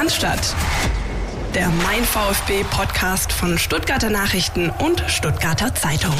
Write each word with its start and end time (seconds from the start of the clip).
Cannstatt. 0.00 0.56
Der 1.54 1.68
Mein 1.84 2.02
VfB 2.04 2.64
Podcast 2.70 3.34
von 3.34 3.58
Stuttgarter 3.58 4.08
Nachrichten 4.08 4.70
und 4.70 5.04
Stuttgarter 5.08 5.74
Zeitung. 5.74 6.14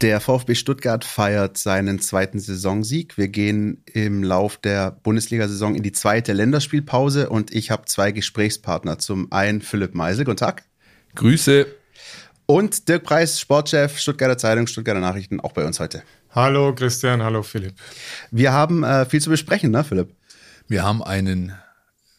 Der 0.00 0.20
VfB 0.20 0.54
Stuttgart 0.54 1.04
feiert 1.04 1.58
seinen 1.58 2.00
zweiten 2.00 2.38
Saisonsieg. 2.38 3.18
Wir 3.18 3.28
gehen 3.28 3.82
im 3.92 4.24
Lauf 4.24 4.56
der 4.56 4.90
Bundesliga-Saison 4.90 5.74
in 5.74 5.82
die 5.82 5.92
zweite 5.92 6.32
Länderspielpause 6.32 7.28
und 7.28 7.54
ich 7.54 7.70
habe 7.70 7.84
zwei 7.84 8.10
Gesprächspartner. 8.10 8.98
Zum 8.98 9.30
einen 9.30 9.60
Philipp 9.60 9.94
Meisel, 9.94 10.24
guten 10.24 10.38
Tag. 10.38 10.62
Grüße. 11.14 11.66
Und 12.46 12.88
Dirk 12.88 13.02
Preis, 13.02 13.38
Sportchef, 13.38 13.98
Stuttgarter 13.98 14.38
Zeitung, 14.38 14.66
Stuttgarter 14.66 15.00
Nachrichten, 15.00 15.40
auch 15.40 15.52
bei 15.52 15.66
uns 15.66 15.78
heute. 15.78 16.02
Hallo 16.34 16.74
Christian, 16.74 17.22
hallo 17.22 17.42
Philipp. 17.42 17.74
Wir 18.30 18.54
haben 18.54 18.82
äh, 18.82 19.04
viel 19.04 19.20
zu 19.20 19.28
besprechen, 19.28 19.72
ne 19.72 19.84
Philipp? 19.84 20.08
Wir 20.68 20.84
haben 20.84 21.02
einen 21.02 21.52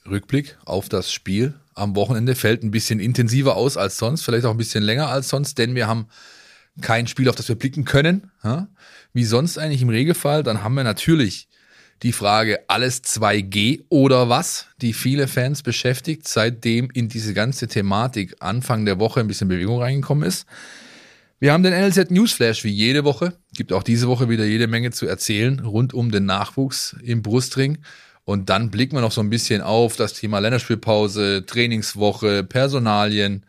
Rückblick 0.10 0.58
auf 0.66 0.90
das 0.90 1.12
Spiel 1.12 1.54
am 1.74 1.96
Wochenende. 1.96 2.36
Fällt 2.36 2.64
ein 2.64 2.72
bisschen 2.72 3.00
intensiver 3.00 3.56
aus 3.56 3.78
als 3.78 3.98
sonst, 3.98 4.24
vielleicht 4.24 4.46
auch 4.46 4.52
ein 4.52 4.58
bisschen 4.58 4.84
länger 4.84 5.08
als 5.10 5.30
sonst, 5.30 5.58
denn 5.58 5.76
wir 5.76 5.88
haben 5.88 6.08
kein 6.82 7.08
Spiel, 7.08 7.30
auf 7.30 7.36
das 7.36 7.48
wir 7.48 7.56
blicken 7.56 7.86
können, 7.86 8.32
wie 9.14 9.24
sonst 9.24 9.58
eigentlich 9.58 9.82
im 9.82 9.90
Regelfall. 9.90 10.44
Dann 10.44 10.64
haben 10.64 10.76
wir 10.76 10.84
natürlich 10.84 11.48
die 12.04 12.12
Frage, 12.12 12.60
alles 12.68 13.04
2G 13.04 13.86
oder 13.90 14.30
was, 14.30 14.68
die 14.82 14.94
viele 14.94 15.28
Fans 15.28 15.64
beschäftigt, 15.64 16.28
seitdem 16.28 16.90
in 16.94 17.10
diese 17.10 17.34
ganze 17.34 17.68
Thematik 17.68 18.36
Anfang 18.40 18.86
der 18.86 19.00
Woche 19.00 19.20
ein 19.20 19.28
bisschen 19.28 19.48
Bewegung 19.48 19.82
reingekommen 19.82 20.28
ist. 20.28 20.46
Wir 21.40 21.54
haben 21.54 21.64
den 21.64 21.74
NLZ 21.74 22.12
Newsflash 22.12 22.64
wie 22.64 22.72
jede 22.72 23.04
Woche. 23.04 23.34
Gibt 23.56 23.74
auch 23.74 23.84
diese 23.84 24.08
Woche 24.08 24.30
wieder 24.30 24.46
jede 24.46 24.68
Menge 24.68 24.92
zu 24.92 25.08
erzählen 25.08 25.60
rund 25.60 25.94
um 25.94 26.12
den 26.12 26.26
Nachwuchs 26.26 26.96
im 27.02 27.22
Brustring. 27.22 27.80
Und 28.28 28.50
dann 28.50 28.72
blicken 28.72 28.98
wir 28.98 29.00
noch 29.02 29.14
so 29.14 29.22
ein 29.22 29.30
bisschen 29.30 29.62
auf 29.62 29.96
das 29.96 30.12
Thema 30.12 30.40
Länderspielpause, 30.40 31.46
Trainingswoche, 31.46 32.44
Personalien. 32.44 33.46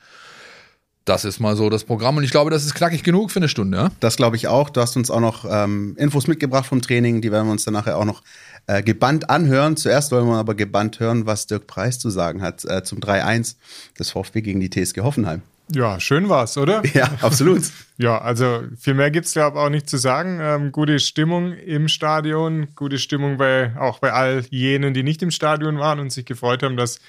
Das 1.05 1.25
ist 1.25 1.41
mal 1.41 1.57
so 1.57 1.69
das 1.69 1.83
Programm 1.83 2.17
und 2.17 2.23
ich 2.23 2.31
glaube, 2.31 2.53
das 2.53 2.65
ist 2.65 2.77
knackig 2.77 3.03
genug 3.03 3.33
für 3.33 3.41
eine 3.41 3.49
Stunde. 3.49 3.77
Ja? 3.77 3.91
Das 3.99 4.17
glaube 4.17 4.37
ich 4.37 4.47
auch. 4.47 4.71
Du 4.71 4.81
hast 4.81 4.97
uns 4.97 5.11
auch 5.11 5.19
noch 5.19 5.45
ähm, 5.51 5.97
Infos 5.99 6.29
mitgebracht 6.29 6.67
vom 6.67 6.81
Training, 6.81 7.21
die 7.21 7.33
werden 7.33 7.49
wir 7.49 7.53
uns 7.53 7.65
dann 7.65 7.75
nachher 7.75 7.97
auch 7.97 8.05
noch 8.05 8.23
äh, 8.69 8.85
gebannt 8.85 9.29
anhören. 9.29 9.77
Zuerst 9.77 10.13
wollen 10.13 10.29
wir 10.29 10.37
aber 10.37 10.55
gebannt 10.55 11.01
hören, 11.01 11.27
was 11.27 11.49
Dirk 11.49 11.67
Preis 11.67 11.99
zu 11.99 12.09
sagen 12.09 12.41
hat 12.41 12.65
äh, 12.65 12.85
zum 12.85 13.01
3-1 13.01 13.57
des 13.99 14.13
VfB 14.13 14.43
gegen 14.43 14.61
die 14.61 14.71
TSG 14.71 15.01
Hoffenheim. 15.01 15.43
Ja, 15.75 16.01
schön 16.01 16.29
war's, 16.29 16.57
oder? 16.57 16.83
Ja, 16.95 17.11
absolut. 17.21 17.63
ja, 17.99 18.19
also 18.19 18.63
viel 18.79 18.95
mehr 18.95 19.11
gibt's 19.11 19.33
glaube 19.33 19.59
auch 19.59 19.69
nicht 19.69 19.89
zu 19.89 19.99
sagen. 19.99 20.39
Ähm, 20.41 20.73
gute 20.73 20.99
Stimmung 20.99 21.53
im 21.53 21.89
Stadion, 21.89 22.69
gute 22.75 22.99
Stimmung 22.99 23.37
bei 23.37 23.75
auch 23.79 23.99
bei 23.99 24.13
all 24.13 24.45
jenen, 24.51 24.95
die 24.95 25.03
nicht 25.03 25.23
im 25.23 25.31
Stadion 25.31 25.79
waren 25.79 26.01
und 26.01 26.11
sich 26.11 26.25
gefreut 26.25 26.63
haben, 26.63 26.77
dass 26.77 27.01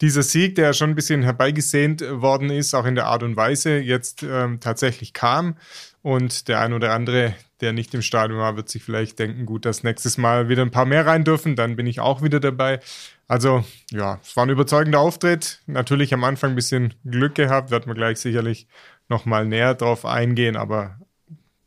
dieser 0.00 0.22
Sieg, 0.22 0.54
der 0.56 0.72
schon 0.72 0.90
ein 0.90 0.94
bisschen 0.94 1.22
herbeigesehnt 1.22 2.02
worden 2.02 2.50
ist, 2.50 2.74
auch 2.74 2.84
in 2.84 2.94
der 2.94 3.06
Art 3.06 3.22
und 3.22 3.36
Weise, 3.36 3.78
jetzt 3.78 4.22
ähm, 4.22 4.60
tatsächlich 4.60 5.12
kam. 5.12 5.56
Und 6.02 6.48
der 6.48 6.60
ein 6.60 6.72
oder 6.72 6.92
andere, 6.92 7.34
der 7.60 7.72
nicht 7.72 7.94
im 7.94 8.02
Stadion 8.02 8.38
war, 8.38 8.56
wird 8.56 8.68
sich 8.68 8.82
vielleicht 8.82 9.18
denken, 9.18 9.46
gut, 9.46 9.64
dass 9.64 9.82
nächstes 9.82 10.18
Mal 10.18 10.48
wieder 10.48 10.62
ein 10.62 10.70
paar 10.70 10.84
mehr 10.84 11.06
rein 11.06 11.24
dürfen, 11.24 11.56
dann 11.56 11.76
bin 11.76 11.86
ich 11.86 11.98
auch 12.00 12.22
wieder 12.22 12.40
dabei. 12.40 12.80
Also 13.28 13.64
ja, 13.90 14.20
es 14.22 14.36
war 14.36 14.46
ein 14.46 14.50
überzeugender 14.50 15.00
Auftritt. 15.00 15.60
Natürlich 15.66 16.14
am 16.14 16.24
Anfang 16.24 16.50
ein 16.50 16.56
bisschen 16.56 16.94
Glück 17.04 17.34
gehabt, 17.34 17.70
wird 17.70 17.86
man 17.86 17.96
gleich 17.96 18.18
sicherlich 18.18 18.68
nochmal 19.08 19.46
näher 19.46 19.74
drauf 19.74 20.04
eingehen, 20.04 20.56
aber 20.56 20.98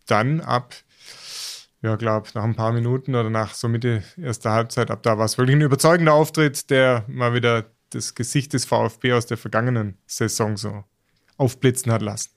dann 0.08 0.42
ab, 0.42 0.74
ja, 1.82 1.96
glaube 1.96 2.30
nach 2.34 2.44
ein 2.44 2.56
paar 2.56 2.74
Minuten 2.74 3.16
oder 3.16 3.30
nach 3.30 3.54
so 3.54 3.68
Mitte 3.68 4.04
erster 4.18 4.52
Halbzeit, 4.52 4.92
ab 4.92 5.04
da 5.04 5.18
war 5.18 5.26
es 5.26 5.38
wirklich 5.38 5.56
ein 5.56 5.62
überzeugender 5.62 6.14
Auftritt, 6.14 6.70
der 6.70 7.06
mal 7.08 7.34
wieder 7.34 7.66
das 7.92 8.16
Gesicht 8.16 8.54
des 8.54 8.66
VfB 8.66 9.14
aus 9.14 9.26
der 9.26 9.38
vergangenen 9.38 9.98
Saison 10.06 10.58
so 10.58 10.84
aufblitzen 11.38 11.92
hat 11.92 12.02
lassen. 12.02 12.32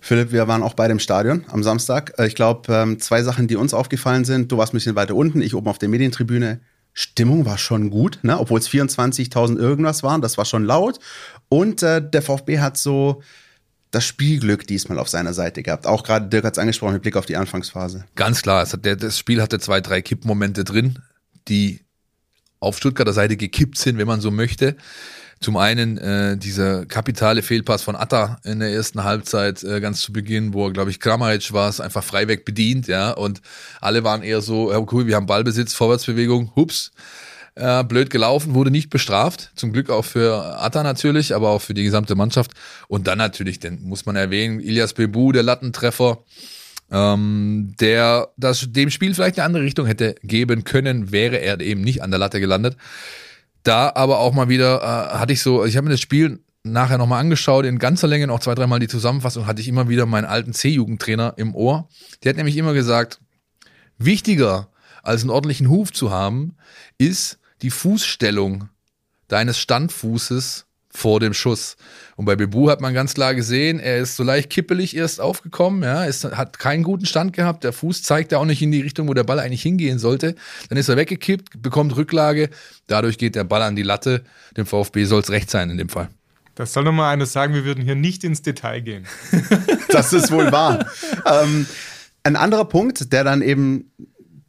Philipp, 0.00 0.32
wir 0.32 0.48
waren 0.48 0.64
auch 0.64 0.74
bei 0.74 0.88
dem 0.88 0.98
Stadion 0.98 1.44
am 1.48 1.62
Samstag. 1.62 2.12
Äh, 2.18 2.26
ich 2.26 2.34
glaube, 2.34 2.72
ähm, 2.72 2.98
zwei 2.98 3.22
Sachen, 3.22 3.46
die 3.46 3.54
uns 3.54 3.72
aufgefallen 3.72 4.24
sind. 4.24 4.50
Du 4.50 4.58
warst 4.58 4.74
ein 4.74 4.76
bisschen 4.76 4.96
weiter 4.96 5.14
unten, 5.14 5.40
ich 5.40 5.54
oben 5.54 5.68
auf 5.68 5.78
der 5.78 5.88
Medientribüne. 5.88 6.60
Stimmung 6.92 7.46
war 7.46 7.58
schon 7.58 7.90
gut, 7.90 8.18
ne? 8.22 8.38
obwohl 8.38 8.58
es 8.58 8.68
24.000 8.68 9.58
irgendwas 9.58 10.02
waren. 10.02 10.20
Das 10.20 10.36
war 10.36 10.44
schon 10.44 10.64
laut. 10.64 10.98
Und 11.48 11.82
äh, 11.82 12.06
der 12.06 12.22
VfB 12.22 12.58
hat 12.58 12.76
so 12.76 13.22
das 13.90 14.04
Spielglück 14.04 14.66
diesmal 14.66 14.98
auf 14.98 15.08
seiner 15.08 15.34
Seite 15.34 15.62
gehabt. 15.62 15.86
Auch 15.86 16.02
gerade 16.02 16.28
Dirk 16.28 16.44
hat 16.44 16.54
es 16.54 16.58
angesprochen 16.58 16.94
mit 16.94 17.02
Blick 17.02 17.16
auf 17.16 17.26
die 17.26 17.36
Anfangsphase. 17.36 18.04
Ganz 18.14 18.42
klar, 18.42 18.66
hat 18.66 18.84
der, 18.84 18.96
das 18.96 19.18
Spiel 19.18 19.40
hatte 19.40 19.58
zwei, 19.58 19.80
drei 19.80 20.00
Kippmomente 20.02 20.64
drin, 20.64 20.98
die 21.48 21.80
auf 22.58 22.78
Stuttgarter 22.78 23.12
Seite 23.12 23.36
gekippt 23.36 23.76
sind, 23.76 23.98
wenn 23.98 24.06
man 24.06 24.20
so 24.20 24.30
möchte. 24.30 24.76
Zum 25.42 25.56
einen 25.56 25.98
äh, 25.98 26.36
dieser 26.36 26.86
kapitale 26.86 27.42
Fehlpass 27.42 27.82
von 27.82 27.96
Atta 27.96 28.38
in 28.44 28.60
der 28.60 28.70
ersten 28.70 29.02
Halbzeit 29.02 29.64
äh, 29.64 29.80
ganz 29.80 30.00
zu 30.00 30.12
Beginn, 30.12 30.54
wo 30.54 30.66
er, 30.66 30.72
glaube 30.72 30.90
ich, 30.90 31.00
Kramaric 31.00 31.52
war 31.52 31.68
es, 31.68 31.80
einfach 31.80 32.04
freiweg 32.04 32.44
bedient, 32.44 32.86
ja, 32.86 33.10
und 33.10 33.42
alle 33.80 34.04
waren 34.04 34.22
eher 34.22 34.40
so, 34.40 34.70
ja, 34.70 34.78
cool, 34.92 35.08
wir 35.08 35.16
haben 35.16 35.26
Ballbesitz, 35.26 35.74
Vorwärtsbewegung, 35.74 36.52
hups, 36.54 36.92
äh, 37.56 37.82
blöd 37.82 38.10
gelaufen, 38.10 38.54
wurde 38.54 38.70
nicht 38.70 38.88
bestraft, 38.88 39.50
zum 39.56 39.72
Glück 39.72 39.90
auch 39.90 40.04
für 40.04 40.60
Atta 40.60 40.84
natürlich, 40.84 41.34
aber 41.34 41.50
auch 41.50 41.60
für 41.60 41.74
die 41.74 41.84
gesamte 41.84 42.14
Mannschaft. 42.14 42.52
Und 42.86 43.08
dann 43.08 43.18
natürlich, 43.18 43.58
den 43.58 43.82
muss 43.82 44.06
man 44.06 44.14
erwähnen, 44.14 44.60
Ilias 44.60 44.94
Bebu, 44.94 45.32
der 45.32 45.42
Lattentreffer, 45.42 46.18
ähm, 46.92 47.74
der 47.80 48.28
das 48.36 48.66
dem 48.70 48.90
Spiel 48.90 49.12
vielleicht 49.14 49.38
eine 49.38 49.46
andere 49.46 49.64
Richtung 49.64 49.86
hätte 49.86 50.14
geben 50.22 50.62
können, 50.62 51.10
wäre 51.10 51.38
er 51.38 51.60
eben 51.60 51.80
nicht 51.80 52.02
an 52.02 52.10
der 52.10 52.20
Latte 52.20 52.38
gelandet. 52.38 52.76
Da 53.62 53.92
aber 53.94 54.18
auch 54.18 54.32
mal 54.32 54.48
wieder 54.48 54.82
äh, 54.82 55.18
hatte 55.18 55.32
ich 55.32 55.42
so, 55.42 55.64
ich 55.64 55.76
habe 55.76 55.84
mir 55.84 55.92
das 55.92 56.00
Spiel 56.00 56.40
nachher 56.64 56.98
nochmal 56.98 57.20
angeschaut, 57.20 57.64
in 57.64 57.78
ganzer 57.78 58.06
Länge 58.06 58.26
noch 58.26 58.40
zwei, 58.40 58.54
dreimal 58.54 58.78
die 58.78 58.88
Zusammenfassung, 58.88 59.46
hatte 59.46 59.60
ich 59.60 59.68
immer 59.68 59.88
wieder 59.88 60.06
meinen 60.06 60.24
alten 60.24 60.52
C-Jugendtrainer 60.52 61.34
im 61.36 61.54
Ohr. 61.54 61.88
Der 62.22 62.30
hat 62.30 62.36
nämlich 62.36 62.56
immer 62.56 62.72
gesagt, 62.72 63.20
wichtiger 63.98 64.68
als 65.02 65.22
einen 65.22 65.30
ordentlichen 65.30 65.68
Huf 65.68 65.92
zu 65.92 66.10
haben, 66.10 66.56
ist 66.98 67.38
die 67.62 67.70
Fußstellung 67.70 68.68
deines 69.28 69.58
Standfußes 69.58 70.66
vor 70.94 71.20
dem 71.20 71.34
Schuss. 71.34 71.76
Und 72.16 72.26
bei 72.26 72.36
Bebu 72.36 72.70
hat 72.70 72.80
man 72.80 72.92
ganz 72.94 73.14
klar 73.14 73.34
gesehen, 73.34 73.80
er 73.80 73.98
ist 73.98 74.16
so 74.16 74.22
leicht 74.22 74.50
kippelig 74.50 74.94
erst 74.94 75.20
aufgekommen, 75.20 75.82
ja, 75.82 76.04
ist, 76.04 76.24
hat 76.24 76.58
keinen 76.58 76.82
guten 76.82 77.06
Stand 77.06 77.32
gehabt, 77.32 77.64
der 77.64 77.72
Fuß 77.72 78.02
zeigt 78.02 78.32
ja 78.32 78.38
auch 78.38 78.44
nicht 78.44 78.62
in 78.62 78.70
die 78.70 78.82
Richtung, 78.82 79.08
wo 79.08 79.14
der 79.14 79.24
Ball 79.24 79.40
eigentlich 79.40 79.62
hingehen 79.62 79.98
sollte. 79.98 80.34
Dann 80.68 80.78
ist 80.78 80.88
er 80.88 80.96
weggekippt, 80.96 81.62
bekommt 81.62 81.96
Rücklage, 81.96 82.50
dadurch 82.86 83.18
geht 83.18 83.34
der 83.34 83.44
Ball 83.44 83.62
an 83.62 83.76
die 83.76 83.82
Latte. 83.82 84.24
Dem 84.56 84.66
VfB 84.66 85.04
soll 85.04 85.20
es 85.20 85.30
recht 85.30 85.50
sein 85.50 85.70
in 85.70 85.78
dem 85.78 85.88
Fall. 85.88 86.08
Das 86.54 86.74
soll 86.74 86.84
nochmal 86.84 87.12
einer 87.12 87.26
sagen, 87.26 87.54
wir 87.54 87.64
würden 87.64 87.82
hier 87.82 87.94
nicht 87.94 88.24
ins 88.24 88.42
Detail 88.42 88.80
gehen. 88.80 89.06
das 89.88 90.12
ist 90.12 90.30
wohl 90.30 90.52
wahr. 90.52 90.86
ähm, 91.26 91.66
ein 92.24 92.36
anderer 92.36 92.66
Punkt, 92.66 93.12
der 93.12 93.24
dann 93.24 93.40
eben 93.40 93.90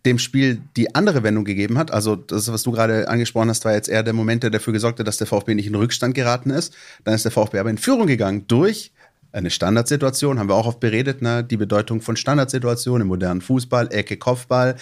dem 0.06 0.20
Spiel 0.20 0.62
die 0.76 0.96
andere 0.96 1.24
Wendung 1.24 1.46
gegeben 1.46 1.78
hat. 1.78 1.92
Also 1.92 2.16
das, 2.16 2.52
was 2.52 2.64
du 2.64 2.72
gerade 2.72 3.08
angesprochen 3.08 3.50
hast, 3.50 3.64
war 3.66 3.74
jetzt 3.74 3.90
eher 3.90 4.04
der 4.04 4.14
Moment, 4.14 4.44
der 4.44 4.50
dafür 4.50 4.74
gesorgt 4.74 5.00
hat, 5.00 5.08
dass 5.08 5.18
der 5.18 5.28
VfB 5.28 5.56
nicht 5.56 5.68
in 5.68 5.76
Rückstand 5.76 6.14
geraten 6.14 6.50
ist. 6.50 6.76
Dann 7.04 7.14
ist 7.14 7.24
der 7.24 7.32
VfB 7.32 7.60
aber 7.60 7.70
in 7.70 7.78
Führung 7.78 8.08
gegangen 8.08 8.46
durch 8.48 8.92
eine 9.34 9.50
Standardsituation, 9.50 10.38
haben 10.38 10.48
wir 10.48 10.54
auch 10.54 10.68
oft 10.68 10.80
beredet, 10.80 11.22
ne? 11.24 11.44
die 11.44 11.58
Bedeutung 11.58 12.02
von 12.02 12.16
Standardsituationen 12.16 13.02
im 13.02 13.08
modernen 13.08 13.42
Fußball, 13.42 13.92
Ecke, 13.92 14.18
Kopfball. 14.18 14.76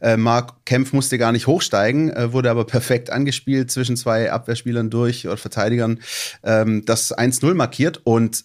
Äh, 0.00 0.16
Marc 0.16 0.64
Kempf 0.64 0.92
musste 0.92 1.18
gar 1.18 1.32
nicht 1.32 1.48
hochsteigen, 1.48 2.10
äh, 2.10 2.32
wurde 2.32 2.50
aber 2.50 2.64
perfekt 2.64 3.10
angespielt 3.10 3.70
zwischen 3.70 3.96
zwei 3.96 4.30
Abwehrspielern 4.30 4.90
durch 4.90 5.26
oder 5.26 5.36
Verteidigern, 5.36 5.98
ähm, 6.44 6.84
das 6.86 7.12
1-0 7.12 7.54
markiert 7.54 8.00
und 8.04 8.44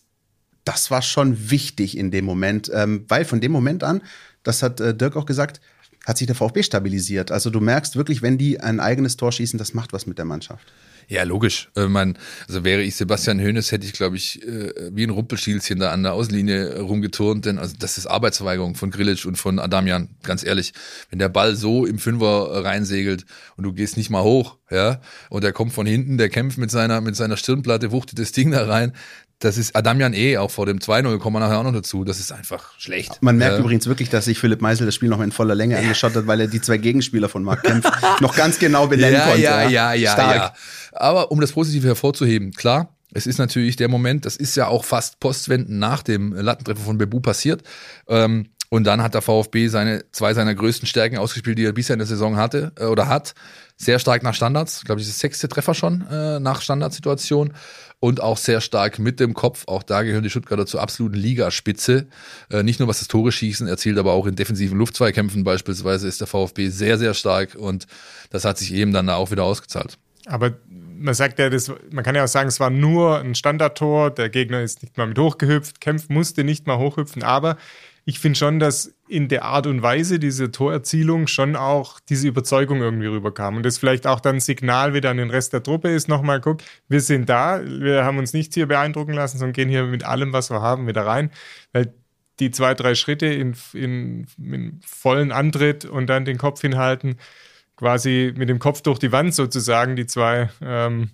das 0.64 0.90
war 0.90 1.04
schon 1.04 1.52
wichtig 1.52 1.98
in 1.98 2.10
dem 2.12 2.26
Moment, 2.26 2.72
ähm, 2.74 3.06
weil 3.08 3.24
von 3.24 3.40
dem 3.40 3.52
Moment 3.52 3.84
an, 3.84 4.02
das 4.44 4.64
hat 4.64 4.80
äh, 4.80 4.96
Dirk 4.96 5.16
auch 5.16 5.26
gesagt, 5.26 5.62
hat 6.06 6.18
sich 6.18 6.28
der 6.28 6.36
VfB 6.36 6.64
stabilisiert. 6.64 7.32
Also 7.32 7.50
du 7.50 7.60
merkst 7.60 7.96
wirklich, 7.96 8.22
wenn 8.22 8.38
die 8.38 8.60
ein 8.60 8.80
eigenes 8.80 9.18
Tor 9.18 9.32
schießen, 9.32 9.60
das 9.60 9.74
macht 9.74 9.94
was 9.94 10.08
mit 10.08 10.18
der 10.18 10.26
Mannschaft. 10.26 10.72
Ja, 11.08 11.24
logisch. 11.24 11.70
Äh, 11.76 11.88
man, 11.88 12.18
also 12.48 12.64
wäre 12.64 12.82
ich 12.82 12.96
Sebastian 12.96 13.40
Hoeneß, 13.40 13.72
hätte 13.72 13.86
ich, 13.86 13.94
glaube 13.94 14.16
ich, 14.16 14.42
äh, 14.48 14.72
wie 14.94 15.04
ein 15.04 15.10
Rumpelschielchen 15.10 15.80
da 15.80 15.92
an 15.92 16.04
der 16.04 16.14
Außenlinie 16.14 16.80
rumgeturnt, 16.80 17.46
denn 17.46 17.60
also 17.60 17.76
das 17.78 17.98
ist 17.98 18.08
Arbeitsverweigerung 18.08 18.76
von 18.76 18.92
Grilic 18.92 19.26
und 19.26 19.36
von 19.36 19.60
Adamian, 19.60 20.10
ganz 20.24 20.44
ehrlich. 20.44 20.74
Wenn 21.10 21.20
der 21.20 21.30
Ball 21.30 21.56
so 21.56 21.86
im 21.86 22.00
Fünfer 22.00 22.64
reinsegelt 22.64 23.26
und 23.58 23.66
du 23.66 23.74
gehst 23.74 23.98
nicht 23.98 24.10
mal 24.10 24.24
hoch, 24.24 24.58
ja, 24.70 25.02
und 25.30 25.44
er 25.44 25.52
kommt 25.52 25.74
von 25.74 25.86
hinten, 25.86 26.18
der 26.18 26.30
kämpft 26.30 26.58
mit 26.58 26.72
seiner, 26.72 27.02
mit 27.02 27.16
seiner 27.18 27.36
Stirnplatte, 27.36 27.92
wuchtet 27.92 28.18
das 28.18 28.32
Ding 28.32 28.52
da 28.52 28.66
rein, 28.66 28.94
das 29.42 29.58
ist 29.58 29.76
Adamian 29.76 30.14
eh 30.14 30.38
auch 30.38 30.52
vor 30.52 30.66
dem 30.66 30.80
2-0, 30.80 31.18
kommen 31.18 31.36
wir 31.36 31.40
nachher 31.40 31.60
auch 31.60 31.64
noch 31.64 31.74
dazu. 31.74 32.04
Das 32.04 32.20
ist 32.20 32.32
einfach 32.32 32.72
schlecht. 32.78 33.22
Man 33.22 33.38
merkt 33.38 33.58
äh, 33.58 33.60
übrigens 33.60 33.88
wirklich, 33.88 34.10
dass 34.10 34.26
sich 34.26 34.40
Philipp 34.40 34.62
Meisel 34.62 34.86
das 34.86 34.96
Spiel 34.96 35.10
noch 35.10 35.20
in 35.20 35.32
voller 35.32 35.56
Länge 35.56 35.76
ja. 35.76 35.82
angeschaut 35.82 36.16
hat, 36.16 36.28
weil 36.28 36.42
er 36.42 36.48
die 36.48 36.62
zwei 36.62 36.78
Gegenspieler 36.78 37.28
von 37.28 37.44
Marc 37.44 37.64
Kempf 37.64 37.90
noch 38.22 38.36
ganz 38.36 38.60
genau 38.60 38.88
benennen 38.88 39.14
ja, 39.16 39.26
konnte. 39.26 39.42
Ja, 39.42 39.68
ja, 39.68 39.94
ja, 39.94 40.12
Stark. 40.14 40.36
ja. 40.36 40.54
Aber 40.94 41.32
um 41.32 41.42
das 41.42 41.52
Positive 41.54 41.88
hervorzuheben, 41.88 42.52
klar, 42.52 42.96
es 43.14 43.28
ist 43.28 43.40
natürlich 43.40 43.76
der 43.76 43.90
Moment, 43.90 44.26
das 44.26 44.38
ist 44.38 44.56
ja 44.56 44.68
auch 44.68 44.86
fast 44.86 45.20
postwendend 45.20 45.78
nach 45.80 46.04
dem 46.04 46.34
Lattentreffer 46.34 46.82
von 46.82 46.98
Bebu 46.98 47.20
passiert. 47.20 47.64
Ähm, 48.08 48.48
Und 48.70 48.86
dann 48.86 49.02
hat 49.02 49.14
der 49.16 49.22
VfB 49.22 49.68
seine 49.68 50.06
zwei 50.14 50.34
seiner 50.34 50.56
größten 50.56 50.88
Stärken 50.88 51.18
ausgespielt, 51.18 51.58
die 51.58 51.66
er 51.66 51.74
bisher 51.74 51.96
in 51.96 52.00
der 52.00 52.08
Saison 52.08 52.38
hatte 52.38 52.72
äh, 52.80 52.86
oder 52.86 53.10
hat. 53.10 53.34
Sehr 53.76 54.00
stark 54.00 54.24
nach 54.24 54.34
Standards, 54.34 54.86
glaube 54.86 55.02
ich, 55.02 55.08
das 55.08 55.20
sechste 55.20 55.50
Treffer 55.50 55.74
schon 55.74 56.08
äh, 56.10 56.40
nach 56.40 56.62
Standardsituation 56.62 57.54
und 58.02 58.20
auch 58.20 58.38
sehr 58.38 58.62
stark 58.62 59.00
mit 59.00 59.20
dem 59.20 59.34
Kopf. 59.36 59.64
Auch 59.68 59.84
da 59.84 60.02
gehören 60.02 60.24
die 60.24 60.30
Stuttgarter 60.32 60.66
zur 60.66 60.82
absoluten 60.82 61.16
Ligaspitze. 61.16 62.08
Äh, 62.50 62.64
nicht 62.64 62.80
nur 62.80 62.90
was 62.90 63.00
das 63.00 63.08
Tore 63.08 63.32
schießen 63.32 63.68
erzielt, 63.68 63.98
aber 64.00 64.12
auch 64.14 64.26
in 64.26 64.36
defensiven 64.36 64.78
Luftzweikämpfen 64.78 65.44
beispielsweise 65.44 66.08
ist 66.08 66.20
der 66.20 66.28
VfB 66.28 66.70
sehr, 66.70 66.98
sehr 66.98 67.14
stark 67.14 67.56
und 67.56 67.86
das 68.32 68.44
hat 68.44 68.58
sich 68.58 68.74
eben 68.74 68.92
dann 68.92 69.08
auch 69.10 69.30
wieder 69.30 69.44
ausgezahlt. 69.44 70.00
Aber 70.26 70.54
man 70.68 71.14
sagt 71.14 71.38
ja, 71.38 71.50
das, 71.50 71.72
man 71.92 72.04
kann 72.04 72.16
ja 72.16 72.24
auch 72.24 72.28
sagen, 72.28 72.50
es 72.50 72.60
war 72.60 72.72
nur 72.72 73.20
ein 73.20 73.36
Standardtor, 73.36 74.10
der 74.10 74.30
Gegner 74.30 74.62
ist 74.62 74.82
nicht 74.82 74.98
mal 74.98 75.08
mit 75.08 75.20
hochgehüpft, 75.20 75.80
Kempf 75.80 76.10
musste 76.10 76.44
nicht 76.44 76.66
mal 76.66 76.80
hochhüpfen, 76.80 77.22
aber 77.22 77.58
ich 78.06 78.20
finde 78.20 78.38
schon, 78.38 78.60
dass 78.60 78.96
in 79.08 79.28
der 79.28 79.46
Art 79.46 79.68
und 79.68 79.84
Weise 79.84 80.18
diese 80.18 80.52
Torerzielung 80.52 81.28
schon 81.28 81.56
auch 81.56 82.00
diese 82.00 82.28
Überzeugung 82.28 82.82
irgendwie 82.82 83.08
rüberkam. 83.08 83.58
Und 83.58 83.64
das 83.64 83.78
vielleicht 83.78 84.08
auch 84.08 84.20
dann 84.20 84.38
ein 84.38 84.40
Signal 84.40 84.94
wieder 84.94 85.12
an 85.12 85.18
den 85.18 85.30
Rest 85.30 85.54
der 85.54 85.62
Truppe 85.62 85.90
ist, 85.90 86.08
nochmal 86.08 86.42
guck, 86.42 86.62
wir 86.88 87.02
sind 87.02 87.30
da, 87.30 87.62
wir 87.64 88.04
haben 88.04 88.18
uns 88.18 88.34
nicht 88.34 88.54
hier 88.54 88.68
beeindrucken 88.68 89.14
lassen, 89.14 89.38
sondern 89.38 89.54
gehen 89.54 89.70
hier 89.70 89.84
mit 89.84 90.04
allem, 90.04 90.34
was 90.34 90.50
wir 90.50 90.62
haben, 90.62 90.88
wieder 90.88 91.06
rein. 91.06 91.32
Weil 91.74 91.94
die 92.40 92.50
zwei, 92.50 92.74
drei 92.74 92.96
Schritte 92.96 93.28
in, 93.28 93.56
in, 93.74 94.26
in 94.38 94.80
vollen 94.84 95.32
Antritt 95.32 95.86
und 95.86 96.08
dann 96.08 96.26
den 96.26 96.40
Kopf 96.40 96.62
hinhalten, 96.62 97.18
quasi 97.76 98.34
mit 98.36 98.50
dem 98.50 98.60
Kopf 98.60 98.82
durch 98.82 98.98
die 98.98 99.12
Wand 99.12 99.36
sozusagen, 99.36 99.96
die 99.96 100.08
zwei 100.08 100.50
ähm, 100.62 101.12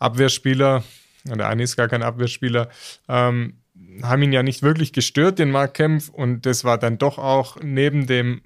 Abwehrspieler, 0.00 0.82
der 1.24 1.48
eine 1.48 1.62
ist 1.62 1.76
gar 1.76 1.88
kein 1.88 2.02
Abwehrspieler, 2.02 2.68
ähm, 3.08 3.58
haben 4.02 4.22
ihn 4.22 4.32
ja 4.32 4.42
nicht 4.42 4.62
wirklich 4.62 4.92
gestört, 4.92 5.38
den 5.38 5.50
Mark 5.50 5.74
Kempf. 5.74 6.08
Und 6.08 6.46
das 6.46 6.64
war 6.64 6.78
dann 6.78 6.98
doch 6.98 7.18
auch 7.18 7.58
neben 7.62 8.06
dem, 8.06 8.40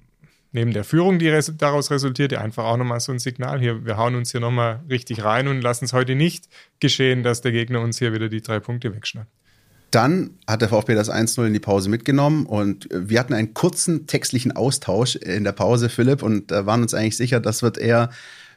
neben 0.51 0.73
der 0.73 0.83
Führung, 0.83 1.19
die 1.19 1.29
res 1.29 1.53
daraus 1.57 1.91
resultierte, 1.91 2.41
einfach 2.41 2.65
auch 2.65 2.77
nochmal 2.77 2.99
so 2.99 3.11
ein 3.11 3.19
Signal. 3.19 3.59
Hier, 3.59 3.85
wir 3.85 3.97
hauen 3.97 4.15
uns 4.15 4.31
hier 4.31 4.41
nochmal 4.41 4.81
richtig 4.89 5.23
rein 5.23 5.47
und 5.47 5.61
lassen 5.61 5.85
es 5.85 5.93
heute 5.93 6.15
nicht 6.15 6.47
geschehen, 6.79 7.23
dass 7.23 7.41
der 7.41 7.51
Gegner 7.51 7.81
uns 7.81 7.99
hier 7.99 8.13
wieder 8.13 8.29
die 8.29 8.41
drei 8.41 8.59
Punkte 8.59 8.93
wegschnappt. 8.93 9.29
Dann 9.91 10.37
hat 10.47 10.61
der 10.61 10.69
VfB 10.69 10.95
das 10.95 11.11
1-0 11.11 11.47
in 11.47 11.53
die 11.53 11.59
Pause 11.59 11.89
mitgenommen 11.89 12.45
und 12.45 12.87
wir 12.93 13.19
hatten 13.19 13.33
einen 13.33 13.53
kurzen 13.53 14.07
textlichen 14.07 14.53
Austausch 14.53 15.17
in 15.17 15.43
der 15.43 15.51
Pause, 15.51 15.89
Philipp, 15.89 16.23
und 16.23 16.49
waren 16.51 16.81
uns 16.81 16.93
eigentlich 16.93 17.17
sicher, 17.17 17.41
das 17.41 17.61
wird 17.61 17.77
eher 17.77 18.09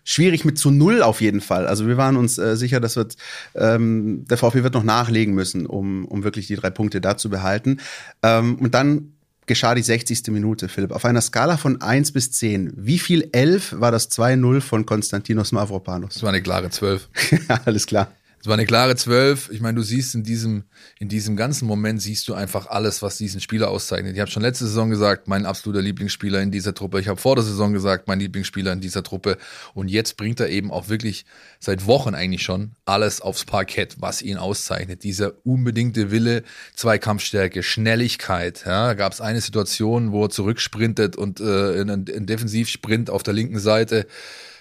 schwierig 0.04 0.44
mit 0.44 0.58
zu 0.58 0.70
null 0.70 1.02
auf 1.02 1.20
jeden 1.20 1.40
Fall. 1.40 1.66
Also 1.66 1.86
wir 1.86 1.96
waren 1.96 2.16
uns 2.16 2.38
äh, 2.38 2.56
sicher, 2.56 2.80
dass 2.80 2.96
wird, 2.96 3.16
ähm, 3.54 4.24
der 4.28 4.36
VfB 4.36 4.62
wird 4.62 4.74
noch 4.74 4.84
nachlegen 4.84 5.34
müssen, 5.34 5.66
um, 5.66 6.04
um 6.04 6.22
wirklich 6.22 6.46
die 6.46 6.56
drei 6.56 6.70
Punkte 6.70 7.00
da 7.00 7.16
zu 7.16 7.30
behalten. 7.30 7.78
Ähm, 8.22 8.56
und 8.56 8.74
dann 8.74 9.14
geschah 9.46 9.74
die 9.74 9.82
60. 9.82 10.28
Minute, 10.28 10.68
Philipp. 10.68 10.92
Auf 10.92 11.04
einer 11.04 11.20
Skala 11.20 11.56
von 11.56 11.80
1 11.80 12.12
bis 12.12 12.32
10, 12.32 12.72
wie 12.76 12.98
viel 12.98 13.28
11 13.32 13.80
war 13.80 13.90
das 13.90 14.10
2-0 14.10 14.60
von 14.60 14.86
Konstantinos 14.86 15.52
Mavropanos? 15.52 16.14
Das 16.14 16.22
war 16.22 16.30
eine 16.30 16.42
klare 16.42 16.70
12. 16.70 17.08
Alles 17.64 17.86
klar. 17.86 18.12
Es 18.44 18.48
war 18.48 18.58
eine 18.58 18.66
klare 18.66 18.94
Zwölf. 18.94 19.48
Ich 19.50 19.62
meine, 19.62 19.76
du 19.76 19.82
siehst 19.82 20.14
in 20.14 20.22
diesem, 20.22 20.64
in 20.98 21.08
diesem 21.08 21.34
ganzen 21.34 21.66
Moment 21.66 22.02
siehst 22.02 22.28
du 22.28 22.34
einfach 22.34 22.66
alles, 22.66 23.00
was 23.00 23.16
diesen 23.16 23.40
Spieler 23.40 23.70
auszeichnet. 23.70 24.12
Ich 24.12 24.20
habe 24.20 24.30
schon 24.30 24.42
letzte 24.42 24.66
Saison 24.66 24.90
gesagt, 24.90 25.28
mein 25.28 25.46
absoluter 25.46 25.80
Lieblingsspieler 25.80 26.42
in 26.42 26.50
dieser 26.50 26.74
Truppe. 26.74 27.00
Ich 27.00 27.08
habe 27.08 27.18
vor 27.18 27.36
der 27.36 27.44
Saison 27.44 27.72
gesagt, 27.72 28.06
mein 28.06 28.20
Lieblingsspieler 28.20 28.70
in 28.70 28.82
dieser 28.82 29.02
Truppe. 29.02 29.38
Und 29.72 29.88
jetzt 29.88 30.18
bringt 30.18 30.40
er 30.40 30.50
eben 30.50 30.70
auch 30.70 30.90
wirklich 30.90 31.24
seit 31.58 31.86
Wochen 31.86 32.14
eigentlich 32.14 32.42
schon 32.42 32.72
alles 32.84 33.22
aufs 33.22 33.46
Parkett, 33.46 33.96
was 34.00 34.20
ihn 34.20 34.36
auszeichnet. 34.36 35.04
Dieser 35.04 35.32
unbedingte 35.46 36.10
Wille, 36.10 36.42
Zweikampfstärke, 36.74 37.62
Schnelligkeit. 37.62 38.64
Ja, 38.66 38.92
gab 38.92 39.14
es 39.14 39.22
eine 39.22 39.40
Situation, 39.40 40.12
wo 40.12 40.24
er 40.24 40.28
zurücksprintet 40.28 41.16
und 41.16 41.40
äh, 41.40 41.80
in 41.80 41.88
einen 41.88 42.26
Defensivsprint 42.26 43.08
auf 43.08 43.22
der 43.22 43.32
linken 43.32 43.58
Seite 43.58 44.06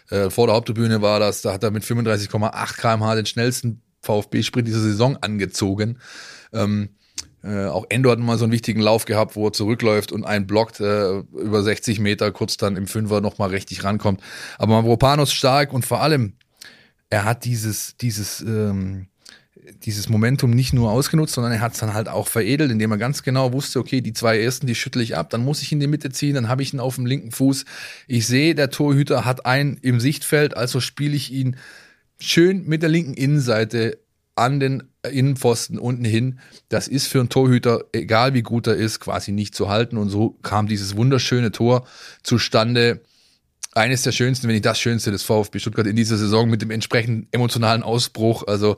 äh, 0.09 0.29
vor 0.29 0.47
der 0.47 0.55
Haupttribüne 0.55 1.01
war 1.01 1.19
das, 1.19 1.41
da 1.41 1.53
hat 1.53 1.63
er 1.63 1.71
mit 1.71 1.83
35,8 1.83 2.77
kmh 2.77 3.15
den 3.15 3.25
schnellsten 3.25 3.81
VfB-Sprint 4.01 4.67
dieser 4.67 4.81
Saison 4.81 5.17
angezogen. 5.17 5.99
Ähm, 6.51 6.89
äh, 7.43 7.65
auch 7.65 7.85
Endo 7.89 8.09
hat 8.09 8.19
mal 8.19 8.37
so 8.37 8.45
einen 8.45 8.53
wichtigen 8.53 8.79
Lauf 8.79 9.05
gehabt, 9.05 9.35
wo 9.35 9.47
er 9.47 9.53
zurückläuft 9.53 10.11
und 10.11 10.23
einen 10.23 10.47
blockt 10.47 10.79
äh, 10.79 11.19
über 11.19 11.61
60 11.61 11.99
Meter, 11.99 12.31
kurz 12.31 12.57
dann 12.57 12.77
im 12.77 12.87
Fünfer 12.87 13.21
nochmal 13.21 13.49
richtig 13.49 13.83
rankommt. 13.83 14.21
Aber 14.57 14.81
Mavropanos 14.81 15.33
stark 15.33 15.73
und 15.73 15.85
vor 15.85 16.01
allem, 16.01 16.37
er 17.09 17.25
hat 17.25 17.43
dieses, 17.45 17.97
dieses, 17.97 18.41
ähm, 18.41 19.07
dieses 19.83 20.09
Momentum 20.09 20.51
nicht 20.51 20.73
nur 20.73 20.91
ausgenutzt, 20.91 21.33
sondern 21.33 21.53
er 21.53 21.61
hat 21.61 21.73
es 21.73 21.79
dann 21.79 21.93
halt 21.93 22.07
auch 22.07 22.27
veredelt, 22.27 22.71
indem 22.71 22.91
er 22.91 22.97
ganz 22.97 23.23
genau 23.23 23.53
wusste, 23.53 23.79
okay, 23.79 24.01
die 24.01 24.13
zwei 24.13 24.39
ersten, 24.39 24.67
die 24.67 24.75
schüttle 24.75 25.03
ich 25.03 25.15
ab, 25.15 25.29
dann 25.29 25.43
muss 25.43 25.61
ich 25.61 25.71
in 25.71 25.79
die 25.79 25.87
Mitte 25.87 26.09
ziehen, 26.09 26.35
dann 26.35 26.49
habe 26.49 26.61
ich 26.61 26.73
ihn 26.73 26.79
auf 26.79 26.95
dem 26.95 27.05
linken 27.05 27.31
Fuß. 27.31 27.65
Ich 28.07 28.27
sehe, 28.27 28.55
der 28.55 28.69
Torhüter 28.69 29.25
hat 29.25 29.45
einen 29.45 29.77
im 29.81 29.99
Sichtfeld, 29.99 30.55
also 30.55 30.79
spiele 30.79 31.15
ich 31.15 31.31
ihn 31.31 31.57
schön 32.19 32.67
mit 32.67 32.81
der 32.81 32.89
linken 32.89 33.13
Innenseite 33.13 33.99
an 34.35 34.59
den 34.59 34.83
Innenpfosten 35.09 35.77
unten 35.77 36.05
hin. 36.05 36.39
Das 36.69 36.87
ist 36.87 37.07
für 37.07 37.19
einen 37.19 37.29
Torhüter, 37.29 37.85
egal 37.91 38.33
wie 38.33 38.41
gut 38.41 38.67
er 38.67 38.75
ist, 38.75 38.99
quasi 38.99 39.31
nicht 39.31 39.53
zu 39.53 39.69
halten. 39.69 39.97
Und 39.97 40.09
so 40.09 40.31
kam 40.41 40.67
dieses 40.67 40.95
wunderschöne 40.95 41.51
Tor 41.51 41.85
zustande 42.23 43.01
eines 43.75 44.03
der 44.03 44.11
schönsten, 44.11 44.47
wenn 44.47 44.53
nicht 44.53 44.65
das 44.65 44.79
schönste 44.79 45.11
des 45.11 45.23
VfB 45.23 45.59
Stuttgart 45.59 45.87
in 45.87 45.95
dieser 45.95 46.17
Saison 46.17 46.49
mit 46.49 46.61
dem 46.61 46.69
entsprechenden 46.69 47.27
emotionalen 47.31 47.81
Ausbruch. 47.81 48.45
Also 48.47 48.77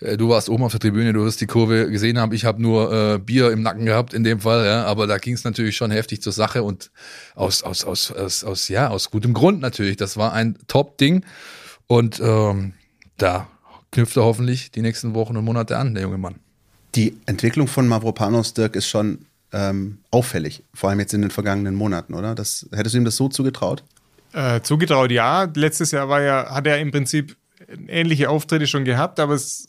äh, 0.00 0.16
du 0.16 0.28
warst 0.28 0.48
oben 0.48 0.64
auf 0.64 0.72
der 0.72 0.80
Tribüne, 0.80 1.12
du 1.12 1.24
wirst 1.24 1.40
die 1.40 1.46
Kurve 1.46 1.90
gesehen 1.90 2.18
haben. 2.18 2.32
Ich 2.32 2.44
habe 2.44 2.60
nur 2.60 2.92
äh, 2.92 3.18
Bier 3.18 3.50
im 3.52 3.62
Nacken 3.62 3.86
gehabt 3.86 4.12
in 4.12 4.22
dem 4.22 4.40
Fall, 4.40 4.66
ja, 4.66 4.84
aber 4.84 5.06
da 5.06 5.18
ging 5.18 5.34
es 5.34 5.44
natürlich 5.44 5.76
schon 5.76 5.90
heftig 5.90 6.20
zur 6.20 6.32
Sache 6.32 6.62
und 6.62 6.90
aus 7.34 7.62
aus 7.62 7.84
aus 7.84 8.12
aus, 8.12 8.44
aus 8.44 8.68
ja 8.68 8.88
aus 8.88 9.10
gutem 9.10 9.32
Grund 9.32 9.60
natürlich. 9.60 9.96
Das 9.96 10.16
war 10.16 10.32
ein 10.32 10.58
Top-Ding 10.66 11.24
und 11.86 12.20
ähm, 12.20 12.74
da 13.16 13.48
knüpft 13.92 14.16
er 14.16 14.24
hoffentlich 14.24 14.70
die 14.70 14.82
nächsten 14.82 15.14
Wochen 15.14 15.36
und 15.36 15.44
Monate 15.44 15.78
an, 15.78 15.94
der 15.94 16.02
junge 16.02 16.18
Mann. 16.18 16.34
Die 16.94 17.16
Entwicklung 17.26 17.66
von 17.66 17.88
Mavropanos 17.88 18.54
Dirk 18.54 18.76
ist 18.76 18.88
schon 18.88 19.26
ähm, 19.52 19.98
auffällig, 20.10 20.64
vor 20.74 20.90
allem 20.90 21.00
jetzt 21.00 21.14
in 21.14 21.22
den 21.22 21.30
vergangenen 21.30 21.76
Monaten, 21.76 22.14
oder? 22.14 22.34
Das, 22.34 22.66
hättest 22.72 22.94
du 22.94 22.98
ihm 22.98 23.04
das 23.04 23.16
so 23.16 23.28
zugetraut? 23.28 23.84
Äh, 24.34 24.62
zugetraut, 24.62 25.12
ja. 25.12 25.48
Letztes 25.54 25.92
Jahr 25.92 26.08
war 26.08 26.20
ja, 26.20 26.50
hat 26.50 26.66
er 26.66 26.80
im 26.80 26.90
Prinzip 26.90 27.36
ähnliche 27.86 28.28
Auftritte 28.28 28.66
schon 28.66 28.84
gehabt, 28.84 29.20
aber 29.20 29.34
es, 29.34 29.68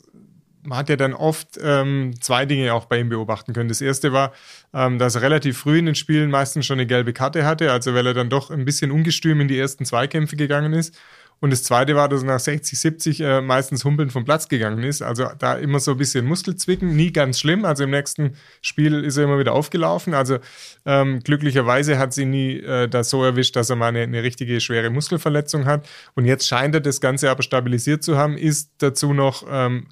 man 0.64 0.78
hat 0.78 0.88
ja 0.88 0.96
dann 0.96 1.14
oft 1.14 1.50
ähm, 1.62 2.14
zwei 2.20 2.46
Dinge 2.46 2.74
auch 2.74 2.86
bei 2.86 2.98
ihm 2.98 3.08
beobachten 3.08 3.52
können. 3.52 3.68
Das 3.68 3.80
erste 3.80 4.12
war, 4.12 4.32
ähm, 4.74 4.98
dass 4.98 5.14
er 5.14 5.22
relativ 5.22 5.58
früh 5.58 5.78
in 5.78 5.86
den 5.86 5.94
Spielen 5.94 6.30
meistens 6.30 6.66
schon 6.66 6.80
eine 6.80 6.86
gelbe 6.86 7.12
Karte 7.12 7.44
hatte, 7.44 7.70
also 7.70 7.94
weil 7.94 8.08
er 8.08 8.14
dann 8.14 8.28
doch 8.28 8.50
ein 8.50 8.64
bisschen 8.64 8.90
ungestüm 8.90 9.40
in 9.40 9.46
die 9.46 9.56
ersten 9.56 9.84
Zweikämpfe 9.84 10.34
gegangen 10.34 10.72
ist. 10.72 10.98
Und 11.40 11.50
das 11.50 11.62
zweite 11.62 11.94
war, 11.94 12.08
dass 12.08 12.22
er 12.22 12.28
nach 12.28 12.40
60, 12.40 12.78
70 12.78 13.20
äh, 13.20 13.40
meistens 13.42 13.84
humpeln 13.84 14.10
vom 14.10 14.24
Platz 14.24 14.48
gegangen 14.48 14.82
ist. 14.82 15.02
Also 15.02 15.28
da 15.38 15.54
immer 15.54 15.80
so 15.80 15.92
ein 15.92 15.98
bisschen 15.98 16.24
Muskelzwicken, 16.24 16.96
nie 16.96 17.12
ganz 17.12 17.38
schlimm. 17.38 17.64
Also 17.64 17.84
im 17.84 17.90
nächsten 17.90 18.36
Spiel 18.62 19.04
ist 19.04 19.18
er 19.18 19.24
immer 19.24 19.38
wieder 19.38 19.52
aufgelaufen. 19.52 20.14
Also 20.14 20.38
ähm, 20.86 21.20
glücklicherweise 21.20 21.98
hat 21.98 22.14
sie 22.14 22.24
nie 22.24 22.58
äh, 22.60 22.88
das 22.88 23.10
so 23.10 23.22
erwischt, 23.22 23.54
dass 23.54 23.68
er 23.68 23.76
mal 23.76 23.88
eine, 23.88 24.00
eine, 24.00 24.22
richtige 24.22 24.60
schwere 24.60 24.88
Muskelverletzung 24.88 25.66
hat. 25.66 25.86
Und 26.14 26.24
jetzt 26.24 26.46
scheint 26.46 26.74
er 26.74 26.80
das 26.80 27.00
Ganze 27.00 27.30
aber 27.30 27.42
stabilisiert 27.42 28.02
zu 28.02 28.16
haben, 28.16 28.38
ist 28.38 28.70
dazu 28.78 29.12
noch 29.12 29.44
ähm, 29.50 29.88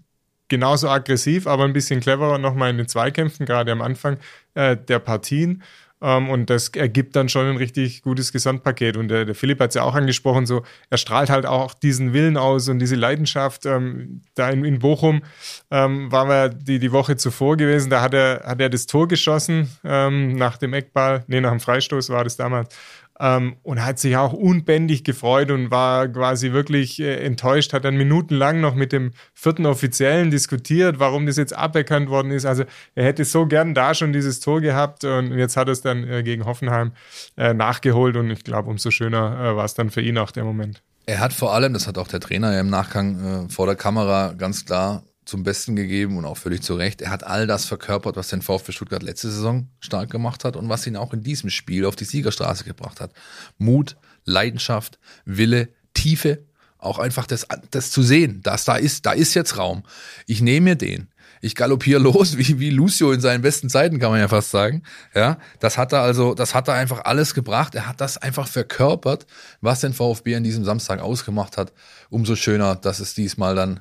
genauso 0.49 0.89
aggressiv, 0.89 1.47
aber 1.47 1.65
ein 1.65 1.73
bisschen 1.73 2.01
cleverer 2.01 2.39
nochmal 2.39 2.71
in 2.71 2.79
den 2.79 2.89
Zweikämpfen, 2.89 3.45
gerade 3.45 3.73
am 3.73 3.83
Anfang 3.83 4.19
äh, 4.55 4.77
der 4.77 4.99
Partien. 4.99 5.63
Ähm, 6.05 6.29
und 6.29 6.51
das 6.51 6.69
ergibt 6.69 7.17
dann 7.17 7.31
schon 7.31 7.47
ein 7.47 7.57
richtig 7.57 8.03
gutes 8.03 8.31
Gesamtpaket. 8.31 8.99
Und 8.99 9.09
der, 9.09 9.25
der 9.25 9.35
Philipp 9.35 9.59
hat 9.59 9.71
es 9.71 9.75
ja 9.75 9.83
auch 9.83 9.95
angesprochen, 9.95 10.45
so 10.45 10.63
er 10.91 10.99
strahlt 10.99 11.31
halt 11.31 11.47
auch 11.47 11.73
diesen 11.73 12.13
Willen 12.13 12.37
aus 12.37 12.69
und 12.69 12.79
diese 12.79 12.95
Leidenschaft. 12.95 13.65
Ähm, 13.65 14.21
da 14.35 14.51
in, 14.51 14.65
in 14.67 14.81
Bochum 14.81 15.23
ähm, 15.71 16.13
waren 16.13 16.29
wir 16.29 16.49
die, 16.51 16.79
die 16.79 16.93
Woche 16.93 17.17
zuvor 17.17 17.57
gewesen, 17.57 17.89
da 17.89 18.03
hat 18.03 18.13
er, 18.13 18.43
hat 18.45 18.61
er 18.61 18.69
das 18.69 18.87
Tor 18.87 19.09
geschossen 19.09 19.71
ähm, 19.83 20.37
nach 20.37 20.59
dem 20.59 20.75
Eckball, 20.75 21.25
nee, 21.27 21.41
nach 21.41 21.51
dem 21.51 21.61
Freistoß 21.61 22.11
war 22.11 22.25
das 22.25 22.37
damals. 22.37 22.75
Ähm, 23.21 23.57
und 23.63 23.85
hat 23.85 24.01
sich 24.01 24.17
auch 24.17 24.33
unbändig 24.33 25.05
gefreut 25.05 25.53
und 25.53 25.71
war 25.71 26.09
quasi 26.09 26.53
wirklich 26.53 27.01
äh, 27.01 27.25
enttäuscht, 27.25 27.73
hat 27.73 27.85
dann 27.85 27.97
minutenlang 27.97 28.61
noch 28.61 28.75
mit 28.75 28.91
dem 28.93 29.13
vierten 29.33 29.67
Offiziellen 29.67 30.33
diskutiert, 30.33 30.99
warum 30.99 31.27
das 31.27 31.37
jetzt 31.37 31.57
aberkannt 31.57 32.09
worden 32.09 32.33
ist. 32.33 32.45
Also 32.45 32.65
er 32.97 33.05
hätte 33.05 33.25
so 33.25 33.47
gern 33.47 33.73
da 33.73 33.95
schon 33.95 34.13
dieses 34.13 34.41
Tor 34.41 34.61
gehabt 34.61 35.05
und 35.05 35.33
jetzt 35.39 35.57
hat 35.57 35.69
er 35.69 35.73
es 35.73 35.81
dann 35.81 36.09
äh, 36.09 36.25
gegen 36.25 36.45
Hoffenheim 36.45 36.93
äh, 37.37 37.55
nachgeholt 37.55 38.17
und 38.17 38.31
ich 38.31 38.43
glaube, 38.43 38.69
umso 38.69 38.91
schöner 38.91 39.53
äh, 39.53 39.57
war 39.57 39.65
es 39.65 39.75
dann 39.75 39.91
für 39.91 40.01
ihn 40.01 40.19
auch 40.19 40.33
der 40.33 40.43
Moment. 40.43 40.83
Er 41.07 41.21
hat 41.21 41.33
vor 41.33 41.55
allem, 41.55 41.73
das 41.73 41.87
hat 41.87 41.99
auch 41.99 42.09
der 42.09 42.21
Trainer 42.21 42.53
ja 42.53 42.61
im 42.61 42.71
Nachgang 42.71 43.47
äh, 43.47 43.49
vor 43.49 43.67
der 43.67 43.77
Kamera 43.77 44.33
ganz 44.37 44.65
klar 44.65 45.03
zum 45.25 45.43
Besten 45.43 45.77
gegeben 45.77 46.17
und 46.17 46.25
auch 46.25 46.37
völlig 46.37 46.63
zu 46.63 46.75
Recht. 46.75 47.01
Er 47.01 47.11
hat 47.11 47.25
all 47.25 47.47
das 47.47 47.65
verkörpert, 47.65 48.17
was 48.17 48.29
den 48.29 48.43
VfB 48.43 48.73
Stuttgart 48.73 49.03
letzte 49.03 49.31
Saison 49.31 49.69
stark 49.81 50.11
gemacht 50.11 50.45
hat 50.45 50.57
und 50.57 50.69
was 50.69 50.87
ihn 50.87 50.97
auch 50.97 51.13
in 51.13 51.23
diesem 51.23 51.51
Spiel 51.51 51.87
auf 51.87 51.97
die 51.97 52.05
Siegerstraße 52.05 52.65
gebracht 52.65 53.01
hat. 53.01 53.13
Mut, 53.59 53.97
Leidenschaft, 54.25 54.99
Wille, 55.25 55.69
Tiefe, 55.95 56.45
auch 56.79 56.99
einfach 56.99 57.27
das, 57.27 57.47
das 57.71 57.91
zu 57.91 58.03
sehen, 58.03 58.43
dass 58.43 58.65
da 58.65 58.77
ist, 58.77 59.07
da 59.07 59.13
ist 59.13 59.35
jetzt 59.35 59.57
Raum. 59.57 59.85
Ich 60.27 60.43
nehme 60.43 60.71
mir 60.71 60.77
den. 60.77 61.09
ich 61.41 61.55
galoppiere 61.55 62.01
los, 62.01 62.39
wie, 62.39 62.59
wie 62.59 62.71
Lucio 62.71 63.13
in 63.13 63.21
seinen 63.21 63.43
besten 63.43 63.69
Zeiten, 63.69 63.99
kann 63.99 64.11
man 64.11 64.21
ja 64.21 64.29
fast 64.29 64.51
sagen. 64.51 64.83
Ja, 65.15 65.39
das 65.61 65.77
hat 65.77 65.93
er 65.93 66.01
also, 66.01 66.35
das 66.35 66.55
hat 66.55 66.69
er 66.69 66.75
einfach 66.75 67.05
alles 67.05 67.35
gebracht. 67.35 67.75
Er 67.75 67.87
hat 67.87 68.01
das 68.01 68.19
einfach 68.19 68.49
verkörpert, 68.49 69.27
was 69.61 69.81
den 69.81 69.93
VfB 69.93 70.37
an 70.37 70.45
diesem 70.45 70.65
Samstag 70.65 71.01
ausgemacht 71.01 71.57
hat. 71.57 71.73
Umso 72.11 72.37
schöner, 72.37 72.77
dass 72.77 73.01
es 73.01 73.15
diesmal 73.15 73.55
dann 73.55 73.81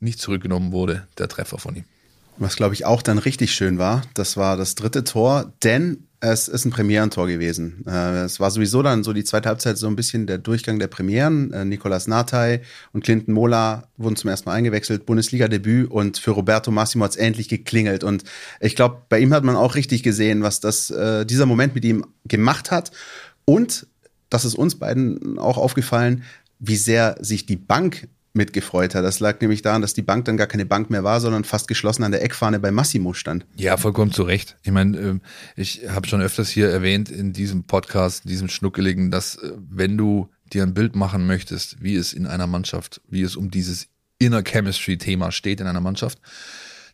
nicht 0.00 0.20
zurückgenommen 0.20 0.72
wurde, 0.72 1.06
der 1.18 1.28
Treffer 1.28 1.58
von 1.58 1.76
ihm. 1.76 1.84
Was, 2.38 2.54
glaube 2.54 2.74
ich, 2.74 2.84
auch 2.84 3.02
dann 3.02 3.18
richtig 3.18 3.52
schön 3.52 3.78
war, 3.78 4.02
das 4.14 4.36
war 4.36 4.56
das 4.56 4.76
dritte 4.76 5.02
Tor, 5.02 5.52
denn 5.64 6.08
es 6.20 6.48
ist 6.48 6.64
ein 6.64 6.70
Premierentor 6.70 7.28
gewesen. 7.28 7.84
Äh, 7.86 8.24
es 8.24 8.40
war 8.40 8.50
sowieso 8.50 8.82
dann 8.82 9.04
so 9.04 9.12
die 9.12 9.22
zweite 9.22 9.48
Halbzeit 9.48 9.78
so 9.78 9.86
ein 9.86 9.94
bisschen 9.94 10.26
der 10.26 10.38
Durchgang 10.38 10.78
der 10.78 10.88
Premieren. 10.88 11.52
Äh, 11.52 11.64
Nicolas 11.64 12.08
Natay 12.08 12.60
und 12.92 13.04
Clinton 13.04 13.34
Mola 13.34 13.88
wurden 13.96 14.16
zum 14.16 14.30
ersten 14.30 14.48
Mal 14.48 14.56
eingewechselt, 14.56 15.06
Bundesliga-Debüt 15.06 15.90
und 15.90 16.18
für 16.18 16.32
Roberto 16.32 16.70
Massimo 16.70 17.04
hat 17.04 17.12
es 17.12 17.16
endlich 17.16 17.48
geklingelt. 17.48 18.02
Und 18.02 18.24
ich 18.60 18.74
glaube, 18.74 19.02
bei 19.08 19.20
ihm 19.20 19.32
hat 19.32 19.44
man 19.44 19.54
auch 19.54 19.76
richtig 19.76 20.02
gesehen, 20.02 20.42
was 20.42 20.58
das, 20.60 20.90
äh, 20.90 21.24
dieser 21.24 21.46
Moment 21.46 21.74
mit 21.74 21.84
ihm 21.84 22.04
gemacht 22.24 22.72
hat. 22.72 22.90
Und 23.44 23.86
das 24.28 24.44
ist 24.44 24.54
uns 24.54 24.74
beiden 24.74 25.38
auch 25.38 25.56
aufgefallen, 25.56 26.24
wie 26.58 26.76
sehr 26.76 27.16
sich 27.20 27.46
die 27.46 27.56
Bank 27.56 28.08
mitgefreut 28.32 28.94
hat. 28.94 29.04
Das 29.04 29.20
lag 29.20 29.40
nämlich 29.40 29.62
daran, 29.62 29.82
dass 29.82 29.94
die 29.94 30.02
Bank 30.02 30.24
dann 30.26 30.36
gar 30.36 30.46
keine 30.46 30.66
Bank 30.66 30.90
mehr 30.90 31.04
war, 31.04 31.20
sondern 31.20 31.44
fast 31.44 31.68
geschlossen 31.68 32.04
an 32.04 32.12
der 32.12 32.22
Eckfahne 32.22 32.60
bei 32.60 32.70
Massimo 32.70 33.12
stand. 33.12 33.46
Ja, 33.56 33.76
vollkommen 33.76 34.12
zu 34.12 34.22
Recht. 34.22 34.56
Ich 34.62 34.72
meine, 34.72 34.98
ähm, 34.98 35.20
ich 35.56 35.82
habe 35.88 36.06
schon 36.06 36.20
öfters 36.20 36.48
hier 36.48 36.68
erwähnt 36.68 37.10
in 37.10 37.32
diesem 37.32 37.64
Podcast, 37.64 38.24
in 38.24 38.30
diesem 38.30 38.48
Schnuckeligen, 38.48 39.10
dass 39.10 39.36
äh, 39.36 39.52
wenn 39.70 39.96
du 39.96 40.28
dir 40.52 40.62
ein 40.62 40.74
Bild 40.74 40.96
machen 40.96 41.26
möchtest, 41.26 41.82
wie 41.82 41.96
es 41.96 42.12
in 42.12 42.26
einer 42.26 42.46
Mannschaft, 42.46 43.00
wie 43.08 43.22
es 43.22 43.36
um 43.36 43.50
dieses 43.50 43.88
Inner 44.18 44.42
Chemistry 44.42 44.98
Thema 44.98 45.30
steht 45.30 45.60
in 45.60 45.66
einer 45.66 45.80
Mannschaft, 45.80 46.18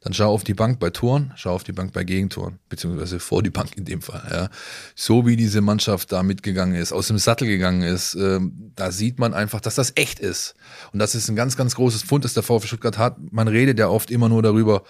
dann 0.05 0.13
schau 0.13 0.31
auf 0.31 0.45
die 0.45 0.53
Bank 0.55 0.79
bei 0.79 0.91
Toren, 0.91 1.33
schau 1.35 1.55
auf 1.55 1.65
die 1.65 1.73
Bank 1.73 1.95
bei 1.95 2.05
Gegentoren, 2.05 2.59
beziehungsweise 2.69 3.19
vor 3.19 3.43
die 3.43 3.51
Bank 3.51 3.77
in 3.77 3.87
dem 3.87 4.03
Fall. 4.03 4.23
Ja. 4.31 4.49
So 4.95 5.27
wie 5.27 5.35
diese 5.35 5.63
Mannschaft 5.63 6.13
da 6.13 6.23
mitgegangen 6.23 6.75
ist, 6.75 6.93
aus 6.93 7.09
dem 7.09 7.17
Sattel 7.17 7.49
gegangen 7.49 7.83
ist, 7.83 8.15
ähm, 8.15 8.73
da 8.77 8.93
sieht 8.93 9.19
man 9.19 9.33
einfach, 9.33 9.63
dass 9.63 9.75
das 9.75 9.93
echt 9.97 10.21
ist. 10.21 10.55
Und 10.93 10.99
das 10.99 11.15
ist 11.15 11.31
ein 11.31 11.37
ganz, 11.37 11.57
ganz 11.57 11.75
großes 11.75 12.03
Fund, 12.03 12.25
das 12.25 12.35
der 12.35 12.43
VfB 12.43 12.67
Stuttgart 12.67 12.99
hat. 12.99 13.17
Man 13.33 13.49
redet 13.49 13.79
ja 13.79 13.89
oft 13.89 14.11
immer 14.11 14.29
nur 14.29 14.43
darüber, 14.43 14.85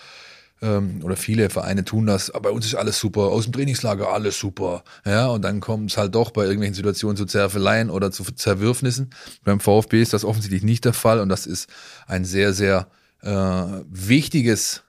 ähm, 0.62 1.00
oder 1.04 1.16
viele 1.16 1.48
Vereine 1.48 1.84
tun 1.84 2.06
das, 2.06 2.30
aber 2.30 2.48
bei 2.48 2.50
uns 2.50 2.66
ist 2.66 2.74
alles 2.74 2.98
super, 2.98 3.22
aus 3.22 3.44
dem 3.44 3.52
Trainingslager 3.52 4.08
alles 4.08 4.38
super. 4.38 4.82
Ja, 5.06 5.28
und 5.28 5.42
dann 5.42 5.60
kommt 5.60 5.92
es 5.92 5.96
halt 5.96 6.14
doch 6.16 6.32
bei 6.32 6.42
irgendwelchen 6.42 6.74
Situationen 6.74 7.16
zu 7.16 7.26
Zerfeleien 7.26 7.88
oder 7.88 8.10
zu 8.10 8.24
Zerwürfnissen. 8.24 9.10
Beim 9.44 9.60
VfB 9.60 10.02
ist 10.02 10.12
das 10.12 10.24
offensichtlich 10.24 10.64
nicht 10.64 10.84
der 10.84 10.92
Fall 10.92 11.20
und 11.20 11.28
das 11.28 11.46
ist 11.46 11.68
ein 12.08 12.24
sehr, 12.24 12.52
sehr 12.52 12.88
äh, 13.22 13.30
wichtiges 13.90 14.82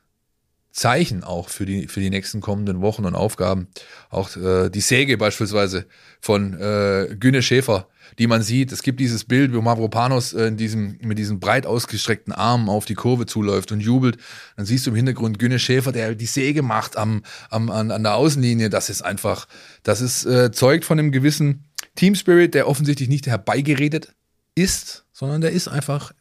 Zeichen 0.75 1.23
auch 1.23 1.47
für 1.47 1.65
die, 1.65 1.87
für 1.87 2.01
die 2.01 2.09
nächsten 2.09 2.41
kommenden 2.41 2.81
Wochen 2.81 3.05
und 3.05 3.15
Aufgaben. 3.15 3.69
Auch 4.09 4.35
äh, 4.35 4.69
die 4.69 4.81
Säge 4.81 5.17
beispielsweise 5.17 5.85
von 6.19 6.53
äh, 6.53 7.15
Günne 7.17 7.41
Schäfer, 7.41 7.87
die 8.19 8.27
man 8.27 8.41
sieht. 8.41 8.73
Es 8.73 8.83
gibt 8.83 8.99
dieses 8.99 9.23
Bild, 9.23 9.53
wo 9.53 9.61
Mavropanos 9.61 10.33
äh, 10.33 10.47
in 10.47 10.57
diesem, 10.57 10.97
mit 11.01 11.17
diesen 11.17 11.39
breit 11.39 11.65
ausgestreckten 11.65 12.33
Armen 12.33 12.67
auf 12.67 12.83
die 12.83 12.93
Kurve 12.93 13.25
zuläuft 13.25 13.71
und 13.71 13.79
jubelt. 13.79 14.17
Dann 14.57 14.65
siehst 14.65 14.85
du 14.85 14.89
im 14.89 14.97
Hintergrund 14.97 15.39
Günne 15.39 15.59
Schäfer, 15.59 15.93
der 15.93 16.13
die 16.13 16.25
Säge 16.25 16.61
macht 16.61 16.97
am, 16.97 17.23
am, 17.49 17.71
an, 17.71 17.89
an 17.91 18.03
der 18.03 18.15
Außenlinie. 18.15 18.69
Das 18.69 18.89
ist 18.89 19.01
einfach, 19.01 19.47
das 19.83 20.01
ist 20.01 20.25
äh, 20.25 20.51
zeugt 20.51 20.83
von 20.83 20.99
einem 20.99 21.13
gewissen 21.13 21.63
Team 21.95 22.15
Spirit, 22.15 22.53
der 22.53 22.67
offensichtlich 22.67 23.07
nicht 23.07 23.27
herbeigeredet 23.27 24.13
ist, 24.55 25.05
sondern 25.13 25.39
der 25.39 25.51
ist 25.51 25.69
einfach 25.69 26.11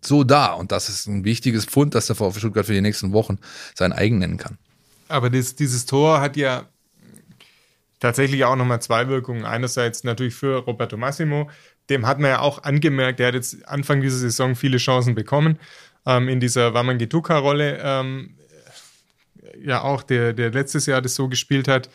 so 0.00 0.24
da. 0.24 0.52
Und 0.52 0.72
das 0.72 0.88
ist 0.88 1.06
ein 1.06 1.24
wichtiges 1.24 1.64
Pfund, 1.64 1.94
dass 1.94 2.06
der 2.06 2.16
VfB 2.16 2.40
Stuttgart 2.40 2.66
für 2.66 2.72
die 2.72 2.80
nächsten 2.80 3.12
Wochen 3.12 3.38
sein 3.74 3.92
eigen 3.92 4.18
nennen 4.18 4.36
kann. 4.36 4.58
Aber 5.08 5.30
das, 5.30 5.54
dieses 5.54 5.86
Tor 5.86 6.20
hat 6.20 6.36
ja 6.36 6.66
tatsächlich 8.00 8.44
auch 8.44 8.56
nochmal 8.56 8.80
zwei 8.80 9.08
Wirkungen. 9.08 9.44
Einerseits 9.44 10.04
natürlich 10.04 10.34
für 10.34 10.58
Roberto 10.58 10.96
Massimo, 10.96 11.50
dem 11.90 12.06
hat 12.06 12.18
man 12.18 12.30
ja 12.30 12.40
auch 12.40 12.62
angemerkt, 12.62 13.18
der 13.18 13.28
hat 13.28 13.34
jetzt 13.34 13.66
Anfang 13.66 14.00
dieser 14.00 14.18
Saison 14.18 14.54
viele 14.54 14.78
Chancen 14.78 15.14
bekommen 15.14 15.58
ähm, 16.06 16.28
in 16.28 16.40
dieser 16.40 16.74
Wamangituka-Rolle. 16.74 17.78
Ähm, 17.82 18.34
ja, 19.60 19.82
auch 19.82 20.02
der, 20.02 20.32
der 20.32 20.50
letztes 20.50 20.86
Jahr 20.86 21.02
das 21.02 21.14
so 21.14 21.28
gespielt 21.28 21.68
hat. 21.68 21.90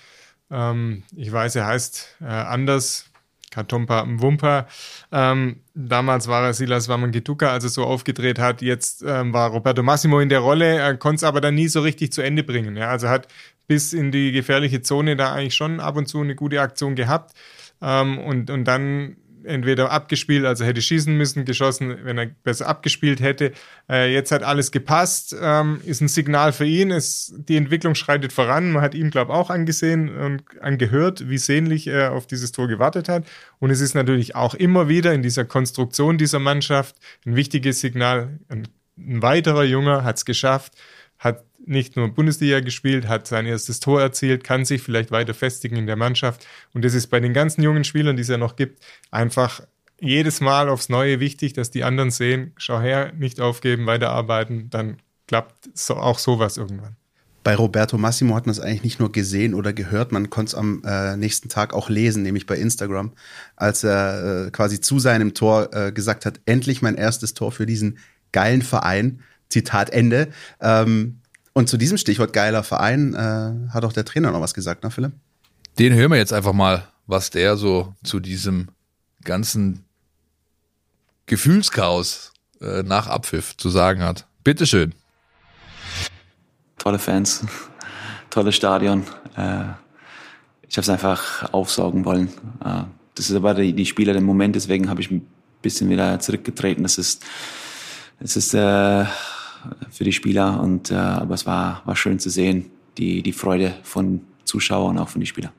Ähm, 0.52 1.04
ich 1.16 1.32
weiß, 1.32 1.56
er 1.56 1.68
heißt 1.68 2.18
äh, 2.22 2.26
anders, 2.26 3.06
Katompa 3.54 4.06
Mwumpa. 4.06 4.68
Ähm, 5.12 5.62
damals 5.76 6.28
war 6.28 6.44
er 6.44 6.54
Silas 6.54 6.90
Wamangituka, 6.90 7.52
als 7.52 7.64
er 7.64 7.70
so 7.70 7.84
aufgedreht 7.84 8.40
hat. 8.40 8.62
Jetzt 8.62 9.04
ähm, 9.08 9.32
war 9.32 9.52
Roberto 9.52 9.84
Massimo 9.84 10.20
in 10.20 10.30
der 10.30 10.40
Rolle, 10.40 10.78
er 10.78 10.98
konnte 10.98 11.18
es 11.18 11.24
aber 11.24 11.40
dann 11.40 11.56
nie 11.56 11.68
so 11.68 11.82
richtig 11.82 12.12
zu 12.12 12.22
Ende 12.22 12.44
bringen. 12.44 12.76
Ja? 12.76 12.90
Also 12.90 13.10
hat 13.10 13.28
bis 13.68 13.94
in 13.94 14.12
die 14.12 14.32
gefährliche 14.32 14.82
Zone 14.82 15.16
da 15.16 15.34
eigentlich 15.34 15.56
schon 15.56 15.80
ab 15.80 15.96
und 15.96 16.08
zu 16.08 16.20
eine 16.20 16.36
gute 16.36 16.62
Aktion 16.62 16.96
gehabt. 16.96 17.34
Ähm, 17.82 18.18
und, 18.18 18.50
und 18.50 18.66
dann 18.66 19.18
entweder 19.46 19.92
abgespielt, 19.92 20.46
also 20.46 20.66
hätte 20.66 20.82
schießen 20.82 21.16
müssen, 21.16 21.46
geschossen, 21.46 21.98
wenn 22.04 22.18
er 22.18 22.28
besser 22.28 22.68
abgespielt 22.68 23.22
hätte. 23.22 23.52
Äh, 23.90 24.14
jetzt 24.14 24.32
hat 24.32 24.44
alles 24.44 24.72
gepasst, 24.72 25.36
ähm, 25.40 25.82
ist 25.86 26.02
ein 26.02 26.08
Signal 26.08 26.54
für 26.54 26.66
ihn. 26.66 26.92
Es, 26.92 27.34
die 27.38 27.58
Entwicklung 27.58 27.96
schreitet 27.96 28.34
voran. 28.34 28.72
Man 28.72 28.82
hat 28.82 28.96
ihm, 28.96 29.10
glaube 29.10 29.32
ich, 29.32 29.38
auch 29.38 29.50
angesehen 29.50 30.16
und 30.16 30.44
angehört, 30.62 31.30
wie 31.30 31.38
sehnlich 31.38 31.88
er 31.88 32.14
auf 32.14 32.28
dieses 32.28 32.52
Tor 32.52 32.68
gewartet 32.68 33.10
hat. 33.10 33.26
Und 33.60 33.70
es 33.70 33.82
ist 33.82 33.96
natürlich 33.96 34.36
auch 34.36 34.56
immer 34.56 34.88
wieder 34.90 35.14
in 35.14 35.22
dieser 35.22 35.46
Konstruktion 35.46 36.18
dieser 36.18 36.40
Mannschaft 36.40 36.96
ein 37.26 37.36
wichtiges 37.36 37.82
Signal. 37.82 38.40
Ein, 38.50 38.68
ein 38.98 39.22
weiterer 39.22 39.64
Junge 39.64 40.04
hat 40.04 40.18
es 40.18 40.26
geschafft, 40.26 40.74
hat 41.18 41.44
nicht 41.66 41.96
nur 41.96 42.10
Bundesliga 42.10 42.60
gespielt, 42.60 43.08
hat 43.08 43.28
sein 43.28 43.46
erstes 43.46 43.80
Tor 43.80 44.02
erzielt, 44.02 44.44
kann 44.44 44.66
sich 44.66 44.82
vielleicht 44.82 45.12
weiter 45.12 45.34
festigen 45.34 45.76
in 45.76 45.88
der 45.88 45.96
Mannschaft. 45.96 46.46
Und 46.74 46.84
das 46.84 46.94
ist 46.94 47.08
bei 47.08 47.20
den 47.20 47.34
ganzen 47.34 47.64
jungen 47.64 47.84
Spielern, 47.84 48.16
die 48.16 48.22
es 48.22 48.28
ja 48.28 48.38
noch 48.38 48.56
gibt, 48.56 48.84
einfach 49.12 49.62
jedes 50.00 50.42
Mal 50.42 50.70
aufs 50.70 50.90
Neue 50.90 51.20
wichtig, 51.20 51.54
dass 51.54 51.72
die 51.72 51.84
anderen 51.84 52.12
sehen, 52.12 52.52
schau 52.58 52.80
her, 52.80 53.14
nicht 53.18 53.40
aufgeben, 53.40 53.86
weiterarbeiten, 53.86 54.70
dann 54.70 54.98
klappt 55.28 55.70
so, 55.74 55.96
auch 55.96 56.20
sowas 56.20 56.58
irgendwann. 56.58 56.96
Bei 57.44 57.56
Roberto 57.56 57.98
Massimo 57.98 58.36
hat 58.36 58.46
man 58.46 58.52
es 58.52 58.60
eigentlich 58.60 58.84
nicht 58.84 59.00
nur 59.00 59.12
gesehen 59.12 59.54
oder 59.54 59.74
gehört, 59.74 60.14
man 60.14 60.30
konnte 60.30 60.52
es 60.52 60.56
am 60.56 60.82
äh, 60.86 61.18
nächsten 61.18 61.50
Tag 61.50 61.74
auch 61.74 61.90
lesen, 61.90 62.24
nämlich 62.24 62.46
bei 62.46 62.56
Instagram, 62.56 63.12
als 63.58 63.84
er 63.84 64.48
äh, 64.48 64.52
quasi 64.52 64.80
zu 64.80 65.00
seinem 65.00 65.34
Tor 65.34 65.74
äh, 65.74 65.92
gesagt 65.92 66.26
hat, 66.26 66.40
endlich 66.46 66.82
mein 66.82 66.96
erstes 66.96 67.34
Tor 67.34 67.52
für 67.52 67.66
diesen 67.66 67.98
geilen 68.32 68.62
Verein. 68.62 69.20
Zitat 69.50 69.92
Ende. 69.92 70.30
Ähm, 70.62 71.20
und 71.54 71.70
zu 71.70 71.78
diesem 71.78 71.98
Stichwort 71.98 72.34
geiler 72.34 72.64
Verein 72.64 73.14
äh, 73.14 73.72
hat 73.72 73.86
auch 73.86 73.94
der 73.94 74.06
Trainer 74.06 74.32
noch 74.32 74.42
was 74.42 74.54
gesagt, 74.54 74.84
ne, 74.84 74.92
Philipp? 74.92 75.14
Den 75.80 75.94
hören 75.94 76.12
wir 76.12 76.18
jetzt 76.18 76.34
einfach 76.34 76.54
mal, 76.54 76.88
was 77.08 77.30
der 77.30 77.58
so 77.58 77.94
zu 78.04 78.20
diesem 78.20 78.70
ganzen 79.24 79.86
Gefühlschaos 81.26 82.34
äh, 82.62 82.84
nach 82.84 83.08
Abpfiff 83.08 83.56
zu 83.58 83.70
sagen 83.70 84.04
hat. 84.04 84.26
Bitteschön. 84.44 84.94
Tolle 86.78 87.00
Fans, 87.00 87.46
tolles 88.30 88.56
Stadion. 88.56 89.04
Äh, 89.38 89.64
ich 90.68 90.78
habe 90.78 90.82
es 90.82 90.90
einfach 90.90 91.54
aufsaugen 91.54 92.04
wollen. 92.06 92.30
Äh, 92.64 92.84
das 93.16 93.30
ist 93.30 93.36
aber 93.36 93.54
die, 93.54 93.74
die 93.74 93.86
Spieler 93.86 94.16
im 94.16 94.24
Moment, 94.24 94.56
deswegen 94.56 94.90
habe 94.90 95.02
ich 95.02 95.12
ein 95.12 95.28
bisschen 95.62 95.90
wieder 95.90 96.20
zurückgetreten. 96.20 96.84
Das 96.84 96.98
ist, 96.98 97.24
es 98.20 98.36
ist 98.36 98.54
äh, 98.54 99.06
für 99.90 100.04
die 100.04 100.14
Spieler. 100.14 100.60
Und, 100.60 100.92
äh, 100.92 100.96
aber 100.96 101.36
es 101.36 101.46
war, 101.46 101.82
war 101.86 101.96
schön 101.96 102.20
zu 102.20 102.30
sehen, 102.30 102.72
die, 102.98 103.22
die 103.22 103.34
Freude 103.34 103.76
von 103.84 104.22
Zuschauern 104.46 104.98
auch 104.98 105.10
von 105.10 105.22
den 105.22 105.28
Spielern. 105.28 105.52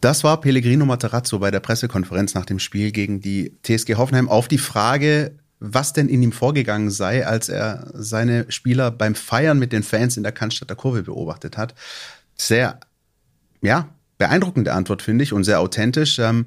Das 0.00 0.24
war 0.24 0.40
Pellegrino 0.40 0.84
Materazzo 0.84 1.38
bei 1.38 1.52
der 1.52 1.60
Pressekonferenz 1.60 2.34
nach 2.34 2.44
dem 2.44 2.58
Spiel 2.58 2.90
gegen 2.90 3.20
die 3.20 3.52
TSG 3.62 3.94
Hoffenheim 3.94 4.28
auf 4.28 4.48
die 4.48 4.58
Frage, 4.58 5.36
was 5.60 5.92
denn 5.92 6.08
in 6.08 6.22
ihm 6.22 6.32
vorgegangen 6.32 6.90
sei, 6.90 7.24
als 7.24 7.48
er 7.48 7.88
seine 7.94 8.50
Spieler 8.50 8.90
beim 8.90 9.14
Feiern 9.14 9.60
mit 9.60 9.72
den 9.72 9.84
Fans 9.84 10.16
in 10.16 10.24
der 10.24 10.32
Cannstatter 10.32 10.74
Kurve 10.74 11.04
beobachtet 11.04 11.56
hat. 11.56 11.76
Sehr, 12.36 12.80
ja, 13.60 13.90
beeindruckende 14.18 14.72
Antwort, 14.72 15.02
finde 15.02 15.22
ich, 15.22 15.32
und 15.32 15.44
sehr 15.44 15.60
authentisch. 15.60 16.18
Ähm, 16.18 16.46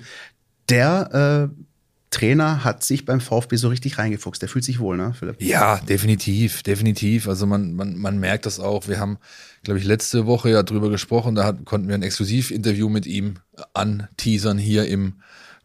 der 0.69 1.49
äh, 1.53 1.61
Trainer 2.09 2.63
hat 2.63 2.83
sich 2.83 3.05
beim 3.05 3.19
VfB 3.19 3.57
so 3.57 3.67
richtig 3.67 3.97
reingefuchst. 3.97 4.41
Der 4.41 4.49
fühlt 4.49 4.63
sich 4.63 4.79
wohl, 4.79 4.95
ne, 4.95 5.13
Philipp? 5.13 5.41
Ja, 5.41 5.77
definitiv, 5.77 6.63
definitiv. 6.63 7.27
Also 7.27 7.45
man, 7.45 7.73
man, 7.73 7.97
man 7.97 8.19
merkt 8.19 8.45
das 8.45 8.59
auch. 8.59 8.87
Wir 8.87 8.99
haben, 8.99 9.17
glaube 9.63 9.79
ich, 9.79 9.85
letzte 9.85 10.25
Woche 10.25 10.49
ja 10.49 10.63
drüber 10.63 10.89
gesprochen. 10.89 11.35
Da 11.35 11.43
hat, 11.43 11.65
konnten 11.65 11.87
wir 11.87 11.95
ein 11.95 12.03
Exklusivinterview 12.03 12.89
mit 12.89 13.05
ihm 13.05 13.35
anteasern 13.73 14.57
hier 14.57 14.85
im 14.85 15.21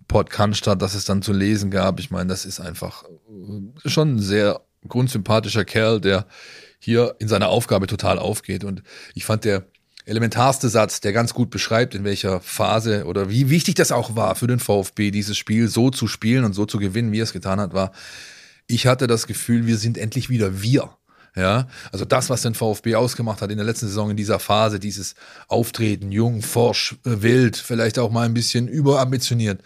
Port 0.09 0.31
Cannstatt, 0.31 0.83
das 0.83 0.95
es 0.95 1.05
dann 1.05 1.23
zu 1.23 1.33
lesen 1.33 1.71
gab. 1.71 2.01
Ich 2.01 2.11
meine, 2.11 2.29
das 2.29 2.45
ist 2.45 2.59
einfach 2.59 3.05
äh, 3.05 3.89
schon 3.89 4.17
ein 4.17 4.19
sehr 4.19 4.61
grundsympathischer 4.89 5.65
Kerl, 5.65 6.01
der 6.01 6.27
hier 6.81 7.15
in 7.21 7.29
seiner 7.29 7.49
Aufgabe 7.49 7.87
total 7.87 8.19
aufgeht. 8.19 8.65
Und 8.65 8.83
ich 9.15 9.25
fand 9.25 9.45
der 9.45 9.67
elementarste 10.11 10.69
Satz, 10.69 11.01
der 11.01 11.13
ganz 11.13 11.33
gut 11.33 11.51
beschreibt, 11.51 11.95
in 11.95 12.05
welcher 12.05 12.41
Phase 12.41 13.07
oder 13.07 13.31
wie 13.31 13.49
wichtig 13.49 13.77
das 13.77 13.93
auch 13.93 14.17
war 14.17 14.35
für 14.35 14.49
den 14.49 14.59
VfB, 14.59 15.11
dieses 15.11 15.39
Spiel 15.39 15.69
so 15.69 15.91
zu 15.91 16.09
spielen 16.09 16.45
und 16.45 16.53
so 16.53 16.67
zu 16.67 16.79
gewinnen, 16.79 17.13
wie 17.13 17.21
er 17.21 17.25
es 17.25 17.33
getan 17.33 17.61
hat, 17.61 17.73
war, 17.73 17.93
ich 18.67 18.87
hatte 18.87 19.07
das 19.07 19.27
Gefühl, 19.27 19.67
wir 19.67 19.79
sind 19.79 19.97
endlich 19.97 20.29
wieder 20.29 20.63
wir. 20.63 20.91
Ja, 21.37 21.69
also 21.93 22.05
das, 22.05 22.29
was 22.29 22.43
den 22.43 22.55
VfB 22.55 22.97
ausgemacht 22.97 23.41
hat 23.41 23.53
in 23.53 23.57
der 23.57 23.65
letzten 23.65 23.87
Saison 23.87 24.11
in 24.11 24.17
dieser 24.17 24.41
Phase, 24.41 24.81
dieses 24.81 25.15
Auftreten, 25.47 26.11
jung, 26.11 26.43
forsch, 26.43 26.97
äh, 27.07 27.23
wild, 27.23 27.57
vielleicht 27.57 28.01
auch 28.01 28.11
mal 28.11 28.27
ein 28.27 28.35
bisschen 28.35 28.67
überambitioniert. 28.67 29.63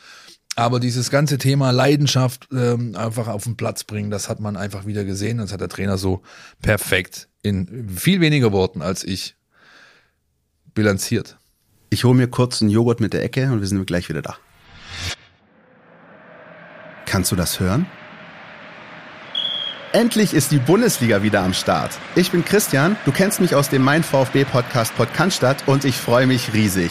Aber 0.56 0.78
dieses 0.78 1.10
ganze 1.10 1.38
Thema 1.38 1.70
Leidenschaft 1.70 2.48
ähm, 2.52 2.94
einfach 2.96 3.28
auf 3.28 3.44
den 3.44 3.56
Platz 3.56 3.82
bringen, 3.82 4.10
das 4.10 4.28
hat 4.28 4.40
man 4.40 4.58
einfach 4.58 4.84
wieder 4.84 5.04
gesehen. 5.04 5.38
Das 5.38 5.52
hat 5.52 5.62
der 5.62 5.70
Trainer 5.70 5.96
so 5.96 6.22
perfekt 6.60 7.28
in 7.42 7.88
viel 7.88 8.20
weniger 8.20 8.52
Worten 8.52 8.82
als 8.82 9.02
ich 9.02 9.36
bilanziert. 10.74 11.38
Ich 11.90 12.04
hole 12.04 12.14
mir 12.14 12.28
kurz 12.28 12.60
einen 12.60 12.70
Joghurt 12.70 13.00
mit 13.00 13.12
der 13.12 13.22
Ecke 13.22 13.50
und 13.52 13.60
wir 13.60 13.66
sind 13.66 13.86
gleich 13.86 14.08
wieder 14.08 14.22
da. 14.22 14.36
Kannst 17.06 17.30
du 17.30 17.36
das 17.36 17.60
hören? 17.60 17.86
Endlich 19.92 20.34
ist 20.34 20.50
die 20.50 20.58
Bundesliga 20.58 21.22
wieder 21.22 21.42
am 21.42 21.54
Start. 21.54 21.92
Ich 22.16 22.32
bin 22.32 22.44
Christian, 22.44 22.96
du 23.04 23.12
kennst 23.12 23.40
mich 23.40 23.54
aus 23.54 23.68
dem 23.68 23.82
Mein 23.82 24.02
VfB 24.02 24.44
Podcast 24.44 24.96
Podcast 24.96 25.44
und 25.66 25.84
ich 25.84 25.96
freue 25.96 26.26
mich 26.26 26.52
riesig. 26.52 26.90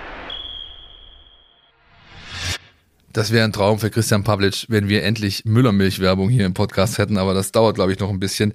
Das 3.13 3.31
wäre 3.31 3.43
ein 3.43 3.51
Traum 3.51 3.79
für 3.79 3.89
Christian 3.89 4.23
Pavlic, 4.23 4.65
wenn 4.69 4.87
wir 4.87 5.03
endlich 5.03 5.43
Müllermilch-Werbung 5.43 6.29
hier 6.29 6.45
im 6.45 6.53
Podcast 6.53 6.97
hätten, 6.97 7.17
aber 7.17 7.33
das 7.33 7.51
dauert, 7.51 7.75
glaube 7.75 7.91
ich, 7.91 7.99
noch 7.99 8.09
ein 8.09 8.19
bisschen. 8.19 8.53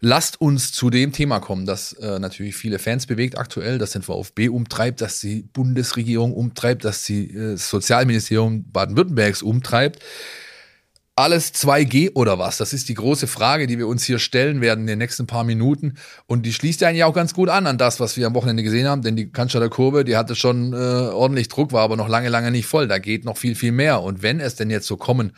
Lasst 0.00 0.40
uns 0.40 0.72
zu 0.72 0.90
dem 0.90 1.12
Thema 1.12 1.40
kommen, 1.40 1.64
das 1.64 1.94
äh, 1.94 2.18
natürlich 2.18 2.56
viele 2.56 2.78
Fans 2.78 3.06
bewegt 3.06 3.38
aktuell, 3.38 3.78
das 3.78 3.92
den 3.92 4.02
VfB 4.02 4.48
umtreibt, 4.48 5.00
das 5.00 5.20
die 5.20 5.44
Bundesregierung 5.52 6.34
umtreibt, 6.34 6.84
das 6.84 7.04
die 7.04 7.34
äh, 7.34 7.56
Sozialministerium 7.56 8.70
Baden-Württembergs 8.70 9.42
umtreibt 9.42 10.00
alles 11.16 11.54
2G 11.54 12.12
oder 12.14 12.38
was? 12.38 12.58
Das 12.58 12.74
ist 12.74 12.90
die 12.90 12.94
große 12.94 13.26
Frage, 13.26 13.66
die 13.66 13.78
wir 13.78 13.88
uns 13.88 14.04
hier 14.04 14.18
stellen 14.18 14.60
werden 14.60 14.82
in 14.82 14.86
den 14.86 14.98
nächsten 14.98 15.26
paar 15.26 15.44
Minuten. 15.44 15.94
Und 16.26 16.44
die 16.44 16.52
schließt 16.52 16.82
ja 16.82 16.88
eigentlich 16.88 17.04
auch 17.04 17.14
ganz 17.14 17.32
gut 17.32 17.48
an 17.48 17.66
an 17.66 17.78
das, 17.78 18.00
was 18.00 18.18
wir 18.18 18.26
am 18.26 18.34
Wochenende 18.34 18.62
gesehen 18.62 18.86
haben. 18.86 19.00
Denn 19.00 19.16
die 19.16 19.32
Cannstatter 19.32 19.70
Kurve, 19.70 20.04
die 20.04 20.16
hatte 20.16 20.36
schon 20.36 20.74
äh, 20.74 20.76
ordentlich 20.76 21.48
Druck, 21.48 21.72
war 21.72 21.82
aber 21.82 21.96
noch 21.96 22.08
lange, 22.08 22.28
lange 22.28 22.50
nicht 22.50 22.66
voll. 22.66 22.86
Da 22.86 22.98
geht 22.98 23.24
noch 23.24 23.38
viel, 23.38 23.54
viel 23.54 23.72
mehr. 23.72 24.02
Und 24.02 24.22
wenn 24.22 24.40
es 24.40 24.56
denn 24.56 24.68
jetzt 24.68 24.86
so 24.86 24.98
kommen 24.98 25.32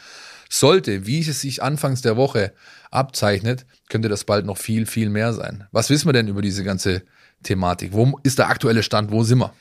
sollte, 0.51 1.07
wie 1.07 1.21
es 1.21 1.41
sich 1.41 1.63
anfangs 1.63 2.03
der 2.03 2.17
Woche 2.17 2.53
abzeichnet, 2.91 3.65
könnte 3.89 4.09
das 4.09 4.25
bald 4.25 4.47
noch 4.47 4.59
viel, 4.59 4.85
viel 4.85 5.11
mehr 5.11 5.33
sein. 5.33 5.69
Was 5.71 5.91
wissen 5.91 6.09
wir 6.09 6.13
denn 6.13 6.27
über 6.27 6.43
diese 6.43 6.65
ganze 6.65 7.03
Thematik? 7.45 7.93
Wo 7.93 8.19
ist 8.25 8.41
der 8.41 8.49
aktuelle 8.49 8.83
Stand? 8.83 9.13
Wo 9.13 9.23
sind 9.23 9.39
wir? 9.39 9.53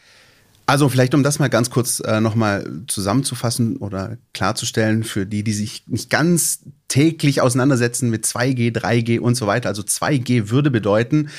Also 0.69 0.89
vielleicht, 0.89 1.15
um 1.15 1.23
das 1.23 1.39
mal 1.39 1.47
ganz 1.47 1.69
kurz 1.69 2.01
äh, 2.01 2.19
nochmal 2.19 2.83
zusammenzufassen 2.87 3.77
oder 3.77 4.17
klarzustellen 4.33 5.05
für 5.05 5.25
die, 5.25 5.41
die 5.41 5.53
sich 5.53 5.87
nicht 5.87 6.09
ganz 6.09 6.59
täglich 6.89 7.39
auseinandersetzen 7.39 8.09
mit 8.09 8.25
2G, 8.25 8.75
3G 8.77 9.19
und 9.19 9.35
so 9.35 9.47
weiter. 9.47 9.69
Also 9.69 9.81
2G 9.81 10.49
würde 10.49 10.69
bedeuten, 10.69 11.29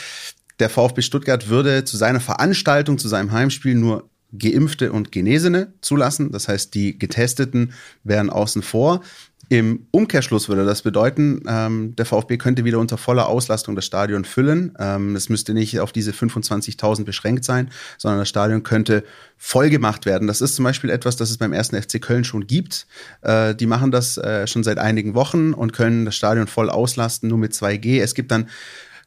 der 0.61 0.71
VfB 0.71 1.03
Stuttgart 1.03 1.49
würde 1.51 1.85
zu 1.85 1.99
seiner 1.99 2.21
Veranstaltung, 2.21 2.97
zu 2.97 3.09
seinem 3.09 3.31
Heimspiel 3.31 3.75
nur 3.75 4.09
Geimpfte 4.37 4.93
und 4.93 5.13
Genesene 5.13 5.75
zulassen. 5.83 6.33
Das 6.33 6.49
heißt, 6.49 6.75
die 6.75 6.99
Getesteten 6.99 7.73
wären 8.05 8.31
außen 8.31 8.63
vor. 8.63 9.03
Im 9.51 9.87
Umkehrschluss 9.93 10.51
würde 10.51 10.67
das 10.67 10.83
bedeuten, 10.83 11.43
ähm, 11.49 11.97
der 11.97 12.05
VfB 12.05 12.37
könnte 12.37 12.67
wieder 12.67 12.79
unter 12.79 12.99
voller 12.99 13.29
Auslastung 13.29 13.75
das 13.75 13.87
Stadion 13.87 14.27
füllen. 14.27 14.75
Ähm, 14.79 15.17
es 15.17 15.31
müsste 15.31 15.55
nicht 15.55 15.81
auf 15.81 15.91
diese 15.91 16.11
25.000 16.11 17.05
beschränkt 17.05 17.45
sein, 17.45 17.71
sondern 17.97 18.19
das 18.21 18.29
Stadion 18.29 18.63
könnte 18.63 19.05
voll 19.39 19.71
gemacht 19.71 20.05
werden. 20.05 20.29
Das 20.29 20.43
ist 20.43 20.55
zum 20.55 20.65
Beispiel 20.65 20.91
etwas, 20.91 21.17
das 21.17 21.31
es 21.31 21.39
beim 21.39 21.55
ersten 21.55 21.81
FC 21.81 21.99
Köln 22.01 22.25
schon 22.25 22.47
gibt. 22.47 22.87
Äh, 23.23 23.55
die 23.55 23.65
machen 23.65 23.91
das 23.91 24.19
äh, 24.19 24.47
schon 24.47 24.65
seit 24.65 24.77
einigen 24.77 25.15
Wochen 25.15 25.55
und 25.55 25.73
können 25.73 26.05
das 26.05 26.15
Stadion 26.15 26.47
voll 26.47 26.69
auslasten, 26.69 27.31
nur 27.31 27.39
mit 27.39 27.55
2G. 27.55 28.03
Es 28.03 28.15
gibt 28.15 28.31
dann 28.31 28.51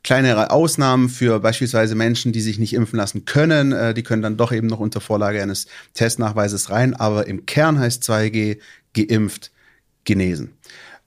kleinere 0.04 0.50
Ausnahmen 0.50 1.10
für 1.10 1.40
beispielsweise 1.40 1.94
Menschen, 1.94 2.32
die 2.32 2.42
sich 2.42 2.58
nicht 2.58 2.74
impfen 2.74 2.98
lassen 2.98 3.26
können. 3.26 3.74
Äh, 3.74 3.94
die 3.94 4.02
können 4.02 4.24
dann 4.24 4.38
doch 4.38 4.52
eben 4.52 4.66
noch 4.66 4.80
unter 4.80 5.02
Vorlage 5.02 5.40
eines 5.40 5.68
Testnachweises 5.94 6.72
rein. 6.72 6.96
Aber 6.96 7.28
im 7.28 7.46
Kern 7.46 7.78
heißt 7.78 8.04
2G 8.04 8.58
geimpft 8.96 9.52
genesen. 10.04 10.54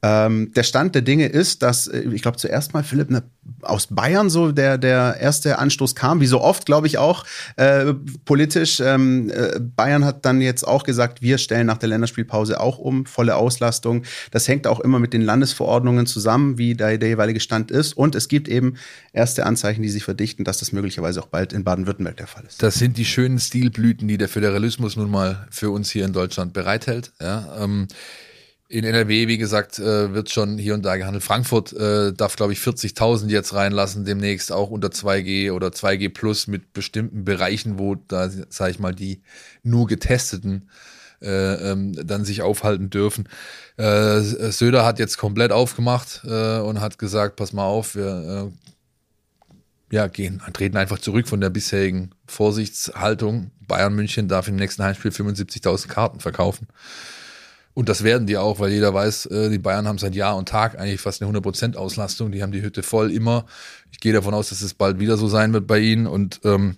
Ähm, 0.05 0.53
der 0.55 0.65
Stand 0.65 0.95
der 0.95 1.01
Dinge 1.01 1.29
ist, 1.29 1.63
dass 1.63 1.87
äh, 1.87 2.03
ich 2.13 2.21
glaube 2.21 2.37
zuerst 2.37 2.75
mal 2.75 2.85
Philipp 2.85 3.11
ne, 3.11 3.23
aus 3.63 3.87
Bayern 3.87 4.29
so 4.29 4.53
der 4.53 4.77
der 4.77 5.17
erste 5.19 5.59
Anstoß 5.59 5.95
kam, 5.95 6.21
wie 6.21 6.27
so 6.27 6.43
oft 6.43 6.67
glaube 6.67 6.87
ich 6.87 6.99
auch 6.99 7.25
äh, 7.57 7.95
politisch. 8.27 8.81
Ähm, 8.81 9.31
äh, 9.31 9.59
Bayern 9.61 10.05
hat 10.05 10.27
dann 10.27 10.43
jetzt 10.43 10.69
auch 10.69 10.83
gesagt, 10.83 11.23
wir 11.23 11.39
stellen 11.39 11.67
nach 11.67 11.79
der 11.79 11.89
Länderspielpause 11.89 12.61
auch 12.61 12.77
um 12.77 13.07
volle 13.07 13.37
Auslastung. 13.37 14.03
Das 14.31 14.47
hängt 14.47 14.67
auch 14.67 14.81
immer 14.81 14.99
mit 14.99 15.15
den 15.15 15.23
Landesverordnungen 15.23 16.05
zusammen, 16.05 16.59
wie 16.59 16.75
der, 16.75 16.99
der 16.99 17.09
jeweilige 17.09 17.41
Stand 17.41 17.71
ist. 17.71 17.97
Und 17.97 18.15
es 18.15 18.29
gibt 18.29 18.47
eben 18.47 18.75
erste 19.15 19.47
Anzeichen, 19.47 19.81
die 19.81 19.89
sich 19.89 20.05
verdichten, 20.05 20.45
dass 20.45 20.59
das 20.59 20.73
möglicherweise 20.73 21.23
auch 21.23 21.29
bald 21.29 21.55
in 21.55 21.65
Baden-Württemberg 21.65 22.19
der 22.19 22.27
Fall 22.27 22.45
ist. 22.47 22.63
Das 22.63 22.75
sind 22.75 22.99
die 22.99 23.07
schönen 23.07 23.39
Stilblüten, 23.39 24.07
die 24.07 24.19
der 24.19 24.29
Föderalismus 24.29 24.97
nun 24.97 25.11
mal 25.11 25.49
für 25.51 25.71
uns 25.71 25.91
hier 25.91 26.05
in 26.05 26.13
Deutschland 26.13 26.53
bereithält. 26.53 27.13
Ja, 27.23 27.57
ähm, 27.59 27.89
in 28.75 28.85
NRW, 28.85 29.29
wie 29.29 29.39
gesagt, 29.39 29.79
äh, 29.79 30.13
wird 30.15 30.31
schon 30.31 30.59
hier 30.59 30.75
und 30.75 30.85
da 30.85 30.97
gehandelt. 30.97 31.23
Frankfurt 31.23 31.73
äh, 31.73 32.13
darf, 32.13 32.35
glaube 32.35 32.53
ich, 32.53 32.59
40.000 32.59 33.29
jetzt 33.29 33.55
reinlassen, 33.55 34.05
demnächst 34.05 34.51
auch 34.51 34.71
unter 34.71 34.89
2G 34.89 35.53
oder 35.53 35.69
2G 35.69 36.13
Plus 36.13 36.49
mit 36.49 36.73
bestimmten 36.73 37.25
Bereichen, 37.25 37.79
wo 37.79 37.95
da, 37.95 38.29
sage 38.49 38.73
ich 38.73 38.81
mal, 38.81 38.93
die 38.93 39.23
nur 39.63 39.87
Getesteten 39.87 40.69
äh, 41.23 41.71
ähm, 41.71 41.93
dann 42.05 42.25
sich 42.25 42.43
aufhalten 42.43 42.91
dürfen. 42.91 43.29
Äh, 43.77 44.21
Söder 44.21 44.85
hat 44.85 44.99
jetzt 44.99 45.19
komplett 45.19 45.53
aufgemacht 45.53 46.23
äh, 46.25 46.59
und 46.59 46.81
hat 46.81 46.99
gesagt, 46.99 47.37
pass 47.37 47.53
mal 47.53 47.67
auf, 47.67 47.95
wir 47.95 48.51
äh, 48.51 49.95
ja, 49.95 50.09
gehen, 50.09 50.43
treten 50.53 50.77
einfach 50.77 50.99
zurück 50.99 51.29
von 51.29 51.41
der 51.41 51.51
bisherigen 51.51 52.11
Vorsichtshaltung. 52.27 53.53
Bayern 53.69 53.95
München 53.95 54.27
darf 54.27 54.49
im 54.49 54.57
nächsten 54.57 54.83
Heimspiel 54.83 55.13
75.000 55.13 55.87
Karten 55.87 56.19
verkaufen. 56.19 56.67
Und 57.75 57.89
das 57.89 58.05
werden 58.05 58.27
die 58.29 58.37
auch, 58.37 58.61
weil 58.61 58.71
jeder 58.71 58.95
weiß, 58.95 59.27
äh, 59.27 59.51
die 59.51 59.59
Bayern 59.59 59.89
haben 59.89 59.99
seit 59.99 60.15
Jahr 60.15 60.37
und 60.37 60.49
Tag 60.49 60.79
eigentlich 60.79 61.01
fast 61.01 61.21
eine 61.21 61.31
100% 61.31 61.75
Auslastung. 61.75 62.31
Die 62.31 62.43
haben 62.43 62.53
die 62.53 62.63
Hütte 62.63 62.85
voll 62.85 63.11
immer. 63.11 63.47
Ich 63.91 63.99
gehe 63.99 64.13
davon 64.13 64.33
aus, 64.33 64.49
dass 64.51 64.63
es 64.63 64.75
bald 64.75 65.01
wieder 65.01 65.17
so 65.17 65.27
sein 65.27 65.53
wird 65.53 65.67
bei 65.67 65.81
ihnen. 65.81 66.07
Und 66.07 66.41
ähm, 66.45 66.77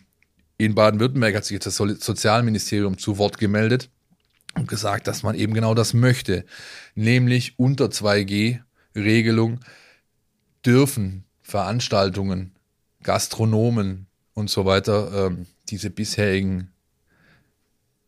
in 0.56 0.74
Baden-Württemberg 0.74 1.36
hat 1.36 1.44
sich 1.44 1.54
jetzt 1.54 1.66
das 1.66 1.76
Sozialministerium 1.76 2.96
zu 2.96 3.18
Wort 3.18 3.36
gemeldet 3.36 3.90
und 4.54 4.68
gesagt, 4.68 5.06
dass 5.06 5.22
man 5.22 5.34
eben 5.34 5.52
genau 5.52 5.74
das 5.74 5.92
möchte. 5.92 6.46
Nämlich 6.94 7.58
unter 7.58 7.86
2G-Regelung 7.86 9.60
dürfen 10.64 11.24
Veranstaltungen, 11.42 12.52
Gastronomen 13.02 14.06
und 14.32 14.48
so 14.48 14.64
weiter 14.64 15.26
ähm, 15.26 15.46
diese 15.68 15.90
bisherigen 15.90 16.72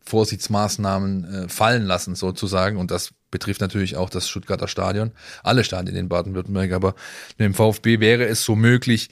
Vorsichtsmaßnahmen 0.09 1.23
äh, 1.23 1.49
fallen 1.49 1.83
lassen, 1.83 2.15
sozusagen. 2.15 2.77
Und 2.77 2.91
das 2.91 3.11
betrifft 3.31 3.61
natürlich 3.61 3.95
auch 3.95 4.09
das 4.09 4.27
Stuttgarter 4.27 4.67
Stadion, 4.67 5.11
alle 5.43 5.63
Stadien 5.63 5.95
in 5.95 6.09
Baden-Württemberg. 6.09 6.73
Aber 6.73 6.95
mit 7.37 7.45
dem 7.45 7.53
VfB 7.53 7.99
wäre 7.99 8.25
es 8.25 8.43
so 8.43 8.55
möglich, 8.55 9.09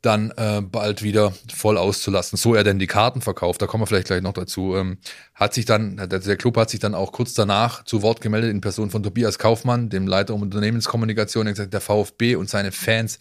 dann 0.00 0.30
äh, 0.36 0.62
bald 0.62 1.02
wieder 1.02 1.32
voll 1.52 1.76
auszulassen. 1.76 2.36
So 2.36 2.54
er 2.54 2.62
denn 2.62 2.78
die 2.78 2.86
Karten 2.86 3.20
verkauft, 3.20 3.60
da 3.60 3.66
kommen 3.66 3.82
wir 3.82 3.88
vielleicht 3.88 4.06
gleich 4.06 4.22
noch 4.22 4.32
dazu. 4.32 4.76
Ähm, 4.76 4.98
hat 5.34 5.54
sich 5.54 5.64
dann, 5.64 5.96
der, 5.96 6.06
der 6.06 6.36
Club 6.36 6.56
hat 6.56 6.70
sich 6.70 6.78
dann 6.78 6.94
auch 6.94 7.10
kurz 7.10 7.34
danach 7.34 7.84
zu 7.84 8.02
Wort 8.02 8.20
gemeldet 8.20 8.50
in 8.50 8.60
Person 8.60 8.90
von 8.90 9.02
Tobias 9.02 9.38
Kaufmann, 9.38 9.88
dem 9.88 10.06
Leiter 10.06 10.34
um 10.34 10.42
Unternehmenskommunikation, 10.42 11.48
er 11.48 11.52
gesagt, 11.52 11.72
der 11.72 11.80
VfB 11.80 12.36
und 12.36 12.48
seine 12.48 12.70
Fans, 12.70 13.18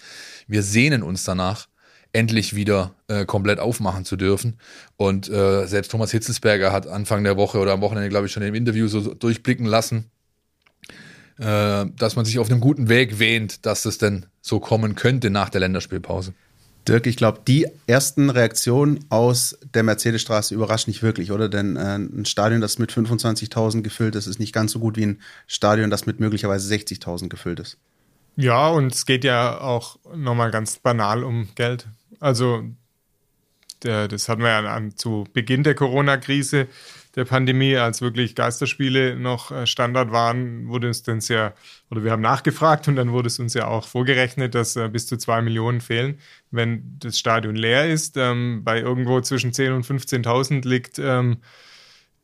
wir 0.47 0.61
sehnen 0.61 1.01
uns 1.01 1.23
danach, 1.23 1.67
endlich 2.13 2.55
wieder 2.55 2.93
äh, 3.07 3.25
komplett 3.25 3.59
aufmachen 3.59 4.05
zu 4.05 4.15
dürfen. 4.15 4.59
Und 4.95 5.29
äh, 5.29 5.65
selbst 5.67 5.91
Thomas 5.91 6.11
Hitzelsberger 6.11 6.71
hat 6.71 6.87
Anfang 6.87 7.23
der 7.23 7.37
Woche 7.37 7.59
oder 7.59 7.73
am 7.73 7.81
Wochenende, 7.81 8.09
glaube 8.09 8.27
ich, 8.27 8.31
schon 8.31 8.43
im 8.43 8.55
Interview 8.55 8.87
so 8.87 9.13
durchblicken 9.13 9.65
lassen, 9.65 10.09
äh, 11.37 11.85
dass 11.97 12.15
man 12.15 12.25
sich 12.25 12.39
auf 12.39 12.49
einem 12.49 12.59
guten 12.59 12.89
Weg 12.89 13.19
wähnt, 13.19 13.65
dass 13.65 13.85
es 13.85 13.97
denn 13.97 14.25
so 14.41 14.59
kommen 14.59 14.95
könnte 14.95 15.29
nach 15.29 15.49
der 15.49 15.61
Länderspielpause. 15.61 16.33
Dirk, 16.87 17.05
ich 17.05 17.17
glaube, 17.17 17.41
die 17.45 17.67
ersten 17.85 18.29
Reaktionen 18.29 19.03
aus 19.09 19.57
der 19.73 19.83
Mercedesstraße 19.83 20.55
überraschen 20.55 20.89
nicht 20.89 21.03
wirklich, 21.03 21.31
oder? 21.31 21.49
Denn 21.49 21.75
äh, 21.75 21.97
ein 21.97 22.25
Stadion, 22.25 22.61
das 22.61 22.79
mit 22.79 22.91
25.000 22.91 23.81
gefüllt 23.81 24.15
ist, 24.15 24.25
ist 24.25 24.39
nicht 24.39 24.53
ganz 24.53 24.71
so 24.71 24.79
gut 24.79 24.95
wie 24.95 25.05
ein 25.05 25.21
Stadion, 25.47 25.89
das 25.89 26.05
mit 26.05 26.21
möglicherweise 26.21 26.73
60.000 26.73 27.27
gefüllt 27.27 27.59
ist. 27.59 27.77
Ja, 28.37 28.69
und 28.69 28.93
es 28.93 29.05
geht 29.07 29.23
ja 29.23 29.59
auch 29.59 29.97
nochmal 30.15 30.51
ganz 30.51 30.77
banal 30.77 31.23
um 31.23 31.49
Geld. 31.55 31.87
Also, 32.19 32.63
der, 33.83 34.07
das 34.07 34.29
hatten 34.29 34.43
wir 34.43 34.49
ja 34.49 34.73
an, 34.73 34.95
zu 34.95 35.25
Beginn 35.33 35.63
der 35.63 35.75
Corona-Krise. 35.75 36.67
der 37.15 37.25
Pandemie, 37.25 37.75
als 37.77 38.01
wirklich 38.01 38.35
Geisterspiele 38.35 39.15
noch 39.15 39.51
äh, 39.51 39.65
Standard 39.65 40.11
waren, 40.11 40.67
wurde 40.67 40.87
es 40.89 41.01
dann 41.01 41.19
sehr, 41.19 41.55
oder 41.89 42.03
wir 42.03 42.11
haben 42.11 42.21
nachgefragt 42.21 42.87
und 42.87 42.95
dann 42.95 43.11
wurde 43.11 43.27
es 43.27 43.39
uns 43.39 43.55
ja 43.55 43.67
auch 43.67 43.87
vorgerechnet, 43.87 44.53
dass 44.53 44.75
äh, 44.75 44.87
bis 44.87 45.07
zu 45.07 45.17
zwei 45.17 45.41
Millionen 45.41 45.81
fehlen, 45.81 46.19
wenn 46.51 46.97
das 46.99 47.17
Stadion 47.17 47.55
leer 47.55 47.89
ist. 47.89 48.17
Ähm, 48.17 48.61
bei 48.63 48.79
irgendwo 48.79 49.19
zwischen 49.21 49.51
10.000 49.51 49.75
und 49.75 49.85
15.000 49.85 50.67
liegt 50.67 50.99
ähm, 50.99 51.37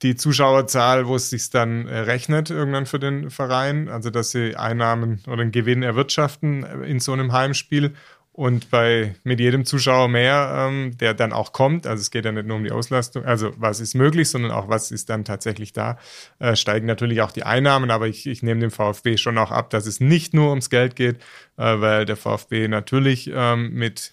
die 0.04 0.16
Zuschauerzahl, 0.16 1.08
wo 1.08 1.16
es 1.16 1.30
sich 1.30 1.50
dann 1.50 1.88
äh, 1.88 2.00
rechnet, 2.00 2.50
irgendwann 2.50 2.86
für 2.86 3.00
den 3.00 3.30
Verein, 3.30 3.90
also 3.90 4.10
dass 4.10 4.32
sie 4.32 4.56
Einnahmen 4.56 5.22
oder 5.28 5.42
einen 5.42 5.52
Gewinn 5.52 5.82
erwirtschaften 5.82 6.64
äh, 6.64 6.86
in 6.86 7.00
so 7.00 7.14
einem 7.14 7.32
Heimspiel. 7.32 7.94
Und 8.36 8.72
bei 8.72 9.14
mit 9.24 9.40
jedem 9.40 9.64
Zuschauer 9.64 10.08
mehr, 10.08 10.68
ähm, 10.68 10.98
der 10.98 11.14
dann 11.14 11.34
auch 11.34 11.54
kommt, 11.54 11.86
also 11.86 12.02
es 12.02 12.10
geht 12.10 12.26
ja 12.26 12.32
nicht 12.32 12.48
nur 12.48 12.58
um 12.58 12.64
die 12.64 12.72
Auslastung, 12.72 13.26
also 13.26 13.54
was 13.58 13.80
ist 13.80 13.94
möglich, 13.94 14.28
sondern 14.28 14.52
auch 14.52 14.70
was 14.70 14.90
ist 14.90 15.12
dann 15.12 15.24
tatsächlich 15.24 15.72
da, 15.72 16.00
äh, 16.40 16.56
steigen 16.56 16.88
natürlich 16.88 17.22
auch 17.22 17.32
die 17.32 17.44
Einnahmen. 17.44 17.92
Aber 17.92 18.08
ich, 18.08 18.26
ich 18.26 18.42
nehme 18.42 18.60
dem 18.60 18.72
VfB 18.72 19.18
schon 19.18 19.38
auch 19.38 19.52
ab, 19.52 19.70
dass 19.70 19.86
es 19.86 20.00
nicht 20.00 20.34
nur 20.34 20.50
ums 20.50 20.72
Geld 20.72 20.96
geht, 20.96 21.18
äh, 21.58 21.80
weil 21.80 22.06
der 22.06 22.18
VfB 22.18 22.68
natürlich 22.68 23.30
ähm, 23.32 23.72
mit 23.74 24.13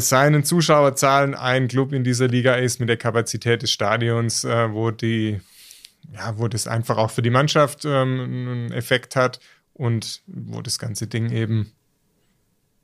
seinen 0.00 0.44
Zuschauerzahlen 0.44 1.34
ein 1.34 1.68
Club 1.68 1.92
in 1.92 2.04
dieser 2.04 2.28
Liga 2.28 2.54
ist 2.54 2.80
mit 2.80 2.88
der 2.88 2.96
Kapazität 2.96 3.62
des 3.62 3.70
Stadions, 3.70 4.44
äh, 4.44 4.72
wo 4.72 4.90
die, 4.90 5.40
ja, 6.12 6.38
wo 6.38 6.48
das 6.48 6.66
einfach 6.66 6.96
auch 6.96 7.10
für 7.10 7.22
die 7.22 7.30
Mannschaft 7.30 7.84
ähm, 7.84 8.20
einen 8.20 8.72
Effekt 8.72 9.14
hat 9.14 9.40
und 9.74 10.22
wo 10.26 10.62
das 10.62 10.78
ganze 10.78 11.06
Ding 11.06 11.30
eben 11.30 11.72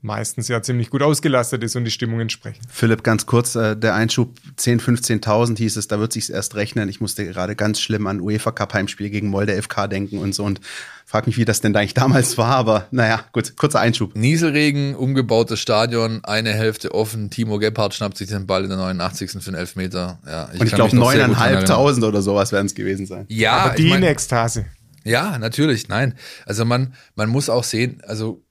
meistens 0.05 0.49
ja 0.49 0.61
ziemlich 0.63 0.91
gut 0.91 1.03
ausgelastet 1.03 1.65
ist 1.65 1.77
und 1.77 1.85
die 1.85 1.91
Stimmung 1.91 2.21
entsprechend. 2.21 2.67
Philipp, 2.71 3.03
ganz 3.03 3.25
kurz, 3.25 3.55
äh, 3.55 3.75
der 3.75 3.95
Einschub 3.95 4.39
10, 4.57 4.81
15.000 4.81 5.57
hieß 5.57 5.77
es, 5.79 5.89
da 5.89 5.99
wird 5.99 6.13
sich 6.13 6.31
erst 6.31 6.55
rechnen. 6.55 6.91
Ich 6.91 7.01
musste 7.01 7.25
gerade 7.25 7.57
ganz 7.57 7.81
schlimm 7.81 8.07
an 8.07 8.21
UEFA 8.21 8.53
Cup 8.53 8.75
Heimspiel 8.75 9.09
gegen 9.09 9.29
Molde 9.29 9.61
FK 9.61 9.89
denken 9.89 10.19
und 10.19 10.35
so 10.35 10.45
und 10.45 10.61
frag 11.15 11.29
mich, 11.29 11.37
wie 11.37 11.45
das 11.45 11.61
denn 11.61 11.77
eigentlich 11.77 11.95
damals 11.95 12.37
war, 12.39 12.57
aber 12.57 12.89
naja, 12.91 13.25
gut, 13.31 13.57
kurzer 13.57 13.79
Einschub. 13.79 14.17
Nieselregen, 14.17 14.97
umgebautes 14.97 15.61
Stadion, 15.61 16.25
eine 16.25 16.53
Hälfte 16.53 16.93
offen, 16.93 17.31
Timo 17.31 17.61
Gebhardt 17.61 17.95
schnappt 17.95 18.19
sich 18.19 18.27
den 18.27 18.49
Ball 18.49 18.65
in 18.65 18.69
der 18.69 18.79
89. 18.79 19.31
für 19.31 19.47
einen 19.47 19.55
Elfmeter. 19.55 20.19
Ja, 20.27 20.49
ich 20.53 20.61
und 20.61 20.67
ich 20.67 20.75
glaube, 20.75 20.97
neuneinhalbtausend 20.97 22.05
oder 22.05 22.21
sowas 22.21 22.51
werden 22.51 22.67
es 22.67 22.75
gewesen 22.75 23.07
sein. 23.07 23.27
Ja, 23.29 23.59
aber 23.59 23.77
die 23.77 23.85
ich 23.85 23.91
mein, 23.91 24.03
in 24.03 24.09
Ekstase. 24.09 24.67
Ja, 25.05 25.39
natürlich, 25.39 25.87
nein. 25.87 26.15
Also 26.47 26.65
man, 26.65 26.95
man 27.15 27.29
muss 27.29 27.49
auch 27.49 27.63
sehen, 27.63 28.03
also 28.05 28.43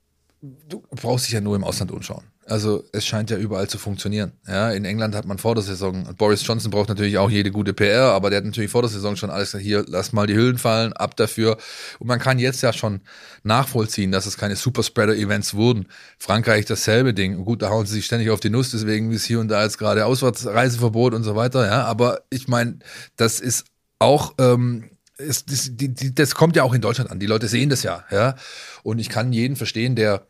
du 0.42 0.84
brauchst 0.92 1.26
dich 1.26 1.34
ja 1.34 1.42
nur 1.42 1.58
im 1.58 1.66
Ausland 1.66 1.92
umschauen. 1.92 2.24
Also 2.46 2.84
es 2.92 3.06
scheint 3.06 3.30
ja 3.30 3.38
überall 3.38 3.70
zu 3.70 3.78
funktionieren. 3.78 4.34
Ja, 4.48 4.72
in 4.72 4.84
England 4.84 5.16
hat 5.16 5.26
man 5.26 5.38
vor 5.38 5.56
der 5.56 5.64
Saison, 5.64 6.14
Boris 6.18 6.46
Johnson 6.46 6.72
braucht 6.72 6.90
natürlich 6.90 7.18
auch 7.18 7.30
jede 7.30 7.52
gute 7.52 7.74
PR, 7.74 8.12
aber 8.12 8.30
der 8.30 8.38
hat 8.38 8.46
natürlich 8.46 8.70
vor 8.70 8.82
der 8.82 8.92
Saison 8.92 9.16
schon 9.16 9.30
alles 9.30 9.56
hier, 9.58 9.86
lass 9.88 10.12
mal 10.12 10.28
die 10.28 10.36
Hüllen 10.36 10.58
fallen, 10.58 10.94
ab 10.94 11.16
dafür. 11.16 11.58
Und 12.00 12.08
man 12.08 12.20
kann 12.20 12.40
jetzt 12.40 12.62
ja 12.62 12.74
schon 12.74 13.02
nachvollziehen, 13.44 14.12
dass 14.12 14.26
es 14.26 14.38
keine 14.38 14.56
Superspreader-Events 14.56 15.54
wurden. 15.54 15.88
Frankreich 16.20 16.66
dasselbe 16.66 17.14
Ding. 17.14 17.46
Gut, 17.46 17.62
da 17.62 17.70
hauen 17.70 17.86
sie 17.86 17.94
sich 17.94 18.06
ständig 18.06 18.30
auf 18.30 18.42
die 18.42 18.50
Nuss, 18.50 18.72
deswegen 18.72 19.12
ist 19.12 19.26
hier 19.26 19.40
und 19.40 19.48
da 19.48 19.64
jetzt 19.64 19.78
gerade 19.78 20.06
Auswärtsreiseverbot 20.06 21.14
und 21.14 21.24
so 21.24 21.36
weiter. 21.36 21.66
Ja, 21.66 21.86
aber 21.86 22.22
ich 22.30 22.48
meine, 22.48 22.80
das 23.16 23.40
ist 23.40 23.66
auch 24.00 24.34
ähm, 24.38 24.90
es, 25.18 25.46
das, 25.46 25.70
die, 25.72 26.14
das 26.14 26.36
kommt 26.36 26.56
ja 26.56 26.64
auch 26.64 26.74
in 26.74 26.82
Deutschland 26.82 27.12
an. 27.12 27.20
Die 27.20 27.26
Leute 27.26 27.48
sehen 27.48 27.70
das 27.70 27.84
ja, 27.84 28.04
ja. 28.12 28.36
Und 28.82 29.00
ich 29.00 29.10
kann 29.10 29.32
jeden 29.32 29.56
verstehen, 29.56 29.96
der, 29.96 30.28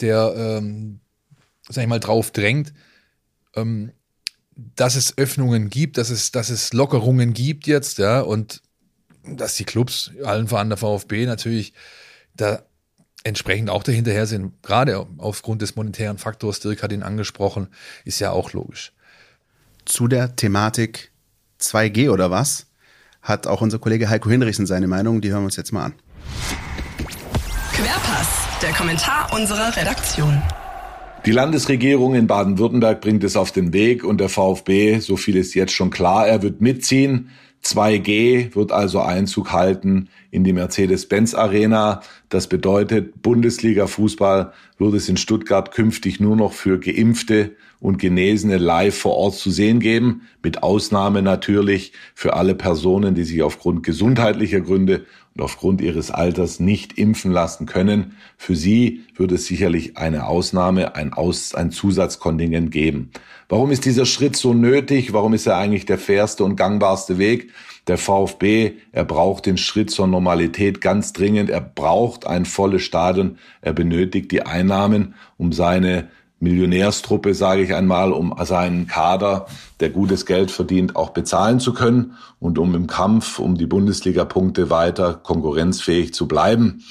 der, 0.00 0.34
ähm, 0.36 1.00
sag 1.68 1.82
ich 1.82 1.88
mal, 1.88 2.00
drauf 2.00 2.30
drängt, 2.30 2.72
ähm, 3.54 3.92
dass 4.54 4.94
es 4.94 5.18
Öffnungen 5.18 5.70
gibt, 5.70 5.98
dass 5.98 6.10
es, 6.10 6.30
dass 6.30 6.50
es 6.50 6.72
Lockerungen 6.72 7.32
gibt 7.32 7.66
jetzt, 7.66 7.98
ja, 7.98 8.20
und 8.20 8.62
dass 9.24 9.56
die 9.56 9.64
Clubs, 9.64 10.12
allen 10.22 10.48
voran 10.48 10.68
der 10.68 10.78
VfB 10.78 11.26
natürlich, 11.26 11.72
da 12.34 12.62
entsprechend 13.24 13.70
auch 13.70 13.82
dahinterher 13.82 14.26
sind, 14.26 14.62
gerade 14.62 15.06
aufgrund 15.18 15.62
des 15.62 15.76
monetären 15.76 16.18
Faktors, 16.18 16.60
Dirk 16.60 16.82
hat 16.82 16.92
ihn 16.92 17.02
angesprochen, 17.02 17.68
ist 18.04 18.20
ja 18.20 18.32
auch 18.32 18.52
logisch. 18.52 18.92
Zu 19.86 20.08
der 20.08 20.36
Thematik 20.36 21.10
2G 21.58 22.10
oder 22.10 22.30
was? 22.30 22.66
hat 23.24 23.46
auch 23.46 23.62
unser 23.62 23.78
Kollege 23.78 24.08
Heiko 24.08 24.28
Hinrichsen 24.28 24.66
seine 24.66 24.86
Meinung. 24.86 25.20
Die 25.20 25.30
hören 25.30 25.40
wir 25.40 25.46
uns 25.46 25.56
jetzt 25.56 25.72
mal 25.72 25.86
an. 25.86 25.94
Querpass, 27.72 28.28
der 28.62 28.72
Kommentar 28.72 29.32
unserer 29.32 29.74
Redaktion. 29.74 30.40
Die 31.26 31.32
Landesregierung 31.32 32.14
in 32.14 32.26
Baden-Württemberg 32.26 33.00
bringt 33.00 33.24
es 33.24 33.34
auf 33.34 33.50
den 33.50 33.72
Weg 33.72 34.04
und 34.04 34.20
der 34.20 34.28
VfB, 34.28 34.98
so 34.98 35.16
viel 35.16 35.36
ist 35.36 35.54
jetzt 35.54 35.72
schon 35.72 35.88
klar, 35.88 36.28
er 36.28 36.42
wird 36.42 36.60
mitziehen. 36.60 37.30
2G 37.64 38.54
wird 38.54 38.72
also 38.72 39.00
Einzug 39.00 39.50
halten 39.50 40.10
in 40.30 40.44
die 40.44 40.52
Mercedes-Benz 40.52 41.34
Arena. 41.34 42.02
Das 42.28 42.46
bedeutet, 42.46 43.22
Bundesliga-Fußball 43.22 44.52
wird 44.76 44.94
es 44.94 45.08
in 45.08 45.16
Stuttgart 45.16 45.70
künftig 45.70 46.20
nur 46.20 46.36
noch 46.36 46.52
für 46.52 46.78
Geimpfte 46.78 47.56
und 47.80 47.96
Genesene 47.96 48.58
live 48.58 48.94
vor 48.94 49.16
Ort 49.16 49.36
zu 49.36 49.50
sehen 49.50 49.80
geben, 49.80 50.28
mit 50.42 50.62
Ausnahme 50.62 51.22
natürlich 51.22 51.92
für 52.14 52.34
alle 52.34 52.54
Personen, 52.54 53.14
die 53.14 53.24
sich 53.24 53.42
aufgrund 53.42 53.82
gesundheitlicher 53.82 54.60
Gründe 54.60 55.06
und 55.34 55.42
aufgrund 55.42 55.80
ihres 55.80 56.10
Alters 56.10 56.60
nicht 56.60 56.96
impfen 56.96 57.32
lassen 57.32 57.66
können. 57.66 58.16
Für 58.36 58.54
sie 58.54 59.04
wird 59.16 59.32
es 59.32 59.46
sicherlich 59.46 59.96
eine 59.96 60.26
Ausnahme, 60.26 60.94
ein, 60.94 61.12
Aus, 61.12 61.54
ein 61.54 61.72
Zusatzkontingent 61.72 62.70
geben. 62.70 63.10
Warum 63.48 63.72
ist 63.72 63.84
dieser 63.84 64.06
Schritt 64.06 64.36
so 64.36 64.54
nötig? 64.54 65.12
Warum 65.12 65.34
ist 65.34 65.46
er 65.46 65.56
eigentlich 65.56 65.86
der 65.86 65.98
fairste 65.98 66.44
und 66.44 66.56
gangbarste 66.56 67.18
Weg? 67.18 67.50
Der 67.88 67.98
VfB, 67.98 68.74
er 68.92 69.04
braucht 69.04 69.46
den 69.46 69.58
Schritt 69.58 69.90
zur 69.90 70.06
Normalität 70.06 70.80
ganz 70.80 71.12
dringend. 71.12 71.50
Er 71.50 71.60
braucht 71.60 72.26
ein 72.26 72.44
volles 72.44 72.82
Stadion. 72.82 73.38
Er 73.60 73.72
benötigt 73.72 74.30
die 74.30 74.42
Einnahmen, 74.42 75.14
um 75.36 75.52
seine 75.52 76.08
Millionärstruppe, 76.40 77.34
sage 77.34 77.62
ich 77.62 77.74
einmal, 77.74 78.12
um 78.12 78.34
seinen 78.42 78.86
Kader, 78.86 79.46
der 79.80 79.90
gutes 79.90 80.26
Geld 80.26 80.50
verdient, 80.50 80.96
auch 80.96 81.10
bezahlen 81.10 81.60
zu 81.60 81.72
können 81.72 82.16
und 82.40 82.58
um 82.58 82.74
im 82.74 82.86
Kampf 82.86 83.38
um 83.38 83.56
die 83.56 83.66
Bundesliga-Punkte 83.66 84.70
weiter 84.70 85.14
konkurrenzfähig 85.14 86.12
zu 86.12 86.28
bleiben. 86.28 86.84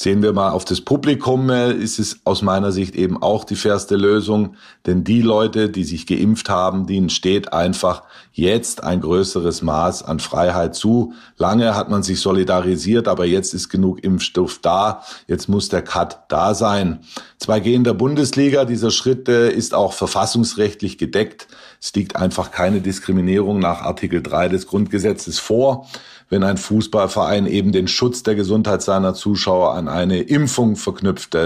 Sehen 0.00 0.22
wir 0.22 0.32
mal 0.32 0.50
auf 0.50 0.64
das 0.64 0.80
Publikum, 0.80 1.50
ist 1.50 1.98
es 1.98 2.20
aus 2.22 2.40
meiner 2.40 2.70
Sicht 2.70 2.94
eben 2.94 3.20
auch 3.20 3.42
die 3.42 3.56
fairste 3.56 3.96
Lösung. 3.96 4.54
Denn 4.86 5.02
die 5.02 5.22
Leute, 5.22 5.70
die 5.70 5.82
sich 5.82 6.06
geimpft 6.06 6.48
haben, 6.48 6.86
denen 6.86 7.10
steht 7.10 7.52
einfach 7.52 8.04
jetzt 8.30 8.84
ein 8.84 9.00
größeres 9.00 9.60
Maß 9.62 10.04
an 10.04 10.20
Freiheit 10.20 10.76
zu. 10.76 11.14
Lange 11.36 11.74
hat 11.74 11.90
man 11.90 12.04
sich 12.04 12.20
solidarisiert, 12.20 13.08
aber 13.08 13.24
jetzt 13.24 13.54
ist 13.54 13.70
genug 13.70 14.04
Impfstoff 14.04 14.60
da. 14.62 15.02
Jetzt 15.26 15.48
muss 15.48 15.68
der 15.68 15.82
Cut 15.82 16.20
da 16.28 16.54
sein. 16.54 17.00
2G 17.42 17.74
in 17.74 17.82
der 17.82 17.94
Bundesliga, 17.94 18.66
dieser 18.66 18.92
Schritt 18.92 19.28
äh, 19.28 19.50
ist 19.50 19.74
auch 19.74 19.94
verfassungsrechtlich 19.94 20.98
gedeckt. 20.98 21.48
Es 21.80 21.92
liegt 21.94 22.14
einfach 22.14 22.52
keine 22.52 22.80
Diskriminierung 22.80 23.58
nach 23.58 23.82
Artikel 23.82 24.22
3 24.22 24.48
des 24.48 24.68
Grundgesetzes 24.68 25.40
vor 25.40 25.88
wenn 26.30 26.42
ein 26.42 26.56
Fußballverein 26.56 27.46
eben 27.46 27.72
den 27.72 27.88
Schutz 27.88 28.22
der 28.22 28.34
Gesundheit 28.34 28.82
seiner 28.82 29.14
Zuschauer 29.14 29.74
an 29.74 29.88
eine 29.88 30.20
Impfung 30.20 30.76
verknüpft. 30.76 31.36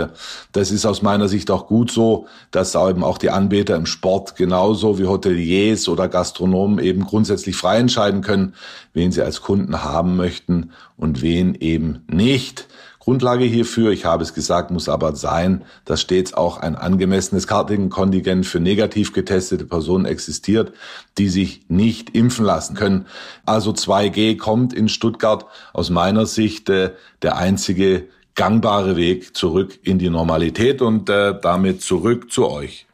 Das 0.53 0.71
ist 0.71 0.87
aus 0.87 1.03
meiner 1.03 1.29
Sicht 1.29 1.51
auch 1.51 1.67
gut 1.67 1.91
so, 1.91 2.27
dass 2.51 2.75
eben 2.75 3.05
auch 3.05 3.19
die 3.19 3.31
Anbieter 3.31 3.77
im 3.77 3.87
Sport 3.87 4.37
genauso 4.37 4.99
wie 4.99 5.07
Hoteliers 5.07 5.89
oder 5.89 6.09
Gastronomen 6.09 6.79
eben 6.79 7.05
grundsätzlich 7.05 7.57
frei 7.57 7.79
entscheiden 7.79 8.23
können, 8.23 8.55
wen 8.93 9.13
sie 9.13 9.23
als 9.23 9.41
Kunden 9.41 9.85
haben 9.85 10.17
möchten 10.17 10.71
und 10.97 11.23
wen 11.23 11.55
eben 11.55 12.05
nicht. 12.09 12.67
Grundlage 13.03 13.45
hierfür, 13.45 13.91
ich 13.91 14.05
habe 14.05 14.23
es 14.23 14.33
gesagt, 14.33 14.71
muss 14.71 14.89
aber 14.89 15.17
sein, 15.17 15.65
dass 15.85 16.01
stets 16.01 16.35
auch 16.35 16.59
ein 16.59 16.77
angemessenes 16.77 17.49
Kartenkontingent 17.49 18.47
für 18.47 18.61
negativ 18.61 19.13
getestete 19.13 19.65
Personen 19.65 20.05
existiert, 20.05 20.73
die 21.19 21.29
sich 21.29 21.63
nicht 21.69 22.11
impfen 22.15 22.45
lassen 22.45 22.77
können. 22.77 23.07
Also 23.45 23.73
2G 23.73 24.39
kommt 24.39 24.73
in 24.73 24.89
Stuttgart 24.89 25.47
aus 25.73 25.91
meiner 25.91 26.27
Sicht 26.27 26.71
äh, 26.71 26.93
der 27.23 27.37
einzige 27.39 28.07
gangbare 28.37 28.95
Weg 28.95 29.37
zurück 29.37 29.81
in 29.83 29.99
die 29.99 30.09
Normalität 30.09 30.81
und 30.81 31.11
äh, 31.11 31.35
damit 31.43 31.83
zurück 31.83 32.31
zu 32.31 32.49
euch. 32.49 32.87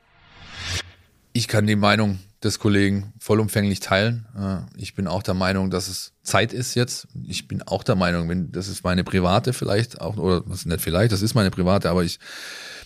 Ich 1.34 1.48
kann 1.48 1.66
die 1.66 1.76
Meinung 1.76 2.18
des 2.42 2.58
Kollegen 2.58 3.12
vollumfänglich 3.18 3.80
teilen. 3.80 4.26
Äh, 4.36 4.80
ich 4.80 4.94
bin 4.94 5.06
auch 5.06 5.22
der 5.22 5.34
Meinung, 5.34 5.70
dass 5.70 5.88
es 5.88 6.12
Zeit 6.22 6.52
ist 6.52 6.74
jetzt. 6.74 7.08
Ich 7.24 7.48
bin 7.48 7.62
auch 7.62 7.82
der 7.82 7.96
Meinung, 7.96 8.28
wenn 8.28 8.52
das 8.52 8.68
ist 8.68 8.84
meine 8.84 9.04
private 9.04 9.52
vielleicht 9.52 10.00
auch 10.00 10.16
oder 10.16 10.42
was 10.46 10.66
nicht 10.66 10.80
vielleicht, 10.80 11.12
das 11.12 11.22
ist 11.22 11.34
meine 11.34 11.50
private, 11.50 11.90
aber 11.90 12.04
ich 12.04 12.18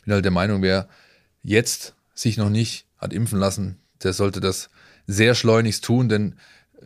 bin 0.04 0.14
halt 0.14 0.24
der 0.24 0.32
Meinung, 0.32 0.62
wer 0.62 0.88
jetzt 1.42 1.94
sich 2.14 2.36
noch 2.36 2.50
nicht 2.50 2.86
hat 2.96 3.12
impfen 3.12 3.38
lassen, 3.38 3.78
der 4.02 4.12
sollte 4.12 4.40
das 4.40 4.70
sehr 5.06 5.34
schleunigst 5.34 5.84
tun, 5.84 6.08
denn 6.08 6.36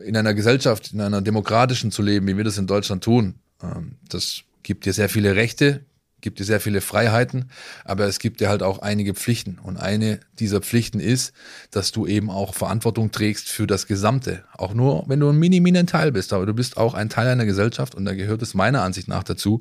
in 0.05 0.17
einer 0.17 0.35
Gesellschaft, 0.35 0.93
in 0.93 1.01
einer 1.01 1.23
demokratischen 1.23 1.91
zu 1.91 2.03
leben, 2.03 2.27
wie 2.27 2.37
wir 2.37 2.45
das 2.45 2.59
in 2.59 2.67
Deutschland 2.67 3.05
tun, 3.05 3.37
ähm, 3.63 3.97
das 4.09 4.43
gibt 4.63 4.87
dir 4.87 4.93
sehr 4.93 5.09
viele 5.09 5.37
Rechte, 5.37 5.85
gibt 6.21 6.39
dir 6.39 6.45
sehr 6.45 6.61
viele 6.61 6.81
Freiheiten, 6.81 7.51
aber 7.85 8.07
es 8.07 8.19
gibt 8.19 8.41
dir 8.41 8.49
halt 8.49 8.63
auch 8.63 8.81
einige 8.81 9.15
Pflichten. 9.15 9.59
Und 9.63 9.77
eine 9.77 10.21
dieser 10.39 10.61
Pflichten 10.61 10.99
ist, 10.99 11.33
dass 11.71 11.93
du 11.93 12.07
eben 12.07 12.31
auch 12.31 12.55
Verantwortung 12.55 13.11
trägst 13.11 13.49
für 13.49 13.67
das 13.67 13.87
Gesamte. 13.87 14.45
Auch 14.57 14.75
nur, 14.75 15.05
wenn 15.09 15.21
du 15.21 15.29
ein 15.29 15.39
mini-mini 15.39 15.87
Teil 15.87 16.13
bist, 16.13 16.33
aber 16.33 16.47
du 16.47 16.55
bist 16.55 16.77
auch 16.77 16.95
ein 16.95 17.09
Teil 17.09 17.29
einer 17.29 17.45
Gesellschaft 17.45 17.95
und 17.95 18.05
da 18.05 18.15
gehört 18.15 18.43
es 18.43 18.55
meiner 18.55 18.83
Ansicht 18.83 19.09
nach 19.09 19.25
dazu, 19.25 19.61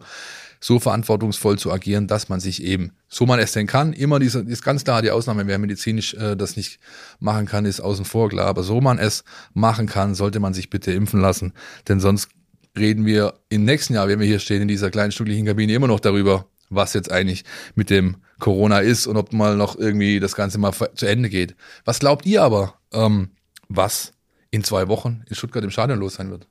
so 0.60 0.80
verantwortungsvoll 0.80 1.60
zu 1.60 1.72
agieren, 1.72 2.08
dass 2.08 2.30
man 2.30 2.40
sich 2.40 2.64
eben, 2.64 2.94
so 3.08 3.26
man 3.26 3.40
es 3.40 3.52
denn 3.52 3.68
kann, 3.68 3.94
immer 3.94 4.20
diese, 4.20 4.40
ist 4.40 4.64
ganz 4.64 4.84
klar, 4.84 5.02
die 5.02 5.12
Ausnahme, 5.12 5.46
wer 5.48 5.60
medizinisch 5.60 6.14
äh, 6.16 6.36
das 6.36 6.56
nicht 6.56 6.80
machen 7.20 7.46
kann, 7.46 7.66
ist 7.66 7.82
außen 7.82 8.06
vor 8.06 8.30
klar, 8.30 8.48
aber 8.48 8.64
so 8.64 8.82
man 8.82 8.98
es 8.98 9.24
machen 9.54 9.88
kann, 9.88 10.16
sollte 10.16 10.40
man 10.40 10.54
sich 10.54 10.70
bitte 10.70 10.92
impfen 10.92 11.22
lassen, 11.22 11.54
denn 11.88 12.00
sonst 12.00 12.30
reden 12.78 13.06
wir 13.06 13.36
im 13.50 13.66
nächsten 13.66 13.94
Jahr, 13.94 14.08
wenn 14.08 14.20
wir 14.20 14.28
hier 14.28 14.40
stehen 14.40 14.62
in 14.62 14.68
dieser 14.68 14.92
kleinen 14.92 15.12
stücklichen 15.12 15.46
Kabine, 15.46 15.74
immer 15.74 15.88
noch 15.88 16.00
darüber, 16.00 16.48
was 16.70 16.94
jetzt 16.94 17.12
eigentlich 17.12 17.44
mit 17.76 17.90
dem 17.90 18.18
Corona 18.40 18.80
ist 18.80 19.08
und 19.08 19.18
ob 19.18 19.34
mal 19.34 19.56
noch 19.56 19.78
irgendwie 19.78 20.20
das 20.20 20.36
Ganze 20.36 20.58
mal 20.58 20.74
zu 20.96 21.06
Ende 21.06 21.30
geht. 21.30 21.56
Was 21.86 22.00
glaubt 22.00 22.26
ihr 22.26 22.44
aber, 22.44 22.76
ähm, 22.92 23.30
was 23.70 24.14
in 24.52 24.64
zwei 24.64 24.88
Wochen 24.88 25.24
in 25.30 25.36
Stuttgart 25.36 25.64
im 25.64 25.72
Stadion 25.72 26.00
los 26.00 26.16
sein 26.16 26.32
wird? 26.32 26.48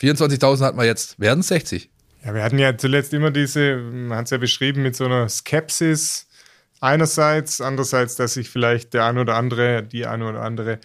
24.000 0.00 0.64
hatten 0.64 0.78
wir 0.78 0.84
jetzt, 0.84 1.18
werden 1.20 1.40
es 1.40 1.48
60? 1.48 1.90
Ja, 2.24 2.34
wir 2.34 2.42
hatten 2.42 2.58
ja 2.58 2.76
zuletzt 2.76 3.12
immer 3.14 3.30
diese, 3.30 3.76
man 3.76 4.18
hat 4.18 4.26
es 4.26 4.30
ja 4.30 4.38
beschrieben, 4.38 4.82
mit 4.82 4.94
so 4.94 5.04
einer 5.04 5.28
Skepsis 5.28 6.28
einerseits, 6.80 7.60
andererseits, 7.60 8.16
dass 8.16 8.34
sich 8.34 8.50
vielleicht 8.50 8.94
der 8.94 9.06
ein 9.06 9.18
oder 9.18 9.36
andere, 9.36 9.82
die 9.82 10.06
eine 10.06 10.28
oder 10.28 10.42
andere 10.42 10.80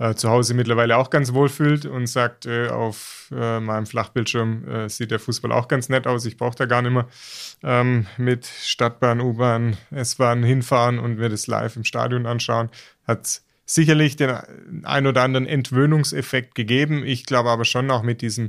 äh, 0.00 0.14
zu 0.14 0.30
Hause 0.30 0.54
mittlerweile 0.54 0.96
auch 0.96 1.10
ganz 1.10 1.34
wohl 1.34 1.50
fühlt 1.50 1.84
und 1.84 2.06
sagt, 2.06 2.46
äh, 2.46 2.68
auf 2.68 3.30
äh, 3.36 3.60
meinem 3.60 3.84
Flachbildschirm 3.86 4.66
äh, 4.66 4.88
sieht 4.88 5.10
der 5.10 5.20
Fußball 5.20 5.52
auch 5.52 5.68
ganz 5.68 5.90
nett 5.90 6.06
aus, 6.06 6.24
ich 6.24 6.38
brauche 6.38 6.56
da 6.56 6.64
gar 6.64 6.80
nicht 6.80 6.92
mehr 6.92 7.06
ähm, 7.62 8.06
mit 8.16 8.46
Stadtbahn, 8.46 9.20
U-Bahn, 9.20 9.76
S-Bahn 9.90 10.42
hinfahren 10.42 10.98
und 10.98 11.18
mir 11.18 11.28
das 11.28 11.46
live 11.46 11.76
im 11.76 11.84
Stadion 11.84 12.24
anschauen. 12.26 12.70
Hat 13.06 13.42
sicherlich 13.66 14.16
den 14.16 14.30
ein 14.84 15.06
oder 15.06 15.22
anderen 15.22 15.46
Entwöhnungseffekt 15.46 16.54
gegeben. 16.54 17.04
Ich 17.04 17.26
glaube 17.26 17.50
aber 17.50 17.66
schon 17.66 17.90
auch 17.90 18.02
mit 18.02 18.22
diesem 18.22 18.48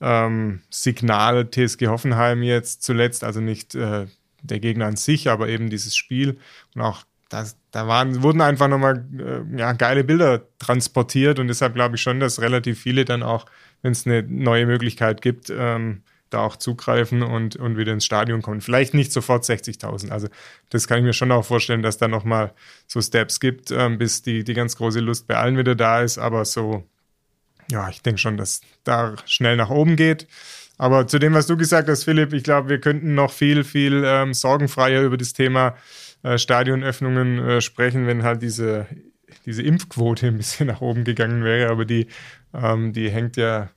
ähm, 0.00 0.62
Signal 0.70 1.50
TSG 1.50 1.88
Hoffenheim 1.88 2.42
jetzt 2.42 2.84
zuletzt, 2.84 3.24
also 3.24 3.40
nicht 3.40 3.74
äh, 3.74 4.06
der 4.42 4.60
Gegner 4.60 4.86
an 4.86 4.96
sich, 4.96 5.28
aber 5.28 5.48
eben 5.48 5.70
dieses 5.70 5.96
Spiel 5.96 6.38
und 6.74 6.82
auch 6.82 7.04
das, 7.34 7.56
da 7.72 7.88
waren, 7.88 8.22
wurden 8.22 8.40
einfach 8.40 8.68
nochmal 8.68 9.04
äh, 9.18 9.58
ja, 9.58 9.72
geile 9.72 10.04
Bilder 10.04 10.42
transportiert 10.58 11.38
und 11.38 11.48
deshalb 11.48 11.74
glaube 11.74 11.96
ich 11.96 12.02
schon, 12.02 12.20
dass 12.20 12.40
relativ 12.40 12.80
viele 12.80 13.04
dann 13.04 13.22
auch, 13.22 13.46
wenn 13.82 13.92
es 13.92 14.06
eine 14.06 14.22
neue 14.22 14.66
Möglichkeit 14.66 15.20
gibt, 15.20 15.50
ähm, 15.50 16.02
da 16.30 16.40
auch 16.40 16.56
zugreifen 16.56 17.22
und, 17.22 17.56
und 17.56 17.76
wieder 17.76 17.92
ins 17.92 18.04
Stadion 18.04 18.40
kommen. 18.40 18.60
Vielleicht 18.60 18.94
nicht 18.94 19.12
sofort 19.12 19.44
60.000. 19.44 20.10
Also 20.10 20.28
das 20.70 20.86
kann 20.86 20.98
ich 20.98 21.04
mir 21.04 21.12
schon 21.12 21.32
auch 21.32 21.44
vorstellen, 21.44 21.82
dass 21.82 21.98
da 21.98 22.08
nochmal 22.08 22.52
so 22.86 23.00
Steps 23.00 23.40
gibt, 23.40 23.70
ähm, 23.72 23.98
bis 23.98 24.22
die, 24.22 24.44
die 24.44 24.54
ganz 24.54 24.76
große 24.76 25.00
Lust 25.00 25.26
bei 25.26 25.36
allen 25.36 25.58
wieder 25.58 25.74
da 25.74 26.02
ist. 26.02 26.18
Aber 26.18 26.44
so 26.44 26.84
ja, 27.70 27.88
ich 27.88 28.02
denke 28.02 28.18
schon, 28.18 28.36
dass 28.36 28.60
da 28.84 29.14
schnell 29.26 29.56
nach 29.56 29.70
oben 29.70 29.96
geht. 29.96 30.26
Aber 30.76 31.06
zu 31.06 31.18
dem, 31.18 31.34
was 31.34 31.46
du 31.46 31.56
gesagt 31.56 31.88
hast, 31.88 32.04
Philipp, 32.04 32.32
ich 32.32 32.42
glaube, 32.42 32.68
wir 32.68 32.80
könnten 32.80 33.14
noch 33.14 33.30
viel, 33.30 33.64
viel 33.64 34.02
ähm, 34.04 34.34
sorgenfreier 34.34 35.02
über 35.02 35.16
das 35.16 35.32
Thema 35.32 35.76
äh, 36.22 36.38
Stadionöffnungen 36.38 37.38
äh, 37.38 37.60
sprechen, 37.60 38.06
wenn 38.06 38.22
halt 38.22 38.42
diese, 38.42 38.86
diese 39.46 39.62
Impfquote 39.62 40.26
ein 40.26 40.36
bisschen 40.36 40.66
nach 40.66 40.80
oben 40.80 41.04
gegangen 41.04 41.44
wäre. 41.44 41.70
Aber 41.70 41.84
die, 41.84 42.08
ähm, 42.52 42.92
die 42.92 43.10
hängt 43.10 43.36
ja 43.36 43.70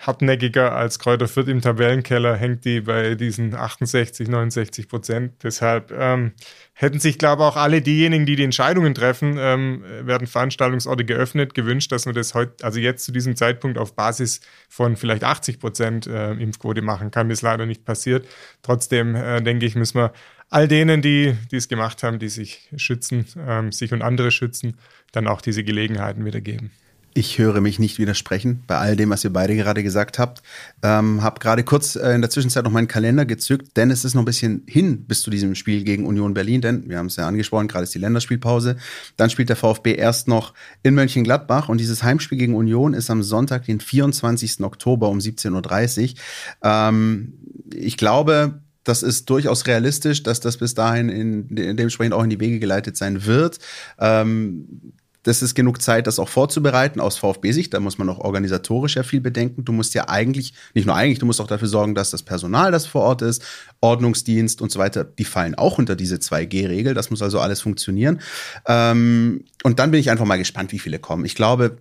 hartnäckiger 0.00 0.74
als 0.74 0.98
Kräuter 0.98 1.26
Fürth 1.26 1.48
im 1.48 1.60
Tabellenkeller, 1.60 2.36
hängt 2.36 2.64
die 2.64 2.82
bei 2.82 3.14
diesen 3.14 3.54
68, 3.54 4.28
69 4.28 4.88
Prozent. 4.88 5.32
Deshalb 5.42 5.90
ähm, 5.90 6.32
hätten 6.72 7.00
sich, 7.00 7.18
glaube 7.18 7.42
ich, 7.42 7.48
auch 7.48 7.56
alle 7.56 7.82
diejenigen, 7.82 8.24
die 8.24 8.36
die 8.36 8.44
Entscheidungen 8.44 8.94
treffen, 8.94 9.36
ähm, 9.38 9.82
werden 10.02 10.26
Veranstaltungsorte 10.28 11.04
geöffnet, 11.04 11.54
gewünscht, 11.54 11.90
dass 11.90 12.06
man 12.06 12.14
das 12.14 12.34
heute, 12.34 12.64
also 12.64 12.78
jetzt 12.78 13.04
zu 13.04 13.12
diesem 13.12 13.34
Zeitpunkt 13.34 13.76
auf 13.76 13.96
Basis 13.96 14.40
von 14.68 14.96
vielleicht 14.96 15.24
80 15.24 15.58
Prozent 15.58 16.06
äh, 16.06 16.32
Impfquote 16.32 16.82
machen 16.82 17.10
kann. 17.10 17.28
Das 17.28 17.38
ist 17.38 17.42
leider 17.42 17.66
nicht 17.66 17.84
passiert. 17.84 18.26
Trotzdem 18.62 19.16
äh, 19.16 19.42
denke 19.42 19.66
ich, 19.66 19.74
müssen 19.74 19.98
wir 19.98 20.12
all 20.48 20.68
denen, 20.68 21.02
die 21.02 21.36
es 21.50 21.68
gemacht 21.68 22.02
haben, 22.02 22.18
die 22.18 22.28
sich 22.28 22.68
schützen, 22.76 23.26
ähm, 23.46 23.72
sich 23.72 23.92
und 23.92 24.02
andere 24.02 24.30
schützen, 24.30 24.78
dann 25.12 25.26
auch 25.26 25.40
diese 25.40 25.64
Gelegenheiten 25.64 26.24
wieder 26.24 26.40
geben. 26.40 26.70
Ich 27.18 27.36
höre 27.36 27.60
mich 27.60 27.80
nicht 27.80 27.98
widersprechen 27.98 28.62
bei 28.68 28.78
all 28.78 28.94
dem, 28.94 29.10
was 29.10 29.24
ihr 29.24 29.32
beide 29.32 29.56
gerade 29.56 29.82
gesagt 29.82 30.20
habt. 30.20 30.40
Ähm, 30.84 31.20
habe 31.20 31.40
gerade 31.40 31.64
kurz 31.64 31.96
äh, 31.96 32.12
in 32.12 32.20
der 32.20 32.30
Zwischenzeit 32.30 32.62
noch 32.62 32.70
meinen 32.70 32.86
Kalender 32.86 33.26
gezückt, 33.26 33.76
denn 33.76 33.90
es 33.90 34.04
ist 34.04 34.14
noch 34.14 34.22
ein 34.22 34.24
bisschen 34.24 34.62
hin 34.68 35.04
bis 35.04 35.22
zu 35.22 35.30
diesem 35.30 35.56
Spiel 35.56 35.82
gegen 35.82 36.06
Union 36.06 36.32
Berlin, 36.32 36.60
denn 36.60 36.88
wir 36.88 36.96
haben 36.96 37.06
es 37.06 37.16
ja 37.16 37.26
angesprochen, 37.26 37.66
gerade 37.66 37.82
ist 37.82 37.94
die 37.96 37.98
Länderspielpause. 37.98 38.76
Dann 39.16 39.30
spielt 39.30 39.48
der 39.48 39.56
VfB 39.56 39.96
erst 39.96 40.28
noch 40.28 40.54
in 40.84 40.94
Mönchengladbach 40.94 41.68
und 41.68 41.78
dieses 41.78 42.04
Heimspiel 42.04 42.38
gegen 42.38 42.54
Union 42.54 42.94
ist 42.94 43.10
am 43.10 43.24
Sonntag, 43.24 43.64
den 43.64 43.80
24. 43.80 44.60
Oktober 44.60 45.08
um 45.08 45.18
17.30 45.18 46.12
Uhr. 46.12 46.18
Ähm, 46.62 47.32
ich 47.74 47.96
glaube, 47.96 48.60
das 48.84 49.02
ist 49.02 49.28
durchaus 49.28 49.66
realistisch, 49.66 50.22
dass 50.22 50.38
das 50.38 50.56
bis 50.56 50.74
dahin 50.74 51.08
in, 51.08 51.48
in 51.48 51.76
dementsprechend 51.76 52.14
auch 52.14 52.22
in 52.22 52.30
die 52.30 52.40
Wege 52.40 52.60
geleitet 52.60 52.96
sein 52.96 53.26
wird. 53.26 53.58
Ähm, 53.98 54.94
das 55.28 55.42
ist 55.42 55.54
genug 55.54 55.82
Zeit, 55.82 56.06
das 56.06 56.18
auch 56.18 56.28
vorzubereiten 56.28 57.00
aus 57.00 57.18
VfB-Sicht. 57.18 57.74
Da 57.74 57.80
muss 57.80 57.98
man 57.98 58.08
auch 58.08 58.18
organisatorisch 58.18 58.96
ja 58.96 59.02
viel 59.02 59.20
bedenken. 59.20 59.62
Du 59.62 59.72
musst 59.72 59.92
ja 59.92 60.08
eigentlich, 60.08 60.54
nicht 60.72 60.86
nur 60.86 60.96
eigentlich, 60.96 61.18
du 61.18 61.26
musst 61.26 61.42
auch 61.42 61.46
dafür 61.46 61.68
sorgen, 61.68 61.94
dass 61.94 62.08
das 62.08 62.22
Personal, 62.22 62.72
das 62.72 62.86
vor 62.86 63.02
Ort 63.02 63.20
ist, 63.20 63.44
Ordnungsdienst 63.82 64.62
und 64.62 64.72
so 64.72 64.78
weiter, 64.78 65.04
die 65.04 65.26
fallen 65.26 65.54
auch 65.54 65.76
unter 65.76 65.96
diese 65.96 66.16
2G-Regel. 66.16 66.94
Das 66.94 67.10
muss 67.10 67.20
also 67.20 67.40
alles 67.40 67.60
funktionieren. 67.60 68.22
Ähm, 68.66 69.44
und 69.64 69.78
dann 69.78 69.90
bin 69.90 70.00
ich 70.00 70.10
einfach 70.10 70.24
mal 70.24 70.38
gespannt, 70.38 70.72
wie 70.72 70.78
viele 70.78 70.98
kommen. 70.98 71.26
Ich 71.26 71.34
glaube, 71.34 71.76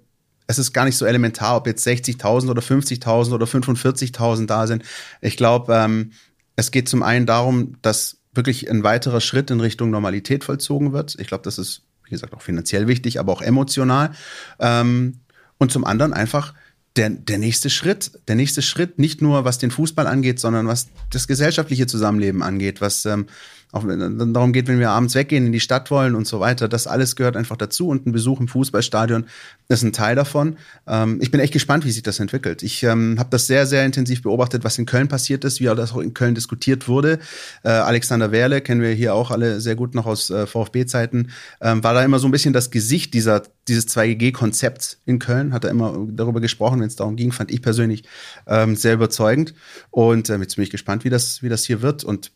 es 0.48 0.60
ist 0.60 0.74
gar 0.74 0.84
nicht 0.84 0.98
so 0.98 1.06
elementar, 1.06 1.56
ob 1.56 1.68
jetzt 1.68 1.88
60.000 1.88 2.50
oder 2.50 2.62
50.000 2.62 3.34
oder 3.34 3.46
45.000 3.46 4.46
da 4.46 4.68
sind. 4.68 4.84
Ich 5.22 5.38
glaube, 5.38 5.74
ähm, 5.74 6.12
es 6.58 6.72
geht 6.72 6.90
zum 6.90 7.02
einen 7.02 7.26
darum, 7.26 7.78
dass 7.82 8.18
wirklich 8.34 8.70
ein 8.70 8.84
weiterer 8.84 9.22
Schritt 9.22 9.52
in 9.52 9.62
Richtung 9.62 9.90
Normalität 9.90 10.44
vollzogen 10.44 10.92
wird. 10.92 11.16
Ich 11.18 11.28
glaube, 11.28 11.44
das 11.44 11.58
ist 11.58 11.87
wie 12.08 12.12
gesagt, 12.12 12.34
auch 12.34 12.42
finanziell 12.42 12.88
wichtig, 12.88 13.20
aber 13.20 13.32
auch 13.32 13.42
emotional. 13.42 14.12
Ähm, 14.60 15.20
und 15.58 15.72
zum 15.72 15.86
anderen 15.86 16.14
einfach 16.14 16.54
der, 16.96 17.10
der 17.10 17.38
nächste 17.38 17.70
Schritt, 17.70 18.12
der 18.28 18.36
nächste 18.36 18.62
Schritt, 18.62 18.98
nicht 19.00 19.22
nur 19.22 19.46
was 19.46 19.60
den 19.60 19.72
Fußball 19.72 20.08
angeht, 20.08 20.40
sondern 20.40 20.68
was 20.68 20.88
das 21.12 21.28
gesellschaftliche 21.28 21.88
Zusammenleben 21.88 22.42
angeht, 22.42 22.82
was 22.82 23.06
ähm, 23.06 23.28
auch 23.74 23.86
wenn 23.86 24.34
darum 24.34 24.54
geht, 24.54 24.68
wenn 24.68 24.80
wir 24.80 24.92
abends 24.92 25.14
weggehen, 25.14 25.46
in 25.46 25.52
die 25.52 25.60
Stadt 25.60 25.92
wollen 25.92 26.16
und 26.16 26.26
so 26.26 26.40
weiter. 26.40 26.70
Das 26.70 26.88
alles 26.88 27.16
gehört 27.16 27.36
einfach 27.36 27.58
dazu 27.58 27.90
und 27.90 28.06
ein 28.06 28.14
Besuch 28.14 28.40
im 28.40 28.48
Fußballstadion 28.48 29.26
ist 29.68 29.84
ein 29.84 29.92
Teil 29.92 30.16
davon. 30.16 30.58
Ähm, 30.88 31.20
ich 31.22 31.32
bin 31.32 31.42
echt 31.42 31.52
gespannt, 31.52 31.84
wie 31.84 31.92
sich 31.92 32.04
das 32.04 32.20
entwickelt. 32.20 32.64
Ich 32.64 32.84
ähm, 32.84 33.18
habe 33.20 33.30
das 33.30 33.46
sehr, 33.46 33.66
sehr 33.66 33.86
intensiv 33.86 34.22
beobachtet, 34.22 34.64
was 34.64 34.78
in 34.78 34.86
Köln 34.86 35.10
passiert 35.10 35.44
ist, 35.44 35.60
wie 35.60 35.66
das 35.66 35.92
auch 35.92 35.98
in 35.98 36.14
Köln 36.14 36.34
diskutiert 36.34 36.88
wurde. 36.88 37.20
Äh, 37.64 37.70
Alexander 37.70 38.32
Werle, 38.32 38.62
kennen 38.62 38.82
wir 38.82 38.92
hier 38.92 39.14
auch 39.14 39.32
alle 39.32 39.60
sehr 39.60 39.76
gut 39.76 39.96
noch 39.96 40.06
aus 40.06 40.30
äh, 40.30 40.48
VfB-Zeiten, 40.48 41.32
ähm, 41.60 41.84
war 41.84 41.94
da 41.94 42.04
immer 42.04 42.20
so 42.20 42.28
ein 42.28 42.32
bisschen 42.32 42.54
das 42.54 42.72
Gesicht 42.72 43.14
dieser, 43.14 43.44
dieses 43.68 43.88
2G-Konzepts 43.90 45.00
in 45.06 45.20
Köln, 45.20 45.54
hat 45.54 45.66
er 45.66 45.72
immer 45.72 46.08
darüber 46.10 46.40
gesprochen, 46.40 46.80
wenn 46.80 46.88
es 46.88 46.96
darum 46.96 47.18
ging, 47.18 47.34
fand 47.34 47.52
ich 47.52 47.62
persönlich 47.62 48.04
ähm, 48.48 48.78
sehr 48.78 48.94
überzeugend. 48.94 49.54
Und 49.92 50.30
äh, 50.30 50.38
jetzt 50.38 50.56
bin 50.56 50.64
ich 50.64 50.70
gespannt, 50.70 51.04
wie 51.04 51.10
das, 51.10 51.44
wie 51.44 51.50
das 51.50 51.66
hier 51.66 51.82
wird. 51.82 52.06
Und 52.06 52.32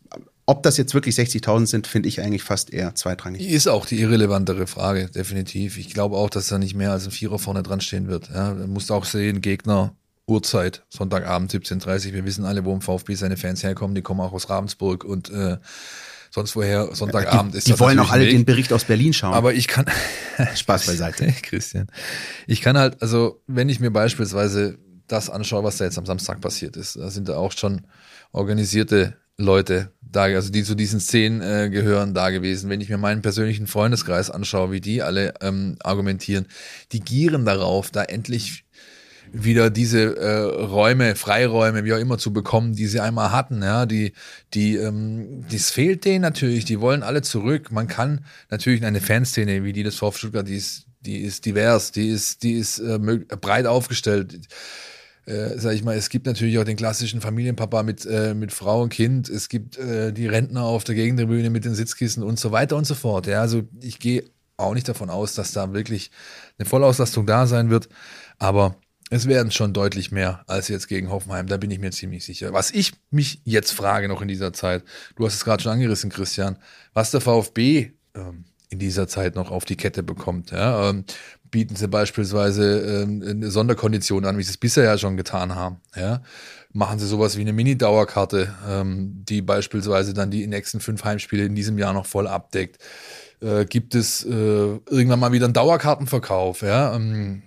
ob 0.46 0.62
das 0.62 0.76
jetzt 0.76 0.94
wirklich 0.94 1.14
60.000 1.14 1.66
sind, 1.66 1.86
finde 1.86 2.08
ich 2.08 2.20
eigentlich 2.20 2.42
fast 2.42 2.72
eher 2.72 2.94
zweitrangig. 2.94 3.48
Ist 3.48 3.68
auch 3.68 3.86
die 3.86 4.00
irrelevantere 4.00 4.66
Frage, 4.66 5.08
definitiv. 5.08 5.78
Ich 5.78 5.94
glaube 5.94 6.16
auch, 6.16 6.30
dass 6.30 6.48
da 6.48 6.58
nicht 6.58 6.74
mehr 6.74 6.92
als 6.92 7.04
ein 7.04 7.12
Vierer 7.12 7.38
vorne 7.38 7.62
dran 7.62 7.80
stehen 7.80 8.08
wird. 8.08 8.28
Ja, 8.34 8.52
du 8.52 8.66
musst 8.66 8.90
auch 8.90 9.04
sehen, 9.04 9.40
Gegner, 9.40 9.94
Uhrzeit, 10.26 10.84
Sonntagabend 10.88 11.52
17.30 11.52 12.08
Uhr. 12.08 12.12
Wir 12.14 12.24
wissen 12.24 12.44
alle, 12.44 12.64
wo 12.64 12.72
im 12.72 12.80
VfB 12.80 13.14
seine 13.14 13.36
Fans 13.36 13.62
herkommen. 13.62 13.94
Die 13.94 14.02
kommen 14.02 14.20
auch 14.20 14.32
aus 14.32 14.50
Ravensburg 14.50 15.04
und 15.04 15.30
äh, 15.30 15.58
sonst 16.30 16.56
woher 16.56 16.94
Sonntagabend 16.94 17.54
die, 17.54 17.58
ist. 17.58 17.68
Die 17.68 17.78
wollen 17.78 17.98
auch 18.00 18.10
alle 18.10 18.26
den 18.26 18.44
Bericht 18.44 18.72
aus 18.72 18.84
Berlin 18.84 19.12
schauen. 19.12 19.34
Aber 19.34 19.54
ich 19.54 19.68
kann. 19.68 19.86
Spaß 20.56 20.86
beiseite. 20.86 21.26
Christian. 21.42 21.86
Ich 22.48 22.62
kann 22.62 22.76
halt, 22.76 23.00
also, 23.00 23.42
wenn 23.46 23.68
ich 23.68 23.78
mir 23.78 23.90
beispielsweise 23.90 24.78
das 25.06 25.30
anschaue, 25.30 25.62
was 25.62 25.76
da 25.76 25.84
jetzt 25.84 25.98
am 25.98 26.06
Samstag 26.06 26.40
passiert 26.40 26.76
ist, 26.76 26.96
da 26.96 27.10
sind 27.10 27.28
da 27.28 27.36
auch 27.36 27.52
schon 27.52 27.86
organisierte 28.32 29.16
Leute 29.42 29.92
da, 30.12 30.24
also 30.24 30.52
die 30.52 30.62
zu 30.62 30.74
diesen 30.74 31.00
Szenen 31.00 31.40
äh, 31.40 31.70
gehören, 31.70 32.14
da 32.14 32.30
gewesen. 32.30 32.70
Wenn 32.70 32.80
ich 32.80 32.88
mir 32.88 32.98
meinen 32.98 33.22
persönlichen 33.22 33.66
Freundeskreis 33.66 34.30
anschaue, 34.30 34.70
wie 34.70 34.80
die 34.80 35.02
alle 35.02 35.34
ähm, 35.40 35.76
argumentieren, 35.82 36.46
die 36.92 37.00
gieren 37.00 37.44
darauf, 37.44 37.90
da 37.90 38.02
endlich 38.02 38.64
wieder 39.32 39.70
diese 39.70 40.16
äh, 40.16 40.40
Räume, 40.40 41.16
Freiräume, 41.16 41.84
wie 41.84 41.94
auch 41.94 41.98
immer 41.98 42.18
zu 42.18 42.34
bekommen, 42.34 42.74
die 42.74 42.86
sie 42.86 43.00
einmal 43.00 43.32
hatten. 43.32 43.62
Ja, 43.62 43.86
die, 43.86 44.12
die, 44.52 44.76
ähm, 44.76 45.46
das 45.50 45.70
fehlt 45.70 46.04
denen 46.04 46.20
natürlich. 46.20 46.66
Die 46.66 46.80
wollen 46.80 47.02
alle 47.02 47.22
zurück. 47.22 47.72
Man 47.72 47.88
kann 47.88 48.26
natürlich 48.50 48.84
eine 48.84 49.00
Fanszene 49.00 49.64
wie 49.64 49.72
die 49.72 49.82
des 49.82 49.96
VfB 49.96 50.18
Stuttgart, 50.18 50.46
die 50.46 50.56
ist, 50.56 50.84
die 51.00 51.22
ist 51.22 51.46
divers, 51.46 51.92
die 51.92 52.08
ist, 52.08 52.42
die 52.42 52.52
ist 52.52 52.78
äh, 52.78 52.98
breit 52.98 53.66
aufgestellt 53.66 54.38
äh, 55.26 55.58
sag 55.58 55.74
ich 55.74 55.84
mal, 55.84 55.96
es 55.96 56.08
gibt 56.08 56.26
natürlich 56.26 56.58
auch 56.58 56.64
den 56.64 56.76
klassischen 56.76 57.20
Familienpapa 57.20 57.82
mit, 57.82 58.04
äh, 58.06 58.34
mit 58.34 58.52
Frau 58.52 58.82
und 58.82 58.88
Kind, 58.90 59.28
es 59.28 59.48
gibt 59.48 59.78
äh, 59.78 60.12
die 60.12 60.26
Rentner 60.26 60.64
auf 60.64 60.84
der 60.84 60.94
Gegentribüne 60.94 61.50
mit 61.50 61.64
den 61.64 61.74
Sitzkissen 61.74 62.22
und 62.22 62.38
so 62.40 62.52
weiter 62.52 62.76
und 62.76 62.86
so 62.86 62.94
fort. 62.94 63.26
Ja, 63.26 63.40
also 63.40 63.62
ich 63.80 63.98
gehe 63.98 64.24
auch 64.56 64.74
nicht 64.74 64.88
davon 64.88 65.10
aus, 65.10 65.34
dass 65.34 65.52
da 65.52 65.72
wirklich 65.72 66.10
eine 66.58 66.66
Vollauslastung 66.66 67.26
da 67.26 67.46
sein 67.46 67.70
wird, 67.70 67.88
aber 68.38 68.76
es 69.10 69.28
werden 69.28 69.52
schon 69.52 69.74
deutlich 69.74 70.10
mehr 70.10 70.42
als 70.46 70.68
jetzt 70.68 70.88
gegen 70.88 71.10
Hoffenheim, 71.10 71.46
da 71.46 71.58
bin 71.58 71.70
ich 71.70 71.78
mir 71.78 71.90
ziemlich 71.90 72.24
sicher. 72.24 72.52
Was 72.52 72.70
ich 72.70 72.92
mich 73.10 73.42
jetzt 73.44 73.72
frage 73.72 74.08
noch 74.08 74.22
in 74.22 74.28
dieser 74.28 74.52
Zeit, 74.52 74.84
du 75.16 75.26
hast 75.26 75.34
es 75.34 75.44
gerade 75.44 75.62
schon 75.62 75.72
angerissen, 75.72 76.10
Christian, 76.10 76.58
was 76.94 77.10
der 77.10 77.20
VfB 77.20 77.90
ähm, 78.14 78.44
in 78.70 78.78
dieser 78.78 79.06
Zeit 79.08 79.34
noch 79.34 79.50
auf 79.50 79.66
die 79.66 79.76
Kette 79.76 80.02
bekommt. 80.02 80.50
Ja? 80.50 80.88
Ähm, 80.88 81.04
bieten 81.52 81.76
sie 81.76 81.86
beispielsweise 81.86 83.02
ähm, 83.04 83.22
eine 83.24 83.50
Sonderkondition 83.50 84.24
an, 84.24 84.36
wie 84.38 84.42
sie 84.42 84.50
es 84.50 84.56
bisher 84.56 84.84
ja 84.84 84.98
schon 84.98 85.16
getan 85.16 85.54
haben. 85.54 85.76
Ja? 85.94 86.22
Machen 86.72 86.98
sie 86.98 87.06
sowas 87.06 87.36
wie 87.36 87.42
eine 87.42 87.52
Mini-Dauerkarte, 87.52 88.52
ähm, 88.68 89.22
die 89.28 89.42
beispielsweise 89.42 90.14
dann 90.14 90.32
die 90.32 90.48
nächsten 90.48 90.80
fünf 90.80 91.04
Heimspiele 91.04 91.44
in 91.44 91.54
diesem 91.54 91.78
Jahr 91.78 91.92
noch 91.92 92.06
voll 92.06 92.26
abdeckt. 92.26 92.78
Äh, 93.40 93.66
gibt 93.66 93.94
es 93.94 94.24
äh, 94.24 94.28
irgendwann 94.30 95.20
mal 95.20 95.32
wieder 95.32 95.44
einen 95.44 95.54
Dauerkartenverkauf? 95.54 96.62
Ja? 96.62 96.96
Ähm, 96.96 97.42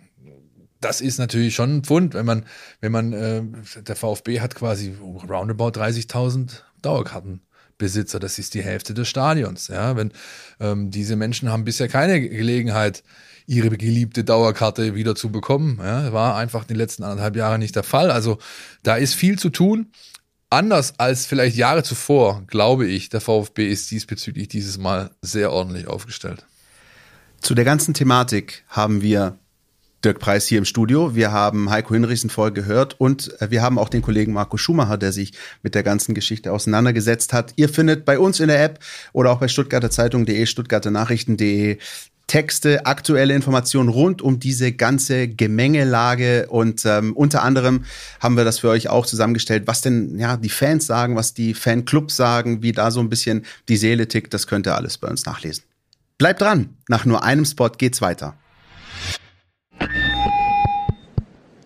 das 0.80 1.02
ist 1.02 1.18
natürlich 1.18 1.56
schon 1.56 1.78
ein 1.78 1.84
Pfund, 1.84 2.14
wenn 2.14 2.26
man, 2.26 2.46
wenn 2.80 2.92
man, 2.92 3.12
äh, 3.12 3.42
der 3.82 3.96
VfB 3.96 4.40
hat 4.40 4.56
quasi 4.56 4.96
roundabout 5.28 5.80
30.000 5.80 6.62
Dauerkarten. 6.82 7.42
Besitzer, 7.78 8.20
das 8.20 8.40
ist 8.40 8.54
die 8.54 8.64
Hälfte 8.64 8.94
des 8.94 9.10
Stadions. 9.10 9.68
Ja, 9.68 9.98
wenn 9.98 10.14
ähm, 10.62 10.92
diese 10.92 11.18
Menschen 11.18 11.52
haben 11.52 11.66
bisher 11.66 11.90
keine 11.90 12.22
Gelegenheit, 12.22 13.04
ihre 13.48 13.70
geliebte 13.78 14.24
Dauerkarte 14.24 14.96
wieder 14.96 15.16
zu 15.16 15.32
bekommen. 15.32 15.80
Ja, 15.82 16.12
war 16.14 16.36
einfach 16.36 16.64
in 16.64 16.70
den 16.70 16.78
letzten 16.78 17.04
anderthalb 17.04 17.36
Jahren 17.36 17.60
nicht 17.60 17.76
der 17.76 17.84
Fall. 17.84 18.12
Also 18.12 18.38
da 18.84 18.96
ist 18.96 19.14
viel 19.14 19.38
zu 19.38 19.50
tun. 19.50 19.92
Anders 20.50 21.00
als 21.00 21.26
vielleicht 21.26 21.56
Jahre 21.56 21.84
zuvor, 21.84 22.44
glaube 22.48 22.88
ich, 22.88 23.10
der 23.10 23.22
VfB 23.22 23.68
ist 23.68 23.92
diesbezüglich 23.92 24.48
dieses 24.48 24.78
Mal 24.78 25.12
sehr 25.22 25.52
ordentlich 25.52 25.88
aufgestellt. 25.88 26.46
Zu 27.42 27.56
der 27.56 27.66
ganzen 27.66 27.94
Thematik 27.94 28.64
haben 28.70 29.02
wir 29.02 29.38
Dirk 30.06 30.20
Preis 30.20 30.46
hier 30.46 30.60
im 30.60 30.66
Studio. 30.66 31.16
Wir 31.16 31.32
haben 31.32 31.72
Heiko 31.72 31.96
Hinrichsen 31.96 32.30
voll 32.30 32.52
gehört 32.52 33.00
und 33.00 33.42
äh, 33.42 33.50
wir 33.50 33.64
haben 33.64 33.80
auch 33.80 33.90
den 33.90 34.04
Kollegen 34.04 34.34
Marco 34.34 34.56
Schumacher, 34.56 34.98
der 34.98 35.12
sich 35.12 35.34
mit 35.64 35.74
der 35.74 35.82
ganzen 35.82 36.14
Geschichte 36.14 36.54
auseinandergesetzt 36.54 37.34
hat. 37.34 37.54
Ihr 37.56 37.70
findet 37.70 38.06
bei 38.06 38.20
uns 38.20 38.40
in 38.40 38.48
der 38.48 38.64
App 38.64 38.80
oder 39.14 39.32
auch 39.32 39.40
bei 39.40 39.48
Stuttgarter 39.48 39.90
Zeitung.de, 39.90 40.46
Stuttgarter 40.46 40.92
Nachrichten.de 40.92 41.80
Texte, 42.28 42.86
aktuelle 42.86 43.36
Informationen 43.36 43.90
rund 43.90 44.22
um 44.22 44.40
diese 44.40 44.72
ganze 44.72 45.28
Gemengelage 45.28 46.48
und 46.50 46.84
ähm, 46.86 47.16
unter 47.16 47.44
anderem 47.44 47.86
haben 48.20 48.36
wir 48.36 48.44
das 48.44 48.60
für 48.60 48.70
euch 48.70 48.90
auch 48.90 49.06
zusammengestellt, 49.06 49.68
was 49.68 49.82
denn 49.82 50.18
ja 50.18 50.36
die 50.38 50.50
Fans 50.50 50.88
sagen, 50.88 51.16
was 51.16 51.34
die 51.34 51.54
Fanclubs 51.54 52.16
sagen, 52.16 52.64
wie 52.64 52.72
da 52.72 52.90
so 52.90 53.00
ein 53.00 53.10
bisschen 53.10 53.46
die 53.70 53.78
Seele 53.78 54.08
tickt, 54.08 54.34
das 54.34 54.48
könnt 54.48 54.66
ihr 54.68 54.76
alles 54.76 54.98
bei 54.98 55.08
uns 55.08 55.26
nachlesen. 55.26 55.64
Bleibt 56.18 56.42
dran, 56.42 56.76
nach 56.88 57.06
nur 57.06 57.24
einem 57.24 57.46
Spot 57.46 57.70
geht's 57.70 58.02
weiter. 58.02 58.36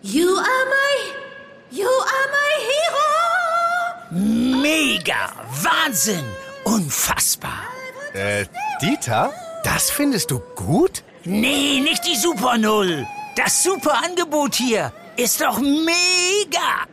You 0.02 0.28
are 0.28 0.64
my, 0.68 1.78
you 1.78 1.86
are 1.86 2.28
my 2.32 2.52
hero. 2.68 4.60
Mega, 4.62 5.30
Wahnsinn, 5.62 6.24
unfassbar. 6.64 7.64
Äh, 8.12 8.44
Dieter? 8.82 9.32
Das 9.64 9.90
findest 9.90 10.30
du 10.30 10.40
gut? 10.56 11.02
Nee, 11.24 11.80
nicht 11.80 12.02
die 12.06 12.16
Super 12.16 12.56
Null. 12.56 13.06
Das 13.36 13.62
super 13.62 14.02
Angebot 14.04 14.54
hier 14.54 14.92
ist 15.16 15.40
doch 15.40 15.58
mega. 15.60 16.86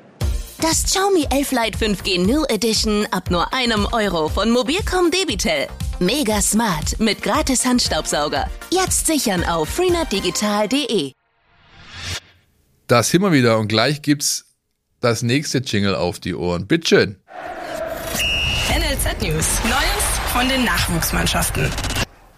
Das 0.59 0.83
Xiaomi 0.83 1.27
11 1.29 1.51
Lite 1.51 1.77
5G 1.77 2.25
New 2.25 2.43
Edition 2.45 3.07
ab 3.11 3.29
nur 3.29 3.53
einem 3.53 3.85
Euro 3.91 4.27
von 4.27 4.49
Mobilcom 4.49 5.11
Debitel. 5.11 5.67
Mega 5.99 6.41
smart 6.41 6.99
mit 6.99 7.21
gratis 7.23 7.65
Handstaubsauger. 7.65 8.49
Jetzt 8.69 9.07
sichern 9.07 9.43
auf 9.45 9.69
freenetdigital.de. 9.69 11.13
Da 12.87 13.03
sind 13.03 13.21
wir 13.21 13.31
wieder 13.31 13.59
und 13.59 13.67
gleich 13.67 14.01
gibt's 14.01 14.45
das 14.99 15.21
nächste 15.21 15.59
Jingle 15.59 15.95
auf 15.95 16.19
die 16.19 16.35
Ohren. 16.35 16.67
Bitteschön. 16.67 17.17
NLZ 18.69 19.21
News. 19.21 19.47
Neues 19.63 20.31
von 20.33 20.49
den 20.49 20.65
Nachwuchsmannschaften. 20.65 21.71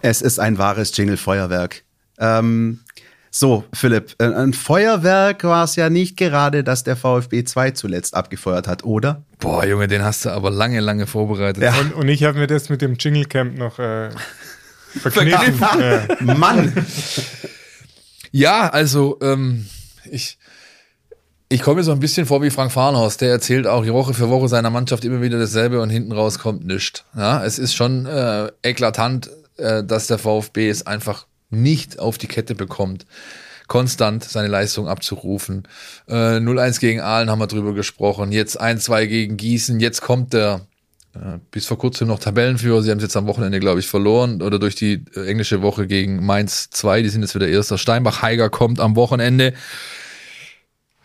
Es 0.02 0.22
ist 0.22 0.40
ein 0.40 0.58
wahres 0.58 0.96
Jingle-Feuerwerk. 0.96 1.84
Ähm, 2.20 2.80
so, 3.32 3.66
Philipp, 3.74 4.16
äh, 4.20 4.26
ein 4.26 4.54
Feuerwerk 4.54 5.44
war 5.44 5.66
es 5.66 5.76
ja 5.76 5.90
nicht 5.90 6.18
gerade, 6.18 6.64
dass 6.64 6.84
der 6.84 6.96
VfB 6.96 7.44
2 7.44 7.72
zuletzt 7.72 8.16
abgefeuert 8.16 8.68
hat, 8.68 8.84
oder? 8.84 9.24
Boah, 9.40 9.66
Junge, 9.66 9.88
den 9.88 10.04
hast 10.04 10.26
du 10.26 10.30
aber 10.30 10.50
lange, 10.50 10.80
lange 10.80 11.06
vorbereitet. 11.06 11.62
Ja. 11.62 11.76
Und, 11.80 11.94
und 11.94 12.08
ich 12.08 12.24
habe 12.24 12.40
mir 12.40 12.48
das 12.48 12.70
mit 12.70 12.82
dem 12.82 12.96
Jingle 12.96 13.26
Camp 13.26 13.58
noch 13.58 13.78
äh, 13.78 14.10
verkniffen. 15.00 15.60
ja. 15.80 16.08
Mann! 16.36 16.86
Ja, 18.32 18.70
also 18.70 19.18
ähm, 19.22 19.68
ich, 20.10 20.38
ich 21.50 21.62
komme 21.62 21.78
mir 21.78 21.84
so 21.84 21.92
ein 21.92 22.00
bisschen 22.00 22.26
vor 22.26 22.42
wie 22.42 22.52
Frank 22.52 22.72
Farnhaus, 22.72 23.18
der 23.18 23.30
erzählt 23.30 23.68
auch 23.68 23.86
Woche 23.88 24.14
für 24.14 24.30
Woche 24.30 24.48
seiner 24.48 24.70
Mannschaft 24.70 25.04
immer 25.04 25.22
wieder 25.22 25.40
dasselbe 25.40 25.82
und 25.82 25.90
hinten 25.90 26.12
raus 26.12 26.40
kommt 26.40 26.66
nichts. 26.66 27.04
Ja, 27.16 27.44
es 27.44 27.60
ist 27.60 27.76
schon 27.76 28.06
äh, 28.06 28.52
eklatant, 28.64 29.30
äh, 29.60 29.84
dass 29.84 30.08
der 30.08 30.18
VfB 30.18 30.70
es 30.70 30.86
einfach 30.86 31.28
nicht 31.50 32.00
auf 32.00 32.18
die 32.18 32.28
Kette 32.28 32.56
bekommt, 32.56 33.06
konstant 33.68 34.24
seine 34.24 34.48
Leistung 34.48 34.88
abzurufen. 34.88 35.68
Äh, 36.08 36.38
0-1 36.38 36.80
gegen 36.80 37.02
Aalen 37.02 37.30
haben 37.30 37.40
wir 37.40 37.48
drüber 37.48 37.74
gesprochen, 37.74 38.32
jetzt 38.32 38.60
1-2 38.60 39.08
gegen 39.08 39.38
Gießen, 39.38 39.80
jetzt 39.80 40.02
kommt 40.02 40.34
der 40.34 40.68
äh, 41.16 41.40
bis 41.52 41.66
vor 41.66 41.78
kurzem 41.78 42.08
noch 42.08 42.20
Tabellenführer. 42.20 42.82
Sie 42.82 42.92
haben 42.92 43.00
es 43.00 43.04
jetzt 43.04 43.18
am 43.18 43.28
Wochenende, 43.28 43.60
glaube 43.60 43.80
ich, 43.80 43.88
verloren 43.88 44.42
oder 44.42 44.60
durch 44.60 44.76
die 44.76 45.06
äh, 45.16 45.26
englische 45.26 45.62
Woche 45.62 45.88
gegen 45.88 46.24
Mainz 46.26 46.70
2. 46.70 47.02
Die 47.02 47.10
sind 47.10 47.22
jetzt 47.22 47.36
wieder 47.36 47.48
erster. 47.48 47.78
Steinbach-Heiger 47.78 48.50
kommt 48.50 48.80
am 48.80 48.96
Wochenende. 48.96 49.54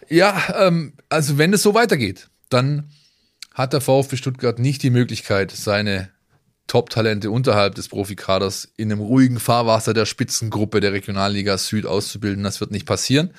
Ja, 0.09 0.37
ähm, 0.59 0.93
also 1.09 1.39
wenn 1.39 1.53
es 1.55 1.63
so 1.63 1.75
weitergeht, 1.75 2.29
dann 2.51 2.91
hat 3.55 3.73
der 3.73 3.81
VfB 3.81 4.17
Stuttgart 4.17 4.59
nicht 4.59 4.83
die 4.83 4.91
Möglichkeit, 4.91 5.51
seine 5.53 6.11
Top-Talente 6.67 7.31
unterhalb 7.31 7.75
des 7.75 7.89
Profikaders 7.89 8.69
in 8.77 8.91
einem 8.91 9.01
ruhigen 9.01 9.39
Fahrwasser 9.39 9.93
der 9.93 10.07
Spitzengruppe 10.07 10.81
der 10.81 10.93
Regionalliga 10.93 11.59
Süd 11.59 11.87
auszubilden. 11.87 12.43
Das 12.43 12.61
wird 12.61 12.71
nicht 12.71 12.87
passieren. 12.87 13.31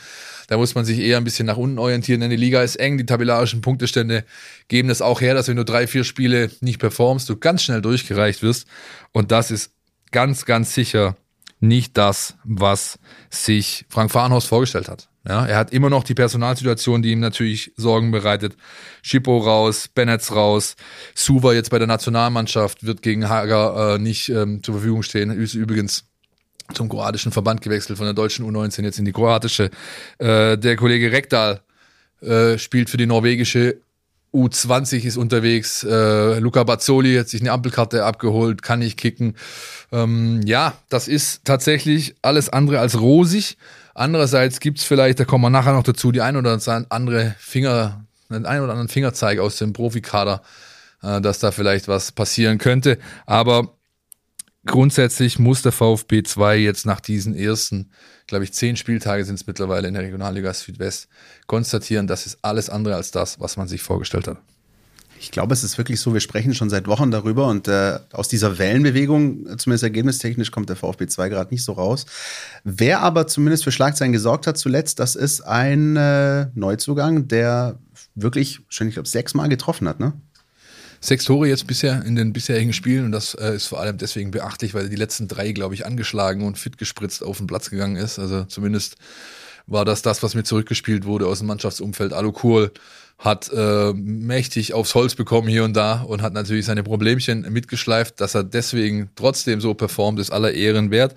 Da 0.47 0.57
muss 0.57 0.75
man 0.75 0.85
sich 0.85 0.99
eher 0.99 1.17
ein 1.17 1.23
bisschen 1.23 1.47
nach 1.47 1.57
unten 1.57 1.79
orientieren, 1.79 2.21
denn 2.21 2.29
die 2.29 2.35
Liga 2.35 2.61
ist 2.61 2.75
eng, 2.75 2.97
die 2.97 3.05
tabellarischen 3.05 3.61
Punktestände 3.61 4.25
geben 4.67 4.89
das 4.89 5.01
auch 5.01 5.21
her, 5.21 5.33
dass 5.33 5.47
wenn 5.47 5.57
du 5.57 5.65
drei, 5.65 5.87
vier 5.87 6.03
Spiele 6.03 6.51
nicht 6.61 6.79
performst, 6.79 7.27
du 7.27 7.37
ganz 7.37 7.63
schnell 7.63 7.81
durchgereicht 7.81 8.43
wirst. 8.43 8.67
Und 9.11 9.31
das 9.31 9.49
ist 9.49 9.71
ganz, 10.11 10.45
ganz 10.45 10.73
sicher 10.73 11.17
nicht 11.59 11.97
das, 11.97 12.35
was 12.43 12.99
sich 13.29 13.85
Frank 13.89 14.11
Fahrenhaus 14.11 14.45
vorgestellt 14.45 14.87
hat. 14.87 15.09
Ja, 15.27 15.45
er 15.45 15.57
hat 15.57 15.73
immer 15.73 15.89
noch 15.89 16.03
die 16.03 16.13
Personalsituation, 16.13 17.01
die 17.01 17.11
ihm 17.11 17.19
natürlich 17.19 17.71
Sorgen 17.77 18.11
bereitet. 18.11 18.55
Schippo 19.01 19.39
raus, 19.39 19.87
Bennetts 19.87 20.35
raus, 20.35 20.75
Suva 21.15 21.53
jetzt 21.53 21.71
bei 21.71 21.79
der 21.79 21.87
Nationalmannschaft 21.87 22.85
wird 22.85 23.01
gegen 23.01 23.27
Hager 23.27 23.95
äh, 23.95 23.97
nicht 23.97 24.29
ähm, 24.29 24.61
zur 24.61 24.75
Verfügung 24.75 25.01
stehen. 25.01 25.31
Ist 25.31 25.55
übrigens 25.55 26.05
zum 26.73 26.89
kroatischen 26.89 27.31
Verband 27.31 27.61
gewechselt 27.61 27.97
von 27.97 28.05
der 28.05 28.13
deutschen 28.13 28.45
U19 28.45 28.83
jetzt 28.83 28.99
in 28.99 29.05
die 29.05 29.13
kroatische. 29.13 29.71
Äh, 30.19 30.57
der 30.57 30.75
Kollege 30.75 31.11
Rekdal 31.11 31.61
äh, 32.21 32.57
spielt 32.57 32.89
für 32.89 32.97
die 32.97 33.05
norwegische 33.05 33.77
U20 34.35 35.05
ist 35.05 35.17
unterwegs. 35.17 35.83
Äh, 35.83 36.39
Luca 36.39 36.63
Bazzoli 36.63 37.15
hat 37.15 37.29
sich 37.29 37.41
eine 37.41 37.51
Ampelkarte 37.51 38.03
abgeholt, 38.03 38.61
kann 38.61 38.79
nicht 38.79 38.97
kicken. 38.97 39.35
Ähm, 39.91 40.41
ja, 40.45 40.73
das 40.89 41.07
ist 41.07 41.45
tatsächlich 41.45 42.15
alles 42.21 42.49
andere 42.49 42.79
als 42.79 42.99
rosig. 42.99 43.57
Andererseits 43.95 44.59
gibt's 44.59 44.83
vielleicht, 44.83 45.21
da 45.21 45.25
kommen 45.25 45.45
wir 45.45 45.49
nachher 45.49 45.71
noch 45.71 45.83
dazu, 45.83 46.11
die 46.11 46.21
ein 46.21 46.35
oder 46.35 46.59
andere 46.89 47.35
Finger, 47.39 48.05
den 48.29 48.45
ein 48.45 48.61
oder 48.61 48.73
anderen 48.73 48.89
Fingerzeig 48.89 49.39
aus 49.39 49.55
dem 49.55 49.71
Profikader, 49.71 50.41
äh, 51.01 51.21
dass 51.21 51.39
da 51.39 51.51
vielleicht 51.51 51.87
was 51.87 52.11
passieren 52.11 52.57
könnte. 52.57 52.99
Aber 53.25 53.77
grundsätzlich 54.65 55.39
muss 55.39 55.61
der 55.61 55.71
VfB 55.71 56.23
2 56.23 56.57
jetzt 56.57 56.85
nach 56.85 56.99
diesen 56.99 57.35
ersten, 57.37 57.89
glaube 58.27 58.43
ich, 58.43 58.51
zehn 58.51 58.75
Spieltage 58.75 59.23
sind 59.23 59.35
es 59.35 59.47
mittlerweile 59.47 59.87
in 59.87 59.93
der 59.93 60.03
Regionalliga 60.03 60.53
Südwest, 60.53 61.07
konstatieren, 61.47 62.05
das 62.05 62.25
ist 62.25 62.39
alles 62.41 62.69
andere 62.69 62.95
als 62.95 63.11
das, 63.11 63.39
was 63.39 63.55
man 63.55 63.69
sich 63.69 63.81
vorgestellt 63.81 64.27
hat. 64.27 64.37
Ich 65.19 65.31
glaube, 65.31 65.53
es 65.53 65.63
ist 65.63 65.77
wirklich 65.77 65.99
so, 65.99 66.13
wir 66.13 66.19
sprechen 66.19 66.53
schon 66.53 66.69
seit 66.69 66.87
Wochen 66.87 67.09
darüber 67.09 67.47
und 67.47 67.67
äh, 67.67 67.99
aus 68.11 68.27
dieser 68.27 68.57
Wellenbewegung, 68.57 69.57
zumindest 69.57 69.83
ergebnistechnisch, 69.83 70.51
kommt 70.51 70.69
der 70.69 70.75
VfB 70.75 71.07
2 71.07 71.29
gerade 71.29 71.53
nicht 71.53 71.63
so 71.63 71.73
raus. 71.73 72.05
Wer 72.63 73.01
aber 73.01 73.27
zumindest 73.27 73.63
für 73.63 73.71
Schlagzeilen 73.71 74.11
gesorgt 74.11 74.45
hat 74.45 74.57
zuletzt, 74.57 74.99
das 74.99 75.15
ist 75.15 75.41
ein 75.41 75.95
äh, 75.95 76.47
Neuzugang, 76.53 77.27
der 77.27 77.79
wirklich 78.15 78.59
schon, 78.67 78.87
ich 78.87 78.95
glaube, 78.95 79.07
sechsmal 79.07 79.49
getroffen 79.49 79.87
hat, 79.87 79.99
ne? 79.99 80.13
Sechs 81.01 81.25
Tore 81.25 81.47
jetzt 81.47 81.67
bisher 81.67 82.03
in 82.03 82.15
den 82.15 82.33
bisherigen 82.33 82.73
Spielen 82.73 83.05
und 83.05 83.11
das 83.11 83.35
äh, 83.35 83.55
ist 83.55 83.67
vor 83.67 83.79
allem 83.79 83.97
deswegen 83.97 84.31
beachtlich, 84.31 84.73
weil 84.73 84.83
er 84.83 84.89
die 84.89 84.95
letzten 84.95 85.27
drei, 85.27 85.51
glaube 85.51 85.75
ich, 85.75 85.85
angeschlagen 85.85 86.43
und 86.43 86.57
fit 86.57 86.77
gespritzt 86.77 87.23
auf 87.23 87.37
den 87.37 87.47
Platz 87.47 87.69
gegangen 87.69 87.95
ist. 87.95 88.17
Also 88.17 88.45
zumindest 88.45 88.95
war 89.67 89.85
das 89.85 90.01
das, 90.01 90.23
was 90.23 90.33
mir 90.35 90.43
zurückgespielt 90.43 91.05
wurde 91.05 91.27
aus 91.27 91.39
dem 91.39 91.47
Mannschaftsumfeld. 91.47 92.13
Alu 92.13 92.31
Kohl 92.31 92.71
hat 93.17 93.49
äh, 93.53 93.93
mächtig 93.93 94.73
aufs 94.73 94.93
Holz 94.93 95.15
bekommen 95.15 95.47
hier 95.47 95.63
und 95.63 95.73
da 95.73 96.01
und 96.01 96.21
hat 96.21 96.33
natürlich 96.33 96.65
seine 96.65 96.83
Problemchen 96.83 97.41
mitgeschleift, 97.51 98.19
dass 98.19 98.35
er 98.35 98.43
deswegen 98.43 99.09
trotzdem 99.15 99.61
so 99.61 99.73
performt, 99.73 100.19
ist 100.19 100.31
aller 100.31 100.53
Ehren 100.53 100.91
wert. 100.91 101.15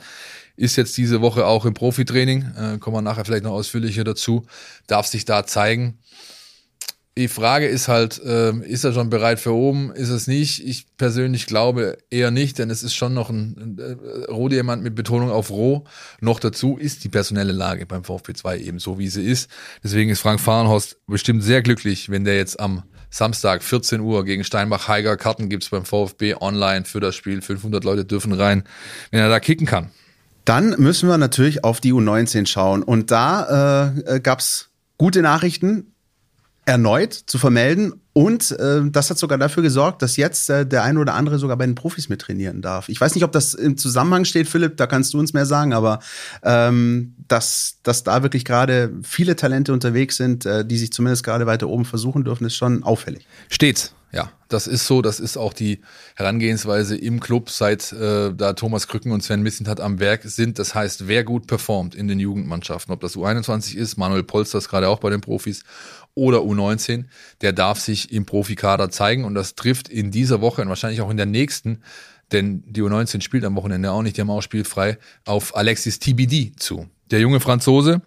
Ist 0.56 0.76
jetzt 0.76 0.96
diese 0.96 1.20
Woche 1.20 1.46
auch 1.46 1.64
im 1.64 1.74
Profitraining, 1.74 2.42
äh, 2.56 2.78
kommen 2.78 2.96
wir 2.96 3.02
nachher 3.02 3.24
vielleicht 3.24 3.44
noch 3.44 3.52
ausführlicher 3.52 4.04
dazu, 4.04 4.46
darf 4.86 5.06
sich 5.06 5.24
da 5.24 5.46
zeigen. 5.46 5.98
Die 7.18 7.26
Frage 7.26 7.66
ist 7.66 7.88
halt, 7.88 8.22
äh, 8.24 8.52
ist 8.58 8.84
er 8.84 8.92
schon 8.92 9.10
bereit 9.10 9.40
für 9.40 9.52
oben? 9.52 9.90
Ist 9.90 10.10
es 10.10 10.28
nicht? 10.28 10.64
Ich 10.64 10.86
persönlich 10.98 11.46
glaube 11.48 11.98
eher 12.10 12.30
nicht, 12.30 12.60
denn 12.60 12.70
es 12.70 12.84
ist 12.84 12.94
schon 12.94 13.12
noch 13.12 13.28
ein, 13.28 13.76
äh, 13.76 14.30
Rohdiamant 14.30 14.84
mit 14.84 14.94
Betonung 14.94 15.28
auf 15.28 15.50
roh. 15.50 15.82
Noch 16.20 16.38
dazu 16.38 16.76
ist 16.76 17.02
die 17.02 17.08
personelle 17.08 17.50
Lage 17.50 17.86
beim 17.86 18.04
VfB 18.04 18.34
2 18.34 18.60
eben 18.60 18.78
so, 18.78 19.00
wie 19.00 19.08
sie 19.08 19.24
ist. 19.24 19.50
Deswegen 19.82 20.10
ist 20.10 20.20
Frank 20.20 20.38
Fahrenhorst 20.38 20.98
bestimmt 21.08 21.42
sehr 21.42 21.60
glücklich, 21.60 22.08
wenn 22.08 22.24
der 22.24 22.36
jetzt 22.36 22.60
am 22.60 22.84
Samstag 23.10 23.64
14 23.64 23.98
Uhr 24.00 24.24
gegen 24.24 24.44
Steinbach-Heiger 24.44 25.16
Karten 25.16 25.48
gibt's 25.48 25.70
beim 25.70 25.84
VfB 25.84 26.36
online 26.36 26.84
für 26.84 27.00
das 27.00 27.16
Spiel. 27.16 27.42
500 27.42 27.82
Leute 27.82 28.04
dürfen 28.04 28.32
rein, 28.32 28.62
wenn 29.10 29.18
er 29.18 29.28
da 29.28 29.40
kicken 29.40 29.66
kann. 29.66 29.90
Dann 30.44 30.76
müssen 30.78 31.08
wir 31.08 31.18
natürlich 31.18 31.64
auf 31.64 31.80
die 31.80 31.92
U19 31.92 32.46
schauen. 32.46 32.84
Und 32.84 33.10
da 33.10 33.90
äh, 34.06 34.18
äh 34.18 34.20
gab's 34.20 34.70
gute 34.98 35.20
Nachrichten 35.20 35.94
erneut 36.68 37.14
zu 37.14 37.38
vermelden. 37.38 37.94
Und 38.12 38.50
äh, 38.50 38.82
das 38.84 39.08
hat 39.08 39.16
sogar 39.16 39.38
dafür 39.38 39.62
gesorgt, 39.62 40.02
dass 40.02 40.18
jetzt 40.18 40.50
äh, 40.50 40.66
der 40.66 40.82
eine 40.82 41.00
oder 41.00 41.14
andere 41.14 41.38
sogar 41.38 41.56
bei 41.56 41.64
den 41.64 41.74
Profis 41.74 42.10
mittrainieren 42.10 42.60
darf. 42.60 42.90
Ich 42.90 43.00
weiß 43.00 43.14
nicht, 43.14 43.24
ob 43.24 43.32
das 43.32 43.54
im 43.54 43.78
Zusammenhang 43.78 44.26
steht, 44.26 44.50
Philipp, 44.50 44.76
da 44.76 44.86
kannst 44.86 45.14
du 45.14 45.18
uns 45.18 45.32
mehr 45.32 45.46
sagen, 45.46 45.72
aber 45.72 46.00
ähm, 46.42 47.14
dass, 47.26 47.78
dass 47.84 48.04
da 48.04 48.22
wirklich 48.22 48.44
gerade 48.44 48.92
viele 49.02 49.34
Talente 49.34 49.72
unterwegs 49.72 50.18
sind, 50.18 50.44
äh, 50.44 50.62
die 50.62 50.76
sich 50.76 50.92
zumindest 50.92 51.24
gerade 51.24 51.46
weiter 51.46 51.68
oben 51.68 51.86
versuchen 51.86 52.22
dürfen, 52.22 52.44
ist 52.44 52.56
schon 52.56 52.82
auffällig. 52.82 53.26
Steht's. 53.48 53.94
Ja, 54.10 54.30
das 54.48 54.66
ist 54.66 54.86
so. 54.86 55.02
Das 55.02 55.20
ist 55.20 55.36
auch 55.36 55.52
die 55.52 55.82
Herangehensweise 56.14 56.96
im 56.96 57.20
Club, 57.20 57.50
seit 57.50 57.92
äh, 57.92 58.32
da 58.34 58.54
Thomas 58.54 58.88
Krücken 58.88 59.12
und 59.12 59.22
Sven 59.22 59.42
Missentat 59.42 59.80
am 59.80 60.00
Werk 60.00 60.22
sind. 60.24 60.58
Das 60.58 60.74
heißt, 60.74 61.08
wer 61.08 61.24
gut 61.24 61.46
performt 61.46 61.94
in 61.94 62.08
den 62.08 62.18
Jugendmannschaften, 62.18 62.92
ob 62.94 63.02
das 63.02 63.16
U21 63.16 63.76
ist, 63.76 63.98
Manuel 63.98 64.22
Polster 64.22 64.58
ist 64.58 64.70
gerade 64.70 64.88
auch 64.88 65.00
bei 65.00 65.10
den 65.10 65.20
Profis, 65.20 65.62
oder 66.18 66.38
U19, 66.38 67.04
der 67.40 67.52
darf 67.52 67.78
sich 67.78 68.12
im 68.12 68.26
Profikader 68.26 68.90
zeigen 68.90 69.24
und 69.24 69.34
das 69.34 69.54
trifft 69.54 69.88
in 69.88 70.10
dieser 70.10 70.40
Woche 70.40 70.62
und 70.62 70.68
wahrscheinlich 70.68 71.00
auch 71.00 71.10
in 71.10 71.16
der 71.16 71.26
nächsten, 71.26 71.80
denn 72.32 72.64
die 72.66 72.82
U19 72.82 73.22
spielt 73.22 73.44
am 73.44 73.54
Wochenende 73.54 73.92
auch 73.92 74.02
nicht, 74.02 74.16
die 74.16 74.20
haben 74.20 74.30
auch 74.30 74.42
spielfrei, 74.42 74.98
auf 75.24 75.56
Alexis 75.56 76.00
TBD 76.00 76.52
zu. 76.56 76.88
Der 77.12 77.20
junge 77.20 77.40
Franzose, 77.40 78.02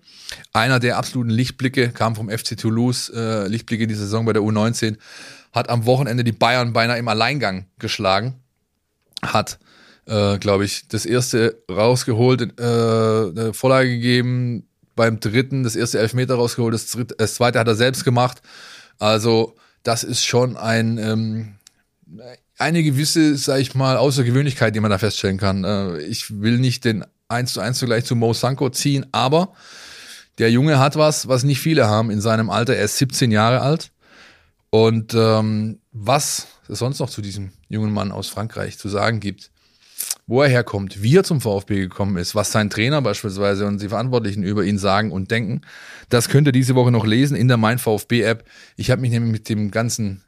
einer 0.51 0.80
der 0.80 0.97
absoluten 0.97 1.32
Lichtblicke, 1.32 1.89
kam 1.89 2.16
vom 2.16 2.30
FC 2.30 2.57
Toulouse, 2.57 3.09
äh, 3.09 3.47
Lichtblicke 3.47 3.84
in 3.84 3.89
die 3.89 3.95
Saison 3.95 4.26
bei 4.26 4.34
der 4.34 4.43
U19, 4.43 4.97
hat 5.53 5.70
am 5.70 5.86
Wochenende 5.86 6.24
die 6.24 6.34
Bayern 6.34 6.74
beinahe 6.74 6.99
im 6.99 7.07
Alleingang 7.07 7.66
geschlagen, 7.80 8.36
hat 9.24 9.57
äh, 10.05 10.38
glaube 10.39 10.66
ich, 10.66 10.88
das 10.88 11.05
erste 11.05 11.64
rausgeholt, 11.70 12.41
äh, 12.59 12.64
eine 12.64 13.53
Vorlage 13.53 13.89
gegeben, 13.89 14.68
beim 14.96 15.20
dritten 15.20 15.64
das 15.64 15.76
erste 15.76 16.00
Elfmeter 16.00 16.36
rausgeholt, 16.36 16.74
das, 16.74 16.88
dritte, 16.88 17.16
das 17.18 17.36
zweite 17.36 17.60
hat 17.60 17.68
er 17.68 17.76
selbst 17.76 18.04
gemacht. 18.04 18.42
Also 19.00 19.56
das 19.84 20.04
ist 20.04 20.26
schon 20.26 20.58
ein 20.58 20.98
ähm, 20.98 21.56
eine 22.62 22.84
gewisse, 22.84 23.36
sag 23.38 23.60
ich 23.60 23.74
mal, 23.74 23.98
Außergewöhnlichkeit, 23.98 24.76
die 24.76 24.80
man 24.80 24.92
da 24.92 25.00
feststellen 25.00 25.38
kann. 25.38 25.64
Äh, 25.64 26.00
ich 26.04 26.42
will 26.42 26.60
nicht 26.60 26.86
den 26.86 27.04
1 27.28 27.54
zu 27.54 27.60
1 27.60 27.80
Vergleich 27.80 28.06
zu 28.06 28.16
Mo 28.16 28.34
Sanko 28.34 28.70
ziehen, 28.70 29.06
aber 29.12 29.54
der 30.38 30.52
Junge 30.52 30.80
hat 30.80 30.96
was, 30.96 31.28
was 31.28 31.44
nicht 31.44 31.60
viele 31.60 31.88
haben 31.88 32.12
in 32.12 32.22
seinem 32.22 32.50
Alter. 32.50 32.76
Er 32.76 32.86
ist 32.86 32.98
17 32.98 33.32
Jahre 33.32 33.62
alt. 33.62 33.92
Und 34.70 35.14
ähm, 35.14 35.80
was 35.92 36.48
es 36.70 36.80
sonst 36.80 37.00
noch 37.00 37.10
zu 37.10 37.22
diesem 37.22 37.52
jungen 37.68 37.92
Mann 37.92 38.12
aus 38.12 38.30
Frankreich 38.30 38.78
zu 38.78 38.88
sagen 38.88 39.20
gibt, 39.20 39.51
wo 40.32 40.41
er 40.41 40.47
herkommt, 40.47 41.03
wie 41.03 41.17
er 41.17 41.25
zum 41.25 41.41
VfB 41.41 41.82
gekommen 41.82 42.15
ist, 42.15 42.36
was 42.36 42.53
sein 42.53 42.69
Trainer 42.69 43.01
beispielsweise 43.01 43.67
und 43.67 43.82
die 43.82 43.89
Verantwortlichen 43.89 44.43
über 44.43 44.63
ihn 44.63 44.77
sagen 44.77 45.11
und 45.11 45.29
denken. 45.29 45.59
Das 46.07 46.29
könnt 46.29 46.47
ihr 46.47 46.53
diese 46.53 46.73
Woche 46.73 46.89
noch 46.89 47.05
lesen 47.05 47.36
in 47.36 47.49
der 47.49 47.57
Mein 47.57 47.79
VfB 47.79 48.21
App. 48.21 48.45
Ich 48.77 48.91
habe 48.91 49.01
mich 49.01 49.11
nämlich 49.11 49.34
mit 49.34 49.49
dem 49.49 49.71
ganzen 49.71 50.23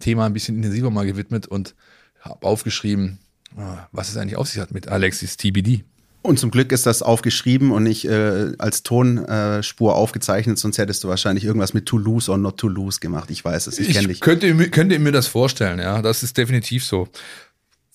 Thema 0.00 0.26
ein 0.26 0.32
bisschen 0.32 0.56
intensiver 0.56 0.90
mal 0.90 1.06
gewidmet 1.06 1.46
und 1.46 1.76
habe 2.20 2.44
aufgeschrieben, 2.44 3.20
ah, 3.56 3.86
was 3.92 4.08
es 4.08 4.16
eigentlich 4.16 4.36
auf 4.36 4.48
sich 4.48 4.60
hat 4.60 4.72
mit 4.72 4.88
Alexis 4.88 5.36
TBD. 5.36 5.84
Und 6.22 6.40
zum 6.40 6.50
Glück 6.50 6.72
ist 6.72 6.86
das 6.86 7.02
aufgeschrieben 7.02 7.70
und 7.70 7.84
nicht 7.84 8.06
äh, 8.06 8.54
als 8.58 8.82
Tonspur 8.82 9.92
äh, 9.92 9.94
aufgezeichnet, 9.94 10.58
sonst 10.58 10.78
hättest 10.78 11.04
du 11.04 11.08
wahrscheinlich 11.08 11.44
irgendwas 11.44 11.74
mit 11.74 11.86
Toulouse 11.86 12.28
oder 12.28 12.38
not 12.38 12.56
Toulouse 12.56 12.98
gemacht. 12.98 13.30
Ich 13.30 13.44
weiß 13.44 13.68
es, 13.68 13.78
ich, 13.78 13.90
ich 13.90 13.94
kenne 13.94 14.08
dich. 14.08 14.20
Könnte, 14.20 14.52
könnte 14.70 14.98
mir 14.98 15.12
das 15.12 15.28
vorstellen, 15.28 15.78
ja. 15.78 16.02
Das 16.02 16.24
ist 16.24 16.36
definitiv 16.36 16.84
so. 16.84 17.08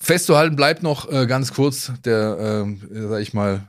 Festzuhalten 0.01 0.55
bleibt 0.55 0.83
noch 0.83 1.11
äh, 1.11 1.27
ganz 1.27 1.53
kurz 1.53 1.91
der, 2.05 2.65
äh, 2.65 3.07
sag 3.07 3.21
ich 3.21 3.33
mal, 3.33 3.67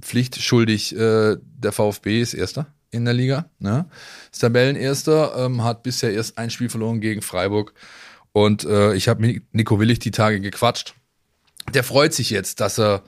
pflichtschuldig, 0.00 0.96
äh, 0.96 1.36
der 1.42 1.72
VfB 1.72 2.20
ist 2.20 2.34
Erster 2.34 2.66
in 2.90 3.04
der 3.04 3.14
Liga. 3.14 3.46
Ne? 3.58 3.86
Ist 4.30 4.40
Tabellenerster, 4.40 5.34
ähm, 5.36 5.64
hat 5.64 5.82
bisher 5.82 6.12
erst 6.12 6.38
ein 6.38 6.50
Spiel 6.50 6.68
verloren 6.68 7.00
gegen 7.00 7.22
Freiburg. 7.22 7.74
Und 8.32 8.64
äh, 8.64 8.94
ich 8.94 9.08
habe 9.08 9.20
mit 9.20 9.54
Nico 9.54 9.78
Willig 9.78 9.98
die 9.98 10.10
Tage 10.10 10.40
gequatscht. 10.40 10.94
Der 11.74 11.84
freut 11.84 12.14
sich 12.14 12.30
jetzt, 12.30 12.60
dass 12.60 12.78
er 12.78 13.02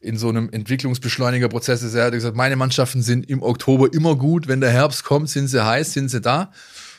in 0.00 0.16
so 0.16 0.28
einem 0.28 0.50
Entwicklungsbeschleunigerprozess 0.50 1.82
ist. 1.82 1.94
Er 1.94 2.06
hat 2.06 2.12
gesagt, 2.12 2.36
meine 2.36 2.56
Mannschaften 2.56 3.02
sind 3.02 3.28
im 3.28 3.42
Oktober 3.42 3.92
immer 3.92 4.16
gut. 4.16 4.48
Wenn 4.48 4.60
der 4.60 4.70
Herbst 4.70 5.04
kommt, 5.04 5.30
sind 5.30 5.48
sie 5.48 5.64
heiß, 5.64 5.92
sind 5.92 6.10
sie 6.10 6.20
da. 6.20 6.52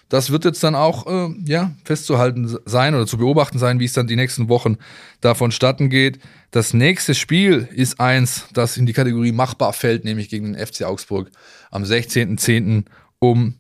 Das 0.09 0.31
wird 0.31 0.45
jetzt 0.45 0.63
dann 0.63 0.75
auch 0.75 1.05
äh, 1.07 1.33
ja, 1.45 1.71
festzuhalten 1.83 2.57
sein 2.65 2.95
oder 2.95 3.05
zu 3.05 3.17
beobachten 3.17 3.59
sein, 3.59 3.79
wie 3.79 3.85
es 3.85 3.93
dann 3.93 4.07
die 4.07 4.15
nächsten 4.15 4.47
Wochen 4.47 4.77
da 5.19 5.35
vonstatten 5.35 5.89
geht. 5.89 6.19
Das 6.51 6.73
nächste 6.73 7.13
Spiel 7.13 7.67
ist 7.71 7.99
eins, 7.99 8.45
das 8.53 8.77
in 8.77 8.85
die 8.85 8.93
Kategorie 8.93 9.33
machbar 9.33 9.73
fällt, 9.73 10.05
nämlich 10.05 10.29
gegen 10.29 10.53
den 10.53 10.65
FC 10.65 10.83
Augsburg 10.83 11.29
am 11.71 11.83
16.10. 11.83 12.85
um 13.19 13.55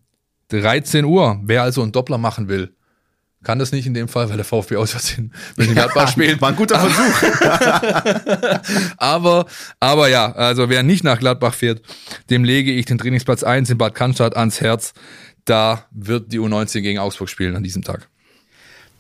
13 0.49 1.03
Uhr. 1.03 1.41
Wer 1.43 1.63
also 1.63 1.81
einen 1.81 1.91
Doppler 1.91 2.17
machen 2.17 2.47
will, 2.47 2.73
kann 3.43 3.59
das 3.59 3.71
nicht 3.71 3.85
in 3.85 3.93
dem 3.93 4.07
Fall, 4.07 4.29
weil 4.29 4.37
der 4.37 4.45
VfB 4.45 4.77
auswärts 4.77 5.17
in 5.17 5.31
Mönchengladbach 5.57 6.07
spielt. 6.11 6.41
War 6.41 6.49
ein 6.49 6.55
guter 6.55 6.79
Versuch. 6.85 7.21
aber, 8.97 9.45
aber 9.79 10.09
ja, 10.09 10.31
also 10.31 10.69
wer 10.69 10.83
nicht 10.83 11.03
nach 11.03 11.19
Gladbach 11.19 11.53
fährt, 11.53 11.81
dem 12.29 12.43
lege 12.43 12.71
ich 12.71 12.85
den 12.85 12.97
Trainingsplatz 12.97 13.43
1 13.43 13.69
in 13.69 13.77
Bad 13.77 13.95
Cannstatt 13.95 14.35
ans 14.35 14.59
Herz 14.59 14.93
da 15.49 15.85
wird 15.91 16.31
die 16.31 16.39
U19 16.39 16.81
gegen 16.81 16.99
Augsburg 16.99 17.29
spielen 17.29 17.55
an 17.55 17.63
diesem 17.63 17.83
Tag. 17.83 18.09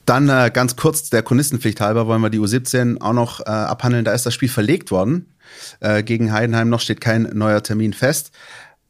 Dann 0.05 0.29
äh, 0.29 0.49
ganz 0.53 0.77
kurz 0.77 1.09
der 1.09 1.21
Chronistenpflicht 1.21 1.81
halber 1.81 2.07
wollen 2.07 2.21
wir 2.21 2.29
die 2.29 2.39
U17 2.39 3.01
auch 3.01 3.13
noch 3.13 3.41
äh, 3.41 3.49
abhandeln. 3.49 4.05
Da 4.05 4.13
ist 4.13 4.25
das 4.25 4.33
Spiel 4.33 4.47
verlegt 4.47 4.89
worden. 4.89 5.33
Äh, 5.81 6.01
gegen 6.01 6.31
Heidenheim 6.31 6.69
noch 6.69 6.79
steht 6.79 7.01
kein 7.01 7.23
neuer 7.33 7.61
Termin 7.61 7.91
fest. 7.91 8.31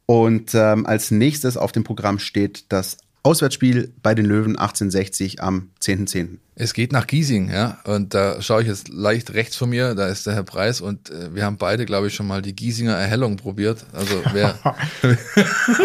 Und 0.06 0.54
ähm, 0.54 0.86
als 0.86 1.10
nächstes 1.10 1.56
auf 1.56 1.72
dem 1.72 1.82
Programm 1.82 2.20
steht 2.20 2.66
das 2.72 2.98
Auswärtsspiel 3.28 3.92
bei 4.02 4.14
den 4.14 4.24
Löwen 4.24 4.56
1860 4.56 5.42
am 5.42 5.68
10.10. 5.82 6.08
.10. 6.08 6.28
Es 6.54 6.72
geht 6.72 6.92
nach 6.92 7.06
Giesing, 7.06 7.50
ja. 7.50 7.76
Und 7.84 8.14
da 8.14 8.40
schaue 8.40 8.62
ich 8.62 8.68
jetzt 8.68 8.88
leicht 8.88 9.34
rechts 9.34 9.54
von 9.54 9.68
mir, 9.68 9.94
da 9.94 10.06
ist 10.06 10.26
der 10.26 10.32
Herr 10.32 10.44
Preis 10.44 10.80
und 10.80 11.10
äh, 11.10 11.34
wir 11.34 11.44
haben 11.44 11.58
beide, 11.58 11.84
glaube 11.84 12.06
ich, 12.06 12.14
schon 12.14 12.26
mal 12.26 12.40
die 12.40 12.56
Giesinger 12.56 12.94
Erhellung 12.94 13.36
probiert. 13.36 13.84
Also 13.92 14.22
wer. 14.32 14.58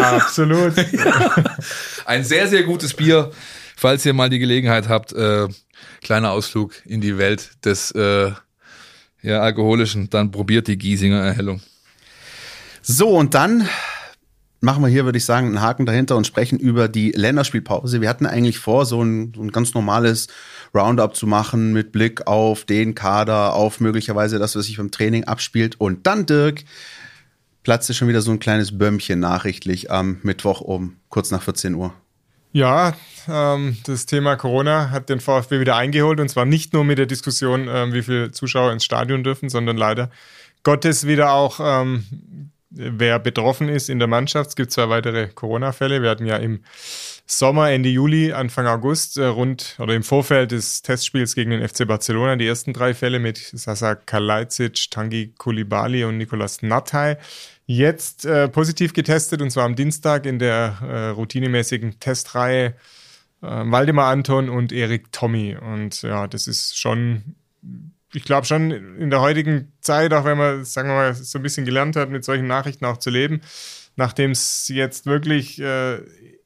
Absolut. 0.00 0.72
Ein 2.06 2.24
sehr, 2.24 2.48
sehr 2.48 2.62
gutes 2.62 2.94
Bier. 2.94 3.30
Falls 3.76 4.06
ihr 4.06 4.14
mal 4.14 4.30
die 4.30 4.38
Gelegenheit 4.38 4.88
habt, 4.88 5.12
äh, 5.12 5.46
kleiner 6.02 6.30
Ausflug 6.30 6.72
in 6.86 7.02
die 7.02 7.18
Welt 7.18 7.50
des 7.62 7.90
äh, 7.90 8.32
ja, 9.20 9.40
alkoholischen, 9.40 10.08
dann 10.08 10.30
probiert 10.30 10.66
die 10.66 10.78
Giesinger 10.78 11.20
Erhellung. 11.20 11.60
So, 12.80 13.10
und 13.10 13.34
dann 13.34 13.68
machen 14.64 14.82
wir 14.82 14.88
hier, 14.88 15.04
würde 15.04 15.18
ich 15.18 15.24
sagen, 15.24 15.46
einen 15.46 15.60
Haken 15.60 15.86
dahinter 15.86 16.16
und 16.16 16.26
sprechen 16.26 16.58
über 16.58 16.88
die 16.88 17.12
Länderspielpause. 17.12 18.00
Wir 18.00 18.08
hatten 18.08 18.26
eigentlich 18.26 18.58
vor, 18.58 18.86
so 18.86 19.02
ein, 19.02 19.32
so 19.34 19.42
ein 19.42 19.52
ganz 19.52 19.74
normales 19.74 20.28
Roundup 20.74 21.14
zu 21.14 21.26
machen 21.26 21.72
mit 21.72 21.92
Blick 21.92 22.26
auf 22.26 22.64
den 22.64 22.94
Kader, 22.94 23.54
auf 23.54 23.80
möglicherweise 23.80 24.38
das, 24.38 24.56
was 24.56 24.66
sich 24.66 24.76
beim 24.76 24.90
Training 24.90 25.24
abspielt. 25.24 25.80
Und 25.80 26.06
dann, 26.06 26.26
Dirk, 26.26 26.64
platzte 27.62 27.94
schon 27.94 28.08
wieder 28.08 28.20
so 28.20 28.30
ein 28.30 28.40
kleines 28.40 28.76
Bömmchen 28.76 29.20
nachrichtlich 29.20 29.90
am 29.90 30.18
Mittwoch 30.22 30.60
um 30.60 30.96
kurz 31.08 31.30
nach 31.30 31.42
14 31.42 31.74
Uhr. 31.74 31.92
Ja, 32.52 32.94
ähm, 33.28 33.76
das 33.84 34.06
Thema 34.06 34.36
Corona 34.36 34.90
hat 34.90 35.08
den 35.08 35.18
VfB 35.18 35.58
wieder 35.58 35.74
eingeholt 35.74 36.20
und 36.20 36.28
zwar 36.28 36.44
nicht 36.44 36.72
nur 36.72 36.84
mit 36.84 36.98
der 36.98 37.06
Diskussion, 37.06 37.66
ähm, 37.68 37.92
wie 37.92 38.02
viele 38.02 38.30
Zuschauer 38.30 38.70
ins 38.70 38.84
Stadion 38.84 39.24
dürfen, 39.24 39.48
sondern 39.48 39.76
leider 39.76 40.10
Gottes 40.62 41.06
wieder 41.06 41.32
auch 41.32 41.58
ähm, 41.60 42.04
wer 42.74 43.18
betroffen 43.18 43.68
ist 43.68 43.88
in 43.88 43.98
der 43.98 44.08
Mannschaft. 44.08 44.50
Es 44.50 44.56
gibt 44.56 44.72
zwei 44.72 44.88
weitere 44.88 45.28
Corona-Fälle. 45.28 46.02
Wir 46.02 46.10
hatten 46.10 46.26
ja 46.26 46.36
im 46.36 46.60
Sommer, 47.26 47.70
Ende 47.70 47.88
Juli, 47.88 48.32
Anfang 48.32 48.66
August, 48.66 49.16
äh, 49.16 49.24
rund 49.24 49.76
oder 49.78 49.94
im 49.94 50.02
Vorfeld 50.02 50.50
des 50.50 50.82
Testspiels 50.82 51.34
gegen 51.34 51.50
den 51.50 51.66
FC 51.66 51.86
Barcelona 51.86 52.36
die 52.36 52.46
ersten 52.46 52.72
drei 52.72 52.92
Fälle 52.92 53.18
mit 53.18 53.38
Sasa 53.38 53.94
Kalajdzic, 53.94 54.90
Tangi 54.90 55.34
Kulibali 55.38 56.04
und 56.04 56.18
Nicolas 56.18 56.62
Nathai. 56.62 57.16
jetzt 57.66 58.26
äh, 58.26 58.48
positiv 58.48 58.92
getestet 58.92 59.40
und 59.40 59.50
zwar 59.50 59.64
am 59.64 59.74
Dienstag 59.74 60.26
in 60.26 60.38
der 60.38 60.78
äh, 60.82 61.08
routinemäßigen 61.08 61.98
Testreihe 61.98 62.74
äh, 63.44 63.70
Waldemar 63.70 64.10
Anton 64.10 64.48
und 64.48 64.72
Erik 64.72 65.12
Tommy. 65.12 65.56
Und 65.56 66.02
ja, 66.02 66.26
das 66.26 66.46
ist 66.46 66.78
schon, 66.78 67.36
ich 68.14 68.24
glaube 68.24 68.46
schon 68.46 68.70
in 68.70 69.10
der 69.10 69.20
heutigen 69.20 69.72
Zeit, 69.80 70.12
auch 70.12 70.24
wenn 70.24 70.38
man, 70.38 70.64
sagen 70.64 70.88
wir 70.88 70.94
mal, 70.94 71.14
so 71.14 71.38
ein 71.38 71.42
bisschen 71.42 71.64
gelernt 71.64 71.96
hat, 71.96 72.10
mit 72.10 72.24
solchen 72.24 72.46
Nachrichten 72.46 72.84
auch 72.84 72.98
zu 72.98 73.10
leben, 73.10 73.40
nachdem 73.96 74.30
es 74.30 74.68
jetzt 74.68 75.06
wirklich 75.06 75.60
äh, 75.60 75.96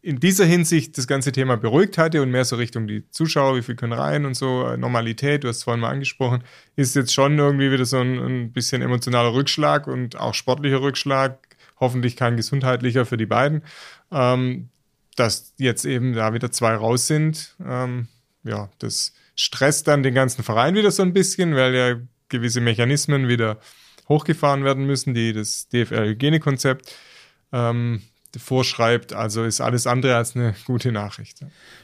in 0.00 0.20
dieser 0.20 0.44
Hinsicht 0.44 0.96
das 0.96 1.06
ganze 1.06 1.32
Thema 1.32 1.56
beruhigt 1.56 1.98
hatte 1.98 2.22
und 2.22 2.30
mehr 2.30 2.44
so 2.44 2.56
Richtung 2.56 2.86
die 2.86 3.08
Zuschauer, 3.10 3.56
wie 3.56 3.62
viel 3.62 3.76
können 3.76 3.92
rein 3.92 4.24
und 4.24 4.34
so, 4.34 4.66
äh, 4.66 4.76
Normalität, 4.76 5.44
du 5.44 5.48
hast 5.48 5.58
es 5.58 5.64
vorhin 5.64 5.80
mal 5.80 5.90
angesprochen, 5.90 6.42
ist 6.76 6.96
jetzt 6.96 7.12
schon 7.12 7.38
irgendwie 7.38 7.70
wieder 7.70 7.84
so 7.84 7.98
ein, 7.98 8.18
ein 8.18 8.52
bisschen 8.52 8.80
emotionaler 8.80 9.34
Rückschlag 9.34 9.86
und 9.86 10.18
auch 10.18 10.34
sportlicher 10.34 10.80
Rückschlag, 10.80 11.38
hoffentlich 11.80 12.16
kein 12.16 12.36
gesundheitlicher 12.36 13.06
für 13.06 13.16
die 13.16 13.26
beiden, 13.26 13.62
ähm, 14.10 14.70
dass 15.16 15.52
jetzt 15.58 15.84
eben 15.84 16.14
da 16.14 16.32
wieder 16.32 16.50
zwei 16.52 16.74
raus 16.74 17.06
sind. 17.06 17.56
Ähm, 17.64 18.08
ja, 18.44 18.70
das 18.78 19.12
stresst 19.38 19.86
dann 19.86 20.02
den 20.02 20.14
ganzen 20.14 20.42
Verein 20.42 20.74
wieder 20.74 20.90
so 20.90 21.02
ein 21.02 21.12
bisschen, 21.12 21.54
weil 21.54 21.74
ja 21.74 21.96
gewisse 22.28 22.60
Mechanismen 22.60 23.28
wieder 23.28 23.58
hochgefahren 24.08 24.64
werden 24.64 24.84
müssen, 24.84 25.14
die 25.14 25.32
das 25.32 25.68
DFL-Hygienekonzept 25.68 26.92
ähm, 27.52 28.02
vorschreibt. 28.36 29.12
Also 29.12 29.44
ist 29.44 29.60
alles 29.60 29.86
andere 29.86 30.16
als 30.16 30.34
eine 30.34 30.54
gute 30.66 30.90
Nachricht. 30.90 31.40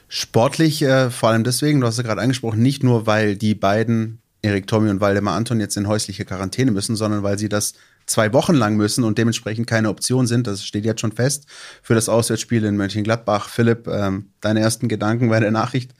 Sportlich 0.09 0.83
äh, 0.83 1.11
vor 1.11 1.29
allem 1.29 1.45
deswegen, 1.45 1.81
du 1.81 1.87
hast 1.87 1.97
ja 1.97 2.03
gerade 2.03 2.21
angesprochen, 2.21 2.61
nicht 2.61 2.83
nur, 2.83 3.07
weil 3.07 3.37
die 3.37 3.55
beiden, 3.55 4.21
Erik 4.43 4.67
Tommy 4.67 4.91
und 4.91 5.01
Waldemar 5.01 5.37
Anton, 5.37 5.61
jetzt 5.61 5.77
in 5.77 5.87
häusliche 5.87 6.25
Quarantäne 6.25 6.73
müssen, 6.73 6.97
sondern 6.97 7.23
weil 7.23 7.39
sie 7.39 7.49
das 7.49 7.75
zwei 8.07 8.33
Wochen 8.33 8.55
lang 8.55 8.77
müssen 8.77 9.05
und 9.05 9.17
dementsprechend 9.17 9.69
keine 9.69 9.91
Option 9.91 10.27
sind. 10.27 10.49
Das 10.49 10.67
steht 10.67 10.85
jetzt 10.85 11.01
schon 11.01 11.13
fest 11.13 11.47
für 11.83 11.95
das 11.95 12.09
Auswärtsspiel 12.09 12.65
in 12.65 12.77
Mönchengladbach. 12.77 13.49
Philipp, 13.49 13.87
ähm, 13.87 14.31
deine 14.41 14.61
ersten 14.61 14.89
Gedanken 14.89 15.29
bei 15.29 15.39
der 15.39 15.53
Nachricht? 15.53 15.95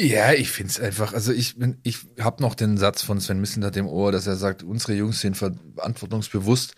Ja, 0.00 0.32
ich 0.32 0.50
finde 0.50 0.70
es 0.70 0.78
einfach, 0.78 1.12
also 1.12 1.32
ich 1.32 1.56
bin, 1.56 1.78
ich 1.82 1.98
habe 2.20 2.40
noch 2.40 2.54
den 2.54 2.76
Satz 2.78 3.02
von 3.02 3.20
Sven 3.20 3.40
Missentat 3.40 3.76
im 3.76 3.88
Ohr, 3.88 4.12
dass 4.12 4.28
er 4.28 4.36
sagt, 4.36 4.62
unsere 4.62 4.94
Jungs 4.94 5.20
sind 5.20 5.36
verantwortungsbewusst 5.36 6.76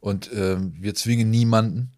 und 0.00 0.32
äh, 0.32 0.56
wir 0.58 0.94
zwingen 0.96 1.30
niemanden. 1.30 1.92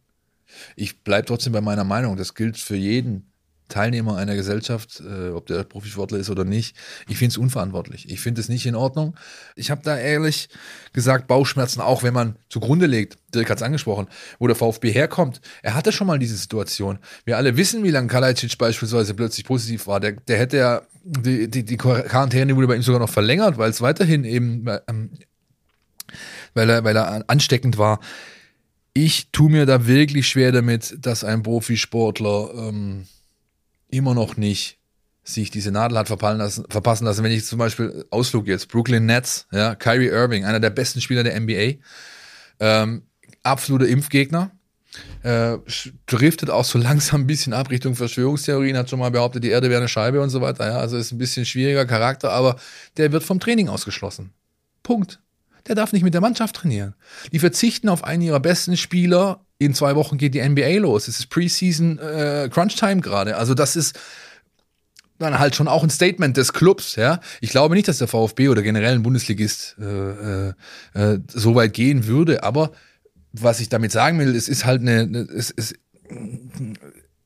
Ich 0.77 1.03
bleibe 1.05 1.27
trotzdem 1.27 1.55
bei 1.55 1.63
meiner 1.63 1.85
Meinung. 1.85 2.17
Das 2.19 2.35
gilt 2.35 2.59
für 2.59 2.77
jeden 2.77 3.28
Teilnehmer 3.69 4.17
einer 4.17 4.35
Gesellschaft, 4.35 5.01
äh, 5.01 5.31
ob 5.31 5.47
der 5.47 5.65
Profisportler 5.65 6.19
ist 6.19 6.31
oder 6.31 6.45
nicht. 6.45 6.77
Ich 7.09 7.19
finde 7.19 7.33
es 7.33 7.39
unverantwortlich. 7.39 8.11
Ich 8.11 8.21
finde 8.21 8.41
es 8.41 8.49
nicht 8.49 8.67
in 8.67 8.75
Ordnung. 8.75 9.17
Ich 9.57 9.71
habe 9.71 9.83
da 9.83 9.97
ehrlich 9.97 10.49
gesagt 10.93 11.27
Bauchschmerzen, 11.27 11.81
auch 11.81 12.03
wenn 12.03 12.15
man 12.15 12.37
zugrunde 12.49 12.87
legt, 12.87 13.19
Dirk 13.35 13.51
hat 13.51 13.59
es 13.59 13.63
angesprochen, 13.63 14.09
wo 14.39 14.47
der 14.47 14.57
VfB 14.57 14.91
herkommt. 14.91 15.41
Er 15.63 15.75
hatte 15.75 15.93
schon 15.93 16.07
mal 16.07 16.19
diese 16.19 16.37
Situation. 16.37 16.99
Wir 17.25 17.37
alle 17.37 17.57
wissen, 17.57 17.85
wie 17.85 17.91
lange 17.91 18.09
Kalajdzic 18.09 18.57
beispielsweise 18.59 19.15
plötzlich 19.15 19.45
positiv 19.45 19.87
war. 19.87 20.01
Der, 20.01 20.13
der 20.13 20.39
hätte 20.39 20.57
ja, 20.57 20.83
die, 21.05 21.49
die, 21.49 21.65
die 21.65 21.77
Quarantäne 21.77 22.57
wurde 22.57 22.69
bei 22.69 22.77
ihm 22.77 22.83
sogar 22.83 23.01
noch 23.01 23.11
verlängert, 23.11 23.59
weil 23.59 23.71
es 23.71 23.81
weiterhin 23.81 24.25
eben, 24.25 24.67
ähm, 24.89 25.11
weil, 26.55 26.71
er, 26.71 26.85
weil 26.85 26.97
er 26.97 27.25
ansteckend 27.29 27.77
war 27.77 28.01
ich 29.05 29.31
tue 29.31 29.51
mir 29.51 29.67
da 29.67 29.87
wirklich 29.87 30.29
schwer 30.29 30.53
damit, 30.53 30.97
dass 31.01 31.25
ein 31.25 31.43
Profisportler 31.43 32.51
ähm, 32.55 33.07
immer 33.89 34.15
noch 34.15 34.37
nicht 34.37 34.79
sich 35.25 35.51
diese 35.51 35.71
Nadel 35.71 35.99
hat 35.99 36.09
lassen, 36.09 36.65
verpassen 36.69 37.05
lassen. 37.05 37.23
Wenn 37.23 37.33
ich 37.33 37.45
zum 37.45 37.59
Beispiel 37.59 38.07
Ausflug 38.11 38.47
jetzt, 38.47 38.69
Brooklyn 38.69 39.07
Nets, 39.07 39.47
ja, 39.53 39.75
Kyrie 39.75 40.09
Irving, 40.09 40.45
einer 40.45 40.61
der 40.61 40.71
besten 40.71 41.01
Spieler 41.01 41.23
der 41.23 41.39
NBA, 41.39 41.75
ähm, 42.61 43.03
absoluter 43.43 43.87
Impfgegner, 43.87 44.51
äh, 45.23 45.59
driftet 46.07 46.51
auch 46.51 46.65
so 46.65 46.79
langsam 46.79 47.23
ein 47.23 47.27
bisschen 47.27 47.53
ab 47.53 47.71
Richtung 47.71 47.95
Verschwörungstheorien, 47.95 48.77
hat 48.77 48.89
schon 48.89 48.99
mal 48.99 49.11
behauptet, 49.11 49.45
die 49.45 49.51
Erde 49.51 49.69
wäre 49.69 49.81
eine 49.81 49.89
Scheibe 49.89 50.23
und 50.23 50.31
so 50.31 50.41
weiter. 50.41 50.67
Ja, 50.67 50.79
also 50.79 50.97
ist 50.97 51.13
ein 51.13 51.19
bisschen 51.19 51.45
schwieriger 51.45 51.85
Charakter, 51.85 52.33
aber 52.33 52.57
der 52.97 53.13
wird 53.13 53.23
vom 53.23 53.39
Training 53.39 53.69
ausgeschlossen. 53.69 54.33
Punkt 54.83 55.21
der 55.69 55.75
darf 55.75 55.93
nicht 55.93 56.03
mit 56.03 56.15
der 56.15 56.21
Mannschaft 56.21 56.57
trainieren. 56.57 56.95
Die 57.33 57.39
verzichten 57.39 57.89
auf 57.89 58.05
einen 58.05 58.23
ihrer 58.23 58.41
besten 58.41 58.77
Spieler. 58.77 59.45
In 59.59 59.75
zwei 59.75 59.95
Wochen 59.95 60.19
geht 60.19 60.35
die 60.35 60.47
NBA 60.47 60.79
los. 60.79 61.09
Es 61.09 61.19
ist 61.19 61.31
Preseason 61.31 61.99
äh, 61.99 62.49
Crunch 62.53 62.77
Time 62.77 63.01
gerade. 63.01 63.37
Also 63.37 63.55
das 63.55 63.77
ist 63.77 63.99
dann 65.19 65.39
halt 65.39 65.57
schon 65.57 65.69
auch 65.69 65.83
ein 65.83 65.91
Statement 65.91 66.37
des 66.37 66.53
Clubs. 66.53 66.97
Ja, 66.97 67.21
ich 67.41 67.51
glaube 67.51 67.75
nicht, 67.75 67.89
dass 67.89 67.99
der 67.99 68.09
VfB 68.09 68.49
oder 68.49 68.63
generell 68.63 68.95
ein 68.95 69.03
Bundesligist 69.03 69.77
äh, 69.81 70.49
äh, 70.49 70.53
äh, 70.95 71.19
so 71.29 71.55
weit 71.55 71.75
gehen 71.75 72.07
würde. 72.07 72.43
Aber 72.45 72.73
was 73.33 73.61
ich 73.61 73.69
damit 73.69 73.93
sagen 73.93 74.19
will, 74.19 74.35
es 74.35 74.49
ist 74.49 74.65
halt 74.65 74.81
eine, 74.81 75.03
es, 75.35 75.53
es, 75.57 75.75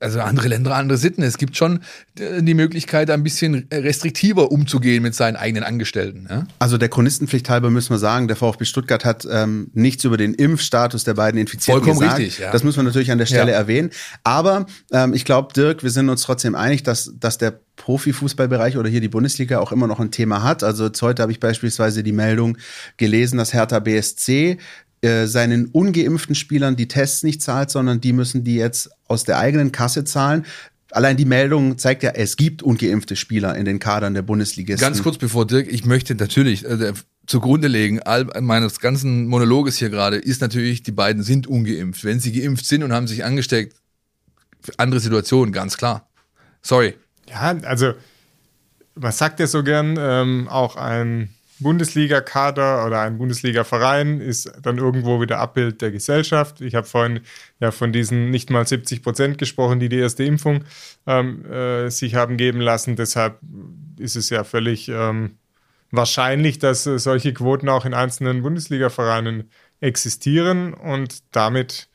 also 0.03 0.19
andere 0.21 0.47
Länder, 0.47 0.75
andere 0.75 0.97
Sitten. 0.97 1.23
Es 1.23 1.37
gibt 1.37 1.55
schon 1.55 1.79
äh, 2.19 2.41
die 2.41 2.53
Möglichkeit, 2.53 3.09
ein 3.09 3.23
bisschen 3.23 3.67
restriktiver 3.71 4.51
umzugehen 4.51 5.01
mit 5.01 5.15
seinen 5.15 5.35
eigenen 5.35 5.63
Angestellten. 5.63 6.27
Ja? 6.29 6.47
Also 6.59 6.77
der 6.77 6.89
Chronistenpflicht 6.89 7.49
halber 7.49 7.69
müssen 7.69 7.91
wir 7.91 7.99
sagen, 7.99 8.27
der 8.27 8.37
VfB 8.37 8.65
Stuttgart 8.65 9.05
hat 9.05 9.27
ähm, 9.29 9.69
nichts 9.73 10.03
über 10.03 10.17
den 10.17 10.33
Impfstatus 10.33 11.03
der 11.03 11.13
beiden 11.13 11.39
Infizierten 11.39 11.83
Vollkommen 11.83 12.01
gesagt. 12.01 12.19
richtig, 12.19 12.39
ja. 12.39 12.51
Das 12.51 12.63
muss 12.63 12.75
man 12.77 12.85
natürlich 12.85 13.11
an 13.11 13.17
der 13.17 13.25
Stelle 13.25 13.51
ja. 13.51 13.57
erwähnen. 13.57 13.89
Aber 14.23 14.65
ähm, 14.91 15.13
ich 15.13 15.25
glaube, 15.25 15.53
Dirk, 15.53 15.83
wir 15.83 15.91
sind 15.91 16.09
uns 16.09 16.21
trotzdem 16.23 16.55
einig, 16.55 16.83
dass, 16.83 17.13
dass 17.19 17.37
der 17.37 17.59
Profifußballbereich 17.75 18.77
oder 18.77 18.87
hier 18.87 19.01
die 19.01 19.09
Bundesliga 19.09 19.59
auch 19.59 19.71
immer 19.71 19.87
noch 19.87 19.99
ein 19.99 20.11
Thema 20.11 20.43
hat. 20.43 20.63
Also 20.63 20.85
jetzt 20.85 21.01
heute 21.01 21.23
habe 21.23 21.31
ich 21.31 21.39
beispielsweise 21.39 22.03
die 22.03 22.11
Meldung 22.11 22.57
gelesen, 22.97 23.37
dass 23.37 23.53
Hertha 23.53 23.79
BSC 23.79 24.57
äh, 25.03 25.27
seinen 25.27 25.65
ungeimpften 25.65 26.33
Spielern 26.33 26.77
die 26.77 26.87
Tests 26.87 27.23
nicht 27.23 27.41
zahlt, 27.41 27.69
sondern 27.69 27.99
die 27.99 28.13
müssen 28.13 28.43
die 28.43 28.55
jetzt 28.55 28.89
aus 29.07 29.25
der 29.25 29.37
eigenen 29.37 29.73
Kasse 29.73 30.05
zahlen. 30.05 30.45
Allein 30.91 31.17
die 31.17 31.25
Meldung 31.25 31.77
zeigt 31.77 32.03
ja, 32.03 32.11
es 32.11 32.37
gibt 32.37 32.63
ungeimpfte 32.63 33.15
Spieler 33.15 33.55
in 33.55 33.65
den 33.65 33.79
Kadern 33.79 34.13
der 34.13 34.21
Bundesligisten. 34.21 34.87
Ganz 34.87 35.03
kurz 35.03 35.17
bevor 35.17 35.45
Dirk, 35.45 35.67
ich 35.69 35.85
möchte 35.85 36.15
natürlich 36.15 36.63
äh, 36.63 36.93
zugrunde 37.27 37.67
legen, 37.67 38.01
all 38.01 38.25
meines 38.41 38.79
ganzen 38.79 39.27
Monologes 39.27 39.77
hier 39.77 39.89
gerade, 39.89 40.17
ist 40.17 40.39
natürlich, 40.39 40.83
die 40.83 40.91
beiden 40.91 41.21
sind 41.21 41.47
ungeimpft. 41.47 42.05
Wenn 42.05 42.19
sie 42.19 42.31
geimpft 42.31 42.65
sind 42.65 42.83
und 42.83 42.93
haben 42.93 43.07
sich 43.07 43.25
angesteckt, 43.25 43.75
andere 44.77 45.01
Situation, 45.01 45.51
ganz 45.51 45.75
klar. 45.77 46.07
Sorry. 46.61 46.93
Ja, 47.29 47.57
also 47.63 47.93
man 48.95 49.11
sagt 49.11 49.41
ja 49.41 49.47
so 49.47 49.63
gern, 49.63 49.97
ähm, 49.99 50.47
auch 50.47 50.75
ein 50.75 51.29
Bundesliga-Kader 51.63 52.85
oder 52.85 53.01
ein 53.01 53.17
Bundesliga-Verein 53.17 54.21
ist 54.21 54.51
dann 54.61 54.77
irgendwo 54.77 55.21
wieder 55.21 55.39
Abbild 55.39 55.81
der 55.81 55.91
Gesellschaft. 55.91 56.61
Ich 56.61 56.75
habe 56.75 56.85
vorhin 56.85 57.21
ja 57.59 57.71
von 57.71 57.91
diesen 57.91 58.29
nicht 58.29 58.49
mal 58.49 58.67
70 58.67 59.01
Prozent 59.01 59.37
gesprochen, 59.37 59.79
die 59.79 59.89
die 59.89 59.97
erste 59.97 60.23
Impfung 60.23 60.65
ähm, 61.07 61.45
äh, 61.45 61.89
sich 61.89 62.15
haben 62.15 62.37
geben 62.37 62.61
lassen. 62.61 62.95
Deshalb 62.95 63.39
ist 63.97 64.15
es 64.15 64.29
ja 64.29 64.43
völlig 64.43 64.89
ähm, 64.89 65.37
wahrscheinlich, 65.89 66.59
dass 66.59 66.85
äh, 66.85 66.99
solche 66.99 67.33
Quoten 67.33 67.69
auch 67.69 67.85
in 67.85 67.93
einzelnen 67.93 68.43
Bundesliga-Vereinen 68.43 69.49
existieren 69.79 70.73
und 70.73 71.23
damit 71.31 71.89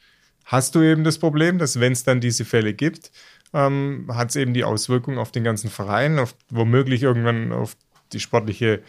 hast 0.44 0.74
du 0.74 0.82
eben 0.82 1.04
das 1.04 1.18
Problem, 1.18 1.58
dass 1.58 1.80
wenn 1.80 1.92
es 1.92 2.04
dann 2.04 2.20
diese 2.20 2.44
Fälle 2.44 2.74
gibt, 2.74 3.10
ähm, 3.52 4.06
hat 4.12 4.30
es 4.30 4.36
eben 4.36 4.54
die 4.54 4.64
Auswirkung 4.64 5.18
auf 5.18 5.32
den 5.32 5.44
ganzen 5.44 5.70
Verein, 5.70 6.18
auf 6.18 6.34
womöglich 6.50 7.02
irgendwann 7.02 7.52
auf 7.52 7.76
die 8.12 8.20
sportliche 8.20 8.82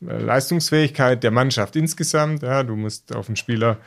Leistungsfähigkeit 0.00 1.22
der 1.22 1.30
Mannschaft 1.30 1.76
insgesamt. 1.76 2.42
Ja, 2.42 2.62
du 2.62 2.76
musst 2.76 3.14
auf 3.14 3.28
einen 3.28 3.36
Spieler 3.36 3.78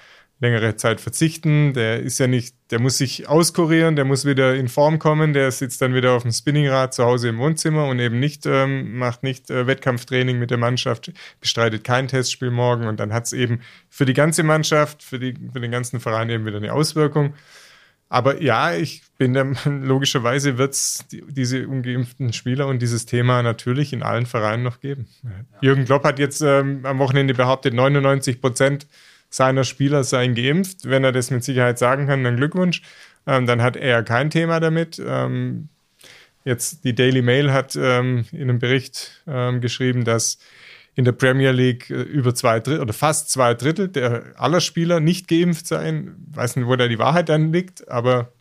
längere 0.42 0.76
Zeit 0.76 1.00
verzichten. 1.00 1.74
Der 1.74 2.00
ist 2.00 2.18
ja 2.20 2.28
nicht, 2.28 2.56
der 2.72 2.80
muss 2.82 2.98
sich 2.98 3.30
auskurieren, 3.30 3.96
der 3.96 4.06
muss 4.06 4.26
wieder 4.26 4.56
in 4.56 4.68
Form 4.68 4.98
kommen, 4.98 5.34
der 5.34 5.52
sitzt 5.52 5.82
dann 5.82 5.94
wieder 5.94 6.14
auf 6.14 6.24
dem 6.24 6.32
Spinningrad 6.32 6.94
zu 6.96 7.06
Hause 7.06 7.30
im 7.30 7.38
Wohnzimmer 7.38 7.86
und 7.86 8.00
eben 8.00 8.20
nicht, 8.20 8.48
ähm, 8.48 8.98
macht 8.98 9.22
nicht 9.22 9.52
äh, 9.52 9.68
Wettkampftraining 9.68 10.40
mit 10.40 10.50
der 10.50 10.58
Mannschaft, 10.58 11.14
bestreitet 11.40 11.84
kein 11.84 12.08
Testspiel 12.08 12.50
morgen 12.50 12.88
und 12.88 13.00
dann 13.00 13.14
hat 13.14 13.26
es 13.26 13.34
eben 13.34 13.62
für 13.88 14.06
die 14.06 14.16
ganze 14.16 14.42
Mannschaft, 14.42 15.04
für, 15.04 15.20
die, 15.20 15.36
für 15.54 15.62
den 15.62 15.72
ganzen 15.72 16.00
Verein 16.00 16.30
eben 16.30 16.46
wieder 16.46 16.58
eine 16.58 16.74
Auswirkung. 16.74 17.36
Aber 18.12 18.42
ja, 18.42 18.76
ich 18.76 19.04
bin 19.18 19.34
der, 19.34 19.46
logischerweise 19.66 20.58
wird 20.58 20.74
es 20.74 21.06
die, 21.10 21.24
diese 21.30 21.66
ungeimpften 21.66 22.34
Spieler 22.34 22.68
und 22.68 22.82
dieses 22.82 23.06
Thema 23.06 23.42
natürlich 23.42 23.94
in 23.94 24.04
allen 24.04 24.26
Vereinen 24.26 24.64
noch 24.64 24.82
geben. 24.82 25.08
Ja. 25.24 25.30
Jürgen 25.62 25.86
Klopp 25.86 26.04
hat 26.04 26.20
jetzt 26.20 26.42
ähm, 26.42 26.82
am 26.86 27.00
Wochenende 27.00 27.34
behauptet, 27.34 27.74
99 27.74 28.42
Prozent 28.42 28.86
seiner 29.30 29.64
Spieler 29.64 30.04
seien 30.04 30.36
geimpft. 30.36 30.80
Wenn 30.90 31.06
er 31.06 31.14
das 31.14 31.32
mit 31.32 31.46
Sicherheit 31.46 31.80
sagen 31.80 32.06
kann, 32.08 32.22
dann 32.26 32.36
Glückwunsch. 32.36 32.82
Ähm, 33.26 33.46
dann 33.46 33.62
hat 33.62 33.78
er 33.78 34.04
kein 34.04 34.30
Thema 34.30 34.60
damit. 34.60 35.02
Ähm, 35.04 35.70
jetzt 36.44 36.84
die 36.84 36.94
Daily 36.94 37.22
Mail 37.22 37.54
hat 37.54 37.78
ähm, 37.78 38.26
in 38.34 38.42
einem 38.42 38.60
Bericht 38.60 39.24
ähm, 39.26 39.62
geschrieben, 39.62 40.04
dass 40.04 40.38
in 40.96 41.06
der 41.06 41.14
Premier 41.14 41.52
League 41.52 41.90
äh, 41.90 42.02
über 42.02 42.36
zwei 42.36 42.60
Drittel 42.60 42.82
oder 42.82 42.94
fast 42.94 43.30
zwei 43.30 43.54
Drittel 43.54 43.88
der 43.88 44.34
aller 44.36 44.62
Spieler 44.62 45.00
nicht 45.00 45.28
geimpft 45.28 45.68
sein. 45.68 46.16
Ich 46.30 46.38
weiß 46.38 46.56
nicht, 46.56 46.68
wo 46.68 46.76
da 46.76 46.88
die 46.88 47.00
Wahrheit 47.00 47.30
dann 47.30 47.54
liegt, 47.54 47.90
aber 47.90 48.32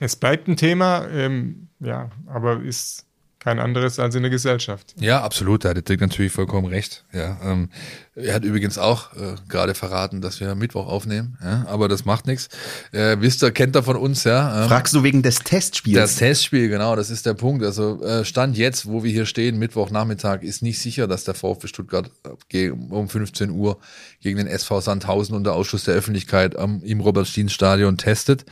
es 0.00 0.16
bleibt 0.16 0.48
ein 0.48 0.56
Thema. 0.56 1.06
Ähm, 1.08 1.68
ja, 1.80 2.10
aber 2.26 2.62
ist 2.62 3.07
kein 3.38 3.60
anderes 3.60 3.98
als 4.00 4.14
in 4.16 4.22
der 4.22 4.30
Gesellschaft. 4.30 4.94
Ja, 4.98 5.22
absolut, 5.22 5.64
da 5.64 5.70
hat 5.70 5.88
Dirk 5.88 6.00
natürlich 6.00 6.32
vollkommen 6.32 6.66
recht. 6.66 7.04
Ja, 7.12 7.38
ähm, 7.42 7.70
er 8.16 8.34
hat 8.34 8.44
übrigens 8.44 8.78
auch 8.78 9.12
äh, 9.14 9.36
gerade 9.48 9.74
verraten, 9.74 10.20
dass 10.20 10.40
wir 10.40 10.54
Mittwoch 10.56 10.88
aufnehmen, 10.88 11.38
ja, 11.42 11.64
aber 11.68 11.88
das 11.88 12.04
macht 12.04 12.26
nichts. 12.26 12.48
Äh, 12.90 13.16
wisst 13.20 13.44
ihr, 13.44 13.52
kennt 13.52 13.76
er 13.76 13.84
von 13.84 13.96
uns, 13.96 14.24
ja. 14.24 14.62
Ähm, 14.64 14.68
Fragst 14.68 14.92
du 14.94 15.04
wegen 15.04 15.22
des 15.22 15.38
Testspiels? 15.38 15.98
Das 15.98 16.16
Testspiel, 16.16 16.68
genau, 16.68 16.96
das 16.96 17.10
ist 17.10 17.26
der 17.26 17.34
Punkt. 17.34 17.64
Also 17.64 18.02
äh, 18.02 18.24
Stand 18.24 18.56
jetzt, 18.56 18.86
wo 18.86 19.04
wir 19.04 19.12
hier 19.12 19.26
stehen, 19.26 19.58
Mittwochnachmittag, 19.58 20.42
ist 20.42 20.62
nicht 20.62 20.80
sicher, 20.80 21.06
dass 21.06 21.22
der 21.22 21.34
VfB 21.34 21.68
Stuttgart 21.68 22.10
äh, 22.52 22.70
um 22.70 23.08
15 23.08 23.50
Uhr 23.50 23.78
gegen 24.20 24.38
den 24.38 24.48
SV 24.48 24.80
Sandhausen 24.80 25.36
unter 25.36 25.54
Ausschuss 25.54 25.84
der 25.84 25.94
Öffentlichkeit 25.94 26.56
am, 26.56 26.82
im 26.82 27.00
Robert-Stien-Stadion 27.00 27.98
testet. 27.98 28.44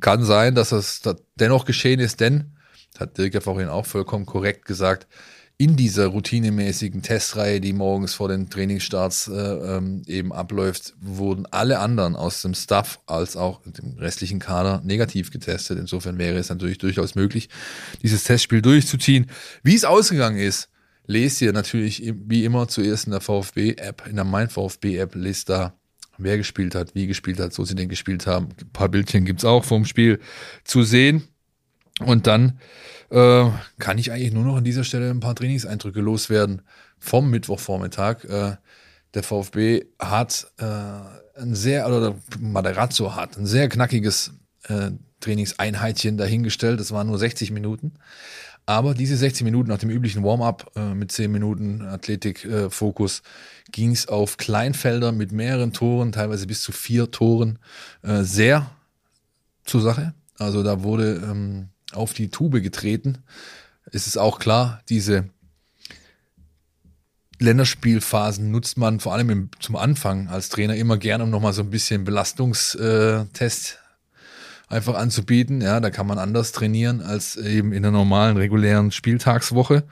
Kann 0.00 0.24
sein, 0.24 0.54
dass 0.54 0.70
das 0.70 1.00
dennoch 1.36 1.64
geschehen 1.64 2.00
ist, 2.00 2.20
denn 2.20 2.52
hat 2.98 3.18
Dirk 3.18 3.34
ja 3.34 3.40
vorhin 3.40 3.68
auch 3.68 3.86
vollkommen 3.86 4.26
korrekt 4.26 4.64
gesagt, 4.64 5.06
in 5.60 5.76
dieser 5.76 6.06
routinemäßigen 6.06 7.02
Testreihe, 7.02 7.60
die 7.60 7.74
morgens 7.74 8.14
vor 8.14 8.28
den 8.28 8.48
Trainingsstarts 8.48 9.28
äh, 9.28 9.32
ähm, 9.34 10.02
eben 10.06 10.32
abläuft, 10.32 10.94
wurden 11.02 11.44
alle 11.50 11.80
anderen 11.80 12.16
aus 12.16 12.40
dem 12.40 12.54
Staff 12.54 12.98
als 13.04 13.36
auch 13.36 13.60
dem 13.64 13.98
restlichen 13.98 14.38
Kader 14.38 14.80
negativ 14.86 15.30
getestet. 15.30 15.78
Insofern 15.78 16.16
wäre 16.16 16.38
es 16.38 16.48
natürlich 16.48 16.78
durchaus 16.78 17.14
möglich, 17.14 17.50
dieses 18.02 18.24
Testspiel 18.24 18.62
durchzuziehen. 18.62 19.26
Wie 19.62 19.74
es 19.74 19.84
ausgegangen 19.84 20.38
ist, 20.38 20.70
lest 21.06 21.42
ihr 21.42 21.52
natürlich 21.52 22.10
wie 22.26 22.46
immer 22.46 22.66
zuerst 22.66 23.04
in 23.04 23.10
der 23.10 23.20
VfB-App, 23.20 24.06
in 24.08 24.16
der 24.16 24.24
Mein 24.24 24.48
VfB-App, 24.48 25.14
lest 25.14 25.50
da 25.50 25.74
wer 26.16 26.38
gespielt 26.38 26.74
hat, 26.74 26.94
wie 26.94 27.06
gespielt 27.06 27.38
hat, 27.38 27.52
so 27.52 27.66
sie 27.66 27.74
denn 27.74 27.90
gespielt 27.90 28.26
haben. 28.26 28.48
Ein 28.60 28.72
paar 28.72 28.88
Bildchen 28.88 29.26
gibt's 29.26 29.44
auch 29.44 29.64
vom 29.64 29.84
Spiel 29.84 30.20
zu 30.64 30.84
sehen. 30.84 31.28
Und 32.04 32.26
dann 32.26 32.58
äh, 33.10 33.46
kann 33.78 33.98
ich 33.98 34.12
eigentlich 34.12 34.32
nur 34.32 34.44
noch 34.44 34.56
an 34.56 34.64
dieser 34.64 34.84
Stelle 34.84 35.10
ein 35.10 35.20
paar 35.20 35.34
Trainingseindrücke 35.34 36.00
loswerden 36.00 36.62
vom 36.98 37.30
Mittwochvormittag. 37.30 38.24
Äh, 38.24 38.56
der 39.14 39.22
VfB 39.22 39.86
hat 39.98 40.46
äh, 40.58 40.64
ein 41.40 41.54
sehr, 41.54 41.86
oder 41.86 42.14
Maderazzo 42.38 43.16
hat 43.16 43.36
ein 43.36 43.46
sehr 43.46 43.68
knackiges 43.68 44.32
äh, 44.68 44.90
Trainingseinheitchen 45.20 46.16
dahingestellt. 46.16 46.80
Das 46.80 46.92
waren 46.92 47.08
nur 47.08 47.18
60 47.18 47.50
Minuten. 47.50 47.94
Aber 48.66 48.94
diese 48.94 49.16
60 49.16 49.44
Minuten 49.44 49.68
nach 49.68 49.78
dem 49.78 49.90
üblichen 49.90 50.22
Warm-up 50.22 50.70
äh, 50.76 50.94
mit 50.94 51.10
10 51.10 51.32
Minuten 51.32 51.82
Athletik-Fokus 51.82 53.18
äh, 53.18 53.70
ging 53.72 53.90
es 53.90 54.06
auf 54.06 54.36
Kleinfelder 54.36 55.12
mit 55.12 55.32
mehreren 55.32 55.72
Toren, 55.72 56.12
teilweise 56.12 56.46
bis 56.46 56.62
zu 56.62 56.70
vier 56.70 57.10
Toren, 57.10 57.58
äh, 58.02 58.22
sehr 58.22 58.70
zur 59.64 59.80
Sache. 59.80 60.14
Also 60.38 60.62
da 60.62 60.82
wurde 60.82 61.20
ähm, 61.24 61.68
auf 61.92 62.12
die 62.12 62.30
Tube 62.30 62.62
getreten. 62.62 63.18
Es 63.92 64.06
ist 64.06 64.16
auch 64.16 64.38
klar, 64.38 64.82
diese 64.88 65.30
Länderspielphasen 67.38 68.50
nutzt 68.50 68.76
man 68.76 69.00
vor 69.00 69.14
allem 69.14 69.30
im, 69.30 69.50
zum 69.60 69.76
Anfang 69.76 70.28
als 70.28 70.50
Trainer 70.50 70.76
immer 70.76 70.98
gerne, 70.98 71.24
um 71.24 71.30
nochmal 71.30 71.54
so 71.54 71.62
ein 71.62 71.70
bisschen 71.70 72.04
Belastungstest 72.04 73.78
einfach 74.68 74.94
anzubieten. 74.94 75.60
Ja, 75.60 75.80
da 75.80 75.90
kann 75.90 76.06
man 76.06 76.18
anders 76.18 76.52
trainieren 76.52 77.00
als 77.00 77.36
eben 77.36 77.72
in 77.72 77.82
der 77.82 77.92
normalen, 77.92 78.36
regulären 78.36 78.92
Spieltagswoche. 78.92 79.84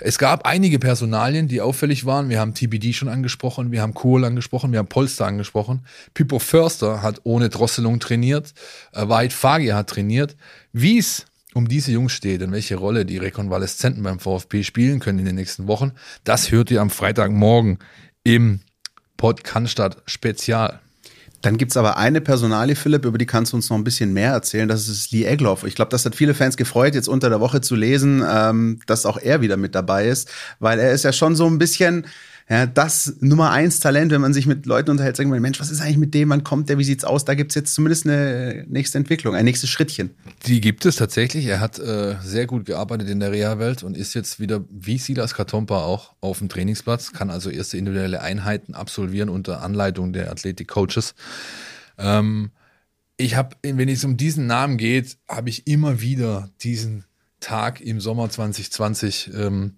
Es 0.00 0.18
gab 0.18 0.46
einige 0.46 0.78
Personalien, 0.78 1.46
die 1.46 1.60
auffällig 1.60 2.06
waren. 2.06 2.30
Wir 2.30 2.40
haben 2.40 2.54
TBD 2.54 2.94
schon 2.94 3.08
angesprochen, 3.08 3.70
wir 3.70 3.82
haben 3.82 3.94
Kohl 3.94 4.24
angesprochen, 4.24 4.72
wir 4.72 4.78
haben 4.78 4.88
Polster 4.88 5.26
angesprochen. 5.26 5.84
Pippo 6.14 6.38
Förster 6.38 7.02
hat 7.02 7.20
ohne 7.24 7.50
Drosselung 7.50 8.00
trainiert, 8.00 8.54
äh, 8.92 9.08
White 9.08 9.34
Fagir 9.34 9.76
hat 9.76 9.90
trainiert. 9.90 10.36
Wie 10.72 10.98
es 10.98 11.26
um 11.52 11.68
diese 11.68 11.92
Jungs 11.92 12.12
steht 12.12 12.42
und 12.42 12.52
welche 12.52 12.76
Rolle 12.76 13.04
die 13.04 13.18
Rekonvaleszenten 13.18 14.02
beim 14.02 14.20
VfB 14.20 14.62
spielen 14.62 15.00
können 15.00 15.18
in 15.18 15.26
den 15.26 15.34
nächsten 15.34 15.66
Wochen, 15.66 15.92
das 16.24 16.50
hört 16.50 16.70
ihr 16.70 16.80
am 16.80 16.90
Freitagmorgen 16.90 17.78
im 18.22 18.60
Pod 19.16 19.44
Cannstatt 19.44 20.02
Spezial. 20.06 20.80
Dann 21.42 21.56
gibt's 21.56 21.76
aber 21.76 21.96
eine 21.96 22.20
Personalie, 22.20 22.76
Philipp, 22.76 23.04
über 23.06 23.16
die 23.16 23.26
kannst 23.26 23.52
du 23.52 23.56
uns 23.56 23.70
noch 23.70 23.76
ein 23.78 23.84
bisschen 23.84 24.12
mehr 24.12 24.32
erzählen. 24.32 24.68
Das 24.68 24.88
ist 24.88 25.10
Lee 25.10 25.24
Egloff. 25.24 25.64
Ich 25.64 25.74
glaube, 25.74 25.90
das 25.90 26.04
hat 26.04 26.14
viele 26.14 26.34
Fans 26.34 26.56
gefreut, 26.56 26.94
jetzt 26.94 27.08
unter 27.08 27.30
der 27.30 27.40
Woche 27.40 27.62
zu 27.62 27.74
lesen, 27.74 28.22
ähm, 28.28 28.80
dass 28.86 29.06
auch 29.06 29.16
er 29.16 29.40
wieder 29.40 29.56
mit 29.56 29.74
dabei 29.74 30.06
ist, 30.08 30.30
weil 30.58 30.78
er 30.78 30.92
ist 30.92 31.04
ja 31.04 31.12
schon 31.12 31.36
so 31.36 31.46
ein 31.46 31.58
bisschen 31.58 32.06
ja, 32.50 32.66
das 32.66 33.14
Nummer 33.20 33.52
eins 33.52 33.78
Talent, 33.78 34.10
wenn 34.10 34.20
man 34.20 34.34
sich 34.34 34.44
mit 34.44 34.66
Leuten 34.66 34.90
unterhält, 34.90 35.16
sagen 35.16 35.32
wir, 35.32 35.38
Mensch, 35.38 35.60
was 35.60 35.70
ist 35.70 35.80
eigentlich 35.80 35.98
mit 35.98 36.14
dem, 36.14 36.30
wann 36.30 36.42
kommt 36.42 36.68
der, 36.68 36.78
wie 36.78 36.84
sieht's 36.84 37.04
aus? 37.04 37.24
Da 37.24 37.34
gibt's 37.34 37.54
jetzt 37.54 37.72
zumindest 37.72 38.06
eine 38.06 38.64
nächste 38.66 38.98
Entwicklung, 38.98 39.36
ein 39.36 39.44
nächstes 39.44 39.70
Schrittchen. 39.70 40.10
Die 40.46 40.60
gibt 40.60 40.84
es 40.84 40.96
tatsächlich. 40.96 41.46
Er 41.46 41.60
hat 41.60 41.78
äh, 41.78 42.16
sehr 42.24 42.48
gut 42.48 42.66
gearbeitet 42.66 43.08
in 43.08 43.20
der 43.20 43.30
Reha-Welt 43.30 43.84
und 43.84 43.96
ist 43.96 44.14
jetzt 44.14 44.40
wieder 44.40 44.64
wie 44.68 44.98
Silas 44.98 45.34
Katompa 45.34 45.84
auch 45.84 46.14
auf 46.20 46.38
dem 46.38 46.48
Trainingsplatz, 46.48 47.12
kann 47.12 47.30
also 47.30 47.50
erste 47.50 47.78
individuelle 47.78 48.20
Einheiten 48.20 48.74
absolvieren 48.74 49.28
unter 49.28 49.62
Anleitung 49.62 50.12
der 50.12 50.32
Athletik-Coaches. 50.32 51.14
Ähm, 51.98 52.50
ich 53.16 53.36
habe, 53.36 53.54
wenn 53.62 53.88
es 53.88 54.02
um 54.02 54.16
diesen 54.16 54.48
Namen 54.48 54.76
geht, 54.76 55.18
habe 55.28 55.50
ich 55.50 55.68
immer 55.68 56.00
wieder 56.00 56.50
diesen 56.62 57.04
Tag 57.38 57.80
im 57.80 58.00
Sommer 58.00 58.28
2020 58.28 59.30
ähm, 59.34 59.76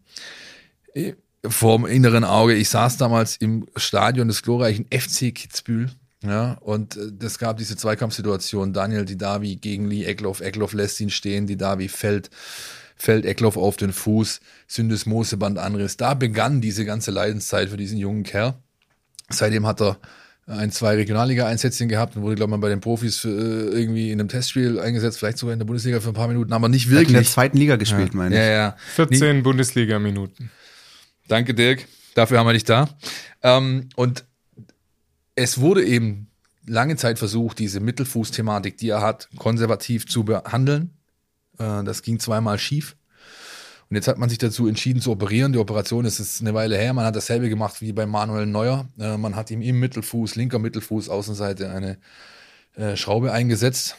vorm 1.47 1.87
inneren 1.87 2.25
Auge. 2.25 2.55
Ich 2.55 2.69
saß 2.69 2.97
damals 2.97 3.37
im 3.37 3.67
Stadion 3.77 4.29
des 4.29 4.43
glorreichen 4.43 4.87
FC 4.93 5.35
Kitzbühel. 5.35 5.91
Ja, 6.25 6.53
und 6.61 6.97
äh, 6.97 7.11
das 7.13 7.39
gab 7.39 7.57
diese 7.57 7.77
Zweikampfsituation. 7.77 8.73
Daniel 8.73 9.05
Didavi 9.05 9.57
gegen 9.57 9.89
Lee 9.89 10.05
Eckloff. 10.05 10.41
Eckloff 10.41 10.73
lässt 10.73 11.01
ihn 11.01 11.11
stehen. 11.11 11.47
Didavi 11.47 11.89
fällt, 11.89 12.31
fällt 12.97 13.25
Eckloff 13.25 13.57
auf 13.57 13.77
den 13.77 13.93
Fuß. 13.93 14.41
Syndesmoseband 14.69 15.59
Anriss. 15.59 15.97
Da 15.97 16.15
begann 16.15 16.61
diese 16.61 16.85
ganze 16.85 17.11
Leidenszeit 17.11 17.71
für 17.71 17.77
diesen 17.77 17.99
jungen 17.99 18.23
Kerl. 18.23 18.55
Seitdem 19.31 19.67
hat 19.67 19.81
er 19.81 19.99
ein, 20.47 20.71
zwei 20.71 20.97
Regionalliga-Einsätzchen 20.97 21.89
gehabt 21.89 22.17
und 22.17 22.23
wurde, 22.23 22.35
glaube 22.35 22.55
ich, 22.55 22.61
bei 22.61 22.69
den 22.69 22.81
Profis 22.81 23.25
äh, 23.25 23.29
irgendwie 23.29 24.11
in 24.11 24.21
einem 24.21 24.29
Testspiel 24.29 24.79
eingesetzt, 24.79 25.19
vielleicht 25.19 25.39
sogar 25.39 25.53
in 25.53 25.59
der 25.59 25.67
Bundesliga 25.67 26.01
für 26.01 26.09
ein 26.09 26.15
paar 26.15 26.29
Minuten, 26.29 26.53
aber 26.53 26.69
nicht 26.69 26.91
wirklich. 26.91 27.09
Hat 27.09 27.11
in 27.11 27.15
der 27.15 27.25
zweiten 27.25 27.57
Liga 27.57 27.77
gespielt, 27.77 28.11
ja. 28.13 28.17
meine 28.17 28.35
ich. 28.35 28.41
Ja, 28.41 28.51
ja. 28.51 28.77
14 28.95 29.43
Bundesliga-Minuten. 29.43 30.51
Danke, 31.29 31.55
Dirk. 31.55 31.87
Dafür 32.15 32.39
haben 32.39 32.47
wir 32.47 32.53
dich 32.53 32.65
da. 32.65 32.89
Ähm, 33.43 33.89
und 33.97 34.25
es 35.35 35.61
wurde 35.61 35.85
eben 35.85 36.29
lange 36.67 36.97
Zeit 36.97 37.19
versucht, 37.19 37.59
diese 37.59 37.81
Mittelfuß-Thematik, 37.81 38.77
die 38.77 38.91
er 38.91 39.01
hat, 39.01 39.29
konservativ 39.37 40.07
zu 40.07 40.25
behandeln. 40.25 40.97
Äh, 41.59 41.85
das 41.85 42.03
ging 42.03 42.19
zweimal 42.19 42.59
schief. 42.59 42.97
Und 43.89 43.97
jetzt 43.97 44.09
hat 44.09 44.19
man 44.19 44.31
sich 44.31 44.39
dazu 44.39 44.67
entschieden 44.67 45.03
zu 45.03 45.11
operieren. 45.11 45.53
Die 45.53 45.59
Operation 45.59 46.05
ist 46.07 46.19
jetzt 46.19 46.41
eine 46.41 46.55
Weile 46.55 46.79
her. 46.79 46.95
Man 46.95 47.05
hat 47.05 47.15
dasselbe 47.15 47.49
gemacht 47.51 47.83
wie 47.83 47.93
bei 47.93 48.07
Manuel 48.07 48.47
Neuer. 48.47 48.89
Äh, 48.99 49.17
man 49.19 49.37
hat 49.37 49.51
ihm 49.51 49.61
im 49.61 49.81
Mittelfuß, 49.81 50.35
linker 50.37 50.59
Mittelfuß, 50.59 51.09
Außenseite 51.09 51.71
eine 51.71 51.99
äh, 52.75 52.97
Schraube 52.97 53.33
eingesetzt, 53.33 53.97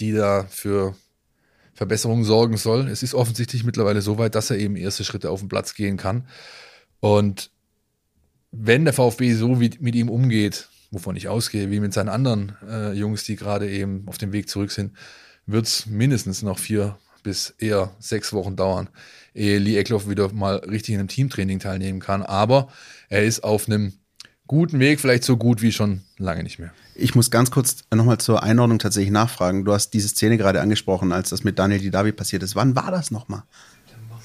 die 0.00 0.12
da 0.12 0.46
für 0.50 0.96
Verbesserungen 1.78 2.24
sorgen 2.24 2.56
soll. 2.56 2.88
Es 2.88 3.04
ist 3.04 3.14
offensichtlich 3.14 3.62
mittlerweile 3.62 4.02
so 4.02 4.18
weit, 4.18 4.34
dass 4.34 4.50
er 4.50 4.58
eben 4.58 4.74
erste 4.74 5.04
Schritte 5.04 5.30
auf 5.30 5.38
den 5.38 5.48
Platz 5.48 5.74
gehen 5.74 5.96
kann. 5.96 6.26
Und 6.98 7.52
wenn 8.50 8.84
der 8.84 8.92
VfB 8.92 9.32
so 9.34 9.60
wie, 9.60 9.70
mit 9.78 9.94
ihm 9.94 10.08
umgeht, 10.08 10.70
wovon 10.90 11.14
ich 11.14 11.28
ausgehe, 11.28 11.70
wie 11.70 11.78
mit 11.78 11.92
seinen 11.92 12.08
anderen 12.08 12.56
äh, 12.68 12.94
Jungs, 12.94 13.22
die 13.22 13.36
gerade 13.36 13.70
eben 13.70 14.08
auf 14.08 14.18
dem 14.18 14.32
Weg 14.32 14.48
zurück 14.48 14.72
sind, 14.72 14.92
wird 15.46 15.68
es 15.68 15.86
mindestens 15.86 16.42
noch 16.42 16.58
vier 16.58 16.98
bis 17.22 17.50
eher 17.60 17.94
sechs 18.00 18.32
Wochen 18.32 18.56
dauern, 18.56 18.88
ehe 19.32 19.58
Lee 19.58 19.78
Eckloff 19.78 20.08
wieder 20.08 20.32
mal 20.32 20.56
richtig 20.56 20.94
in 20.94 20.98
einem 20.98 21.08
Teamtraining 21.08 21.60
teilnehmen 21.60 22.00
kann. 22.00 22.24
Aber 22.24 22.72
er 23.08 23.22
ist 23.22 23.44
auf 23.44 23.68
einem 23.68 23.92
guten 24.48 24.80
Weg, 24.80 24.98
vielleicht 24.98 25.22
so 25.22 25.36
gut 25.36 25.62
wie 25.62 25.70
schon 25.70 26.02
lange 26.16 26.42
nicht 26.42 26.58
mehr. 26.58 26.72
Ich 26.98 27.14
muss 27.14 27.30
ganz 27.30 27.50
kurz 27.50 27.76
nochmal 27.94 28.18
zur 28.18 28.42
Einordnung 28.42 28.80
tatsächlich 28.80 29.12
nachfragen. 29.12 29.64
Du 29.64 29.72
hast 29.72 29.90
diese 29.90 30.08
Szene 30.08 30.36
gerade 30.36 30.60
angesprochen, 30.60 31.12
als 31.12 31.30
das 31.30 31.44
mit 31.44 31.58
Daniel 31.58 31.80
Didavi 31.80 32.12
passiert 32.12 32.42
ist. 32.42 32.56
Wann 32.56 32.74
war 32.74 32.90
das 32.90 33.10
nochmal? 33.12 33.44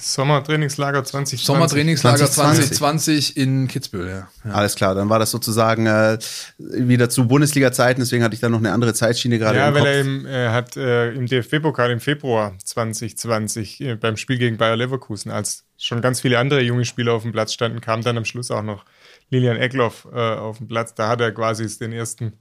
Sommertrainingslager 0.03 1.03
2020. 1.03 1.45
Sommertrainingslager 1.45 2.29
2020, 2.29 2.77
2020 2.77 3.37
in 3.37 3.67
Kitzbühel, 3.67 4.09
ja. 4.09 4.27
ja. 4.43 4.51
Alles 4.51 4.75
klar, 4.75 4.95
dann 4.95 5.07
war 5.09 5.19
das 5.19 5.31
sozusagen 5.31 5.85
äh, 5.85 6.17
wieder 6.57 7.09
zu 7.09 7.27
Bundesliga-Zeiten, 7.27 8.01
deswegen 8.01 8.23
hatte 8.23 8.35
ich 8.35 8.41
da 8.41 8.49
noch 8.49 8.57
eine 8.57 8.73
andere 8.73 8.93
Zeitschiene 8.93 9.39
gerade 9.39 9.59
Ja, 9.59 9.69
im 9.69 9.75
weil 9.75 9.81
Kopf. 9.81 9.89
er 9.89 10.01
im, 10.01 10.25
äh, 10.25 10.49
hat 10.49 10.75
äh, 10.75 11.11
im 11.13 11.27
DFB-Pokal 11.27 11.91
im 11.91 12.01
Februar 12.01 12.53
2020 12.63 13.81
äh, 13.81 13.95
beim 13.95 14.17
Spiel 14.17 14.37
gegen 14.37 14.57
Bayer 14.57 14.75
Leverkusen, 14.75 15.31
als 15.31 15.63
schon 15.77 16.01
ganz 16.01 16.19
viele 16.19 16.37
andere 16.37 16.61
junge 16.61 16.83
Spieler 16.83 17.13
auf 17.13 17.21
dem 17.23 17.31
Platz 17.31 17.53
standen, 17.53 17.79
kam 17.79 18.01
dann 18.01 18.17
am 18.17 18.25
Schluss 18.25 18.51
auch 18.51 18.63
noch 18.63 18.83
Lilian 19.29 19.57
Eckloff 19.57 20.07
äh, 20.13 20.17
auf 20.17 20.57
den 20.57 20.67
Platz. 20.67 20.95
Da 20.95 21.07
hat 21.07 21.21
er 21.21 21.31
quasi 21.31 21.65
den 21.77 21.93
ersten 21.93 22.33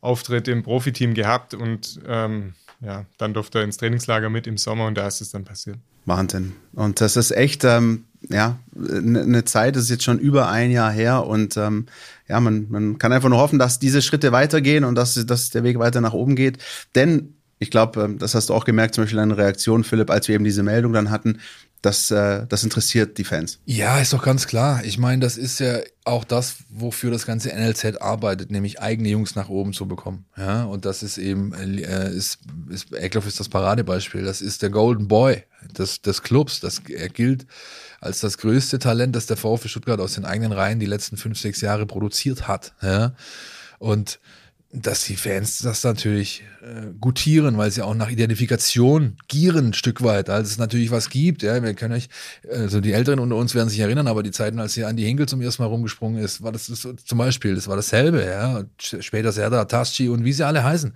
Auftritt 0.00 0.48
im 0.48 0.62
Profiteam 0.62 1.14
gehabt 1.14 1.54
und 1.54 2.00
ähm, 2.06 2.54
ja, 2.80 3.04
dann 3.18 3.34
durfte 3.34 3.58
er 3.58 3.64
ins 3.64 3.76
Trainingslager 3.76 4.30
mit 4.30 4.46
im 4.46 4.56
Sommer 4.56 4.86
und 4.86 4.96
da 4.96 5.06
ist 5.06 5.20
es 5.20 5.30
dann 5.30 5.44
passiert. 5.44 5.78
Wahnsinn. 6.06 6.54
Und 6.72 7.00
das 7.00 7.16
ist 7.16 7.32
echt, 7.32 7.64
ähm, 7.64 8.04
ja, 8.28 8.58
eine 8.76 9.26
ne 9.26 9.44
Zeit, 9.44 9.76
das 9.76 9.84
ist 9.84 9.90
jetzt 9.90 10.04
schon 10.04 10.18
über 10.18 10.48
ein 10.48 10.70
Jahr 10.70 10.90
her 10.90 11.26
und 11.26 11.56
ähm, 11.56 11.86
ja, 12.28 12.40
man, 12.40 12.66
man 12.70 12.98
kann 12.98 13.12
einfach 13.12 13.28
nur 13.28 13.38
hoffen, 13.38 13.58
dass 13.58 13.78
diese 13.78 14.02
Schritte 14.02 14.32
weitergehen 14.32 14.84
und 14.84 14.94
dass, 14.94 15.14
dass 15.26 15.50
der 15.50 15.64
Weg 15.64 15.78
weiter 15.78 16.00
nach 16.00 16.12
oben 16.12 16.36
geht. 16.36 16.58
Denn 16.94 17.34
Ich 17.58 17.70
glaube, 17.70 18.02
ähm, 18.02 18.18
das 18.18 18.34
hast 18.34 18.48
du 18.50 18.54
auch 18.54 18.64
gemerkt, 18.64 18.94
zum 18.94 19.04
Beispiel 19.04 19.18
an 19.18 19.32
Reaktion, 19.32 19.84
Philipp, 19.84 20.10
als 20.10 20.28
wir 20.28 20.34
eben 20.34 20.44
diese 20.44 20.62
Meldung 20.62 20.92
dann 20.92 21.10
hatten. 21.10 21.38
Das, 21.80 22.10
äh, 22.10 22.44
das 22.48 22.64
interessiert 22.64 23.18
die 23.18 23.24
Fans. 23.24 23.60
Ja, 23.64 24.00
ist 24.00 24.12
doch 24.12 24.22
ganz 24.22 24.48
klar. 24.48 24.84
Ich 24.84 24.98
meine, 24.98 25.22
das 25.22 25.36
ist 25.36 25.60
ja 25.60 25.78
auch 26.04 26.24
das, 26.24 26.56
wofür 26.70 27.12
das 27.12 27.24
ganze 27.24 27.50
NLZ 27.50 28.00
arbeitet, 28.00 28.50
nämlich 28.50 28.80
eigene 28.80 29.10
Jungs 29.10 29.36
nach 29.36 29.48
oben 29.48 29.72
zu 29.72 29.86
bekommen. 29.86 30.24
Ja, 30.36 30.64
und 30.64 30.84
das 30.84 31.04
ist 31.04 31.18
eben, 31.18 31.52
äh, 31.54 32.10
ist, 32.10 32.40
ist 32.68 32.92
Eckloff 32.92 33.28
ist 33.28 33.38
das 33.38 33.48
Paradebeispiel. 33.48 34.24
Das 34.24 34.40
ist 34.40 34.62
der 34.62 34.70
Golden 34.70 35.06
Boy 35.06 35.44
des, 35.78 36.02
des 36.02 36.22
Clubs. 36.22 36.58
Das, 36.58 36.82
er 36.88 37.08
gilt 37.10 37.46
als 38.00 38.20
das 38.20 38.38
größte 38.38 38.80
Talent, 38.80 39.14
das 39.14 39.26
der 39.26 39.36
VfB 39.36 39.68
Stuttgart 39.68 40.00
aus 40.00 40.14
den 40.14 40.24
eigenen 40.24 40.52
Reihen 40.52 40.80
die 40.80 40.86
letzten 40.86 41.16
fünf, 41.16 41.38
sechs 41.38 41.60
Jahre 41.60 41.86
produziert 41.86 42.48
hat. 42.48 42.74
Ja, 42.82 43.14
und 43.78 44.18
dass 44.70 45.04
die 45.04 45.16
Fans 45.16 45.60
das 45.60 45.82
natürlich 45.82 46.44
äh, 46.62 46.88
gutieren, 47.00 47.56
weil 47.56 47.70
sie 47.70 47.80
auch 47.80 47.94
nach 47.94 48.10
Identifikation 48.10 49.16
gieren 49.26 49.68
ein 49.68 49.72
Stück 49.72 50.02
weit, 50.02 50.28
als 50.28 50.50
es 50.50 50.58
natürlich 50.58 50.90
was 50.90 51.08
gibt. 51.08 51.42
Ja, 51.42 51.62
wir 51.62 51.72
können 51.72 51.94
euch, 51.94 52.08
also 52.50 52.80
die 52.80 52.92
Älteren 52.92 53.18
unter 53.18 53.36
uns 53.36 53.54
werden 53.54 53.70
sich 53.70 53.78
erinnern, 53.78 54.06
aber 54.06 54.22
die 54.22 54.30
Zeiten, 54.30 54.58
als 54.58 54.74
hier 54.74 54.86
Andi 54.86 55.04
Hinkel 55.04 55.26
zum 55.26 55.40
ersten 55.40 55.62
Mal 55.62 55.68
rumgesprungen 55.68 56.22
ist, 56.22 56.42
war 56.42 56.52
das, 56.52 56.66
das 56.66 56.82
zum 56.82 57.18
Beispiel, 57.18 57.54
das 57.54 57.66
war 57.66 57.76
dasselbe. 57.76 58.22
Ja, 58.24 58.64
später 58.78 59.32
Serdar 59.32 59.68
Tasci 59.68 60.10
und 60.10 60.24
wie 60.24 60.34
sie 60.34 60.46
alle 60.46 60.62
heißen 60.62 60.92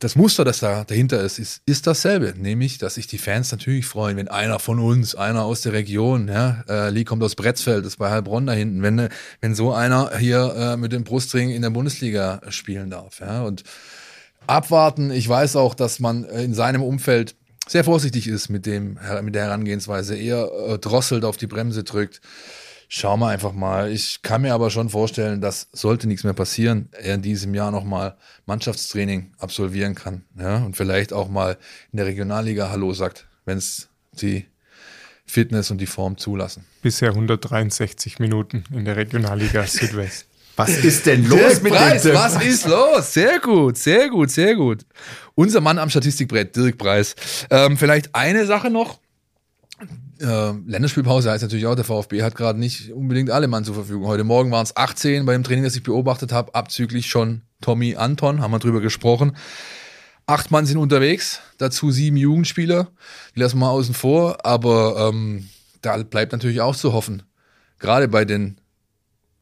das 0.00 0.16
Muster, 0.16 0.44
das 0.44 0.60
da 0.60 0.84
dahinter 0.84 1.20
ist, 1.20 1.38
ist, 1.38 1.62
ist 1.66 1.86
dasselbe. 1.86 2.34
Nämlich, 2.36 2.78
dass 2.78 2.94
sich 2.94 3.06
die 3.06 3.18
Fans 3.18 3.52
natürlich 3.52 3.84
freuen, 3.84 4.16
wenn 4.16 4.28
einer 4.28 4.58
von 4.58 4.78
uns, 4.78 5.14
einer 5.14 5.44
aus 5.44 5.60
der 5.60 5.74
Region, 5.74 6.26
ja, 6.28 6.64
äh, 6.68 6.90
Lee 6.90 7.04
kommt 7.04 7.22
aus 7.22 7.36
Bretzfeld, 7.36 7.84
ist 7.84 7.98
bei 7.98 8.10
Heilbronn 8.10 8.46
da 8.46 8.54
hinten, 8.54 8.82
wenn, 8.82 9.10
wenn 9.42 9.54
so 9.54 9.72
einer 9.74 10.16
hier 10.16 10.54
äh, 10.56 10.76
mit 10.78 10.92
dem 10.92 11.04
Brustring 11.04 11.50
in 11.50 11.60
der 11.60 11.70
Bundesliga 11.70 12.40
spielen 12.48 12.88
darf. 12.88 13.20
Ja, 13.20 13.42
und 13.42 13.62
abwarten, 14.46 15.10
ich 15.10 15.28
weiß 15.28 15.56
auch, 15.56 15.74
dass 15.74 16.00
man 16.00 16.24
in 16.24 16.54
seinem 16.54 16.82
Umfeld 16.82 17.36
sehr 17.68 17.84
vorsichtig 17.84 18.26
ist 18.26 18.48
mit 18.48 18.64
dem, 18.64 18.98
mit 19.22 19.34
der 19.34 19.44
Herangehensweise, 19.44 20.16
eher 20.16 20.50
äh, 20.66 20.78
drosselt 20.78 21.26
auf 21.26 21.36
die 21.36 21.46
Bremse 21.46 21.84
drückt. 21.84 22.22
Schauen 22.92 23.20
wir 23.20 23.28
einfach 23.28 23.52
mal. 23.52 23.92
Ich 23.92 24.20
kann 24.20 24.42
mir 24.42 24.52
aber 24.52 24.68
schon 24.68 24.88
vorstellen, 24.88 25.40
dass 25.40 25.68
sollte 25.72 26.08
nichts 26.08 26.24
mehr 26.24 26.32
passieren, 26.32 26.88
er 27.00 27.14
in 27.14 27.22
diesem 27.22 27.54
Jahr 27.54 27.70
nochmal 27.70 28.16
Mannschaftstraining 28.46 29.32
absolvieren 29.38 29.94
kann. 29.94 30.24
Ja, 30.36 30.56
und 30.56 30.76
vielleicht 30.76 31.12
auch 31.12 31.28
mal 31.28 31.56
in 31.92 31.98
der 31.98 32.06
Regionalliga 32.06 32.68
Hallo 32.70 32.92
sagt, 32.92 33.28
wenn 33.44 33.58
es 33.58 33.90
die 34.20 34.46
Fitness 35.24 35.70
und 35.70 35.78
die 35.78 35.86
Form 35.86 36.18
zulassen. 36.18 36.66
Bisher 36.82 37.10
163 37.10 38.18
Minuten 38.18 38.64
in 38.74 38.84
der 38.84 38.96
Regionalliga 38.96 39.62
Südwest. 39.68 40.26
Was 40.56 40.70
ist 40.70 41.06
denn 41.06 41.28
los 41.28 41.38
Dirk 41.38 41.62
mit 41.62 41.72
Preis, 41.72 42.02
dem? 42.02 42.14
was 42.16 42.42
ist 42.42 42.66
los? 42.66 43.14
Sehr 43.14 43.38
gut, 43.38 43.78
sehr 43.78 44.08
gut, 44.08 44.32
sehr 44.32 44.56
gut. 44.56 44.84
Unser 45.36 45.60
Mann 45.60 45.78
am 45.78 45.90
Statistikbrett, 45.90 46.56
Dirk 46.56 46.76
Preis. 46.76 47.14
Ähm, 47.50 47.76
vielleicht 47.76 48.12
eine 48.16 48.46
Sache 48.46 48.68
noch 48.68 48.98
äh, 50.20 50.52
Länderspielpause 50.66 51.30
heißt 51.30 51.42
natürlich 51.42 51.66
auch, 51.66 51.74
der 51.74 51.84
VfB 51.84 52.22
hat 52.22 52.34
gerade 52.34 52.58
nicht 52.58 52.92
unbedingt 52.92 53.30
alle 53.30 53.48
Mann 53.48 53.64
zur 53.64 53.74
Verfügung. 53.74 54.06
Heute 54.06 54.24
Morgen 54.24 54.50
waren 54.50 54.64
es 54.64 54.76
18 54.76 55.24
bei 55.26 55.32
dem 55.32 55.44
Training, 55.44 55.64
das 55.64 55.76
ich 55.76 55.82
beobachtet 55.82 56.32
habe, 56.32 56.54
abzüglich 56.54 57.06
schon 57.06 57.42
Tommy 57.60 57.96
Anton, 57.96 58.40
haben 58.40 58.52
wir 58.52 58.58
drüber 58.58 58.80
gesprochen. 58.80 59.36
Acht 60.26 60.50
Mann 60.50 60.66
sind 60.66 60.76
unterwegs, 60.76 61.40
dazu 61.58 61.90
sieben 61.90 62.16
Jugendspieler, 62.16 62.88
die 63.34 63.40
lassen 63.40 63.58
wir 63.58 63.70
außen 63.70 63.94
vor, 63.94 64.44
aber 64.46 65.08
ähm, 65.08 65.48
da 65.82 65.96
bleibt 66.02 66.32
natürlich 66.32 66.60
auch 66.60 66.76
zu 66.76 66.92
hoffen. 66.92 67.22
Gerade 67.78 68.06
bei 68.06 68.24
den 68.24 68.60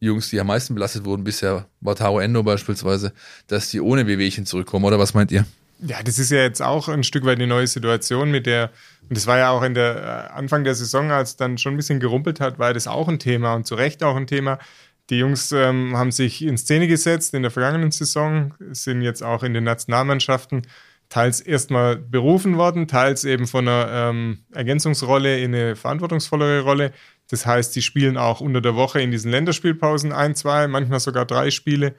Jungs, 0.01 0.31
die 0.31 0.41
am 0.41 0.47
meisten 0.47 0.75
belastet 0.75 1.05
wurden 1.05 1.25
bisher, 1.25 1.67
Wataru 1.81 2.21
Endo 2.21 2.43
beispielsweise, 2.43 3.13
dass 3.49 3.71
die 3.71 3.81
ohne 3.81 4.07
Wehwehchen 4.07 4.47
zurückkommen, 4.47 4.85
oder 4.85 4.99
was 4.99 5.13
meint 5.13 5.33
ihr? 5.33 5.45
Ja, 5.81 6.03
das 6.03 6.19
ist 6.19 6.31
ja 6.31 6.39
jetzt 6.39 6.61
auch 6.61 6.89
ein 6.89 7.05
Stück 7.05 7.25
weit 7.25 7.39
eine 7.39 7.47
neue 7.47 7.67
Situation 7.67 8.33
mit 8.33 8.47
der, 8.47 8.71
und 9.09 9.17
das 9.17 9.29
war 9.29 9.39
ja 9.39 9.51
auch 9.51 9.63
in 9.63 9.75
der 9.75 10.29
äh, 10.31 10.33
Anfang 10.33 10.65
der 10.65 10.75
Saison, 10.75 11.13
als 11.13 11.37
dann 11.37 11.57
schon 11.57 11.75
ein 11.75 11.77
bisschen 11.77 12.01
gerumpelt 12.01 12.41
hat, 12.41 12.59
war 12.59 12.75
das 12.75 12.89
auch 12.89 13.07
ein 13.07 13.21
Thema 13.21 13.55
und 13.55 13.67
zu 13.67 13.77
Recht 13.77 14.03
auch 14.03 14.17
ein 14.17 14.27
Thema. 14.27 14.59
Die 15.11 15.19
Jungs 15.19 15.53
ähm, 15.53 15.97
haben 15.97 16.11
sich 16.11 16.43
in 16.43 16.59
Szene 16.59 16.89
gesetzt 16.89 17.33
in 17.33 17.43
der 17.43 17.53
vergangenen 17.53 17.93
Saison, 17.93 18.55
sind 18.73 19.03
jetzt 19.03 19.23
auch 19.23 19.43
in 19.43 19.55
den 19.55 19.65
Nationalmannschaften 19.65 20.67
teils 21.09 21.41
erstmal 21.41 21.97
berufen 21.97 22.59
worden, 22.59 22.89
teils 22.89 23.25
eben 23.25 23.47
von 23.47 23.67
einer 23.67 23.89
ähm, 23.91 24.41
Ergänzungsrolle 24.53 25.39
in 25.39 25.55
eine 25.55 25.77
verantwortungsvollere 25.77 26.61
Rolle. 26.61 26.93
Das 27.31 27.47
heißt, 27.47 27.73
sie 27.73 27.83
spielen 27.83 28.17
auch 28.17 28.41
unter 28.41 28.61
der 28.61 28.75
Woche 28.75 29.01
in 29.01 29.11
diesen 29.11 29.31
Länderspielpausen 29.31 30.13
ein, 30.13 30.35
zwei, 30.35 30.67
manchmal 30.69 31.01
sogar 31.01 31.25
drei 31.25 31.51
Spiele. 31.51 31.95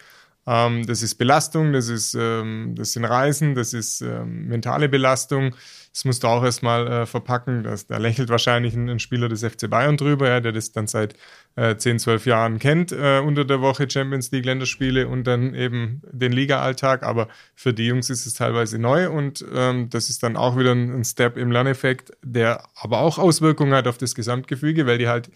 Ähm, 0.50 0.88
das 0.88 1.04
ist 1.04 1.16
Belastung, 1.16 1.74
das, 1.74 1.90
ist, 1.90 2.16
ähm, 2.16 2.74
das 2.76 2.94
sind 2.94 3.06
Reisen, 3.06 3.54
das 3.54 3.74
ist 3.74 4.02
ähm, 4.02 4.48
mentale 4.48 4.90
Belastung. 4.90 5.56
Das 5.94 6.06
musst 6.06 6.24
du 6.24 6.28
auch 6.28 6.44
erstmal 6.44 6.88
äh, 6.88 7.06
verpacken. 7.06 7.62
Das, 7.64 7.86
da 7.86 7.98
lächelt 7.98 8.30
wahrscheinlich 8.30 8.74
ein, 8.74 8.90
ein, 8.90 9.00
Spieler 9.00 9.30
des 9.30 9.44
FC 9.44 9.70
Bayern 9.70 9.96
drüber, 9.96 10.28
ja, 10.28 10.40
der 10.40 10.52
das 10.52 10.72
dann 10.72 10.88
seit 10.88 11.14
äh, 11.56 11.76
10, 11.76 12.00
12 12.00 12.26
Jahren 12.26 12.58
kennt, 12.58 12.92
äh, 12.92 13.20
unter 13.20 13.46
der 13.46 13.62
Woche 13.62 13.88
Champions 13.88 14.32
League 14.32 14.46
Länderspiele 14.46 15.08
und 15.08 15.26
dann 15.26 15.54
eben 15.54 16.02
den 16.12 16.32
Liga-Alltag. 16.32 17.04
Aber 17.04 17.28
für 17.54 17.74
die 17.74 17.86
Jungs 17.86 18.10
ist 18.10 18.26
es 18.26 18.34
teilweise 18.34 18.80
neu 18.80 19.12
und 19.12 19.46
ähm, 19.54 19.92
das 19.92 20.10
ist 20.10 20.24
dann 20.24 20.36
auch 20.36 20.58
wieder 20.58 20.72
ein, 20.72 20.92
ein 20.96 21.04
Step 21.04 21.38
im 21.38 21.52
Lerneffekt, 21.52 22.12
der 22.24 22.64
aber 22.76 23.02
auch 23.02 23.20
Auswirkungen 23.20 23.74
hat 23.76 23.88
auf 23.88 24.00
das 24.00 24.16
Gesamtgefüge, 24.16 24.88
weil 24.88 24.98
die 24.98 25.08
halt 25.08 25.30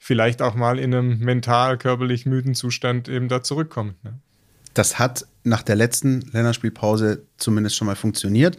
vielleicht 0.00 0.42
auch 0.42 0.56
mal 0.56 0.80
in 0.80 0.92
einem 0.92 1.18
mental, 1.18 1.78
körperlich 1.78 2.26
müden 2.26 2.54
Zustand 2.54 3.08
eben 3.08 3.28
da 3.28 3.42
zurückkommen. 3.44 3.94
Ne? 4.02 4.20
Das 4.76 4.98
hat 4.98 5.26
nach 5.42 5.62
der 5.62 5.74
letzten 5.74 6.20
Länderspielpause 6.32 7.22
zumindest 7.38 7.76
schon 7.76 7.86
mal 7.86 7.96
funktioniert. 7.96 8.58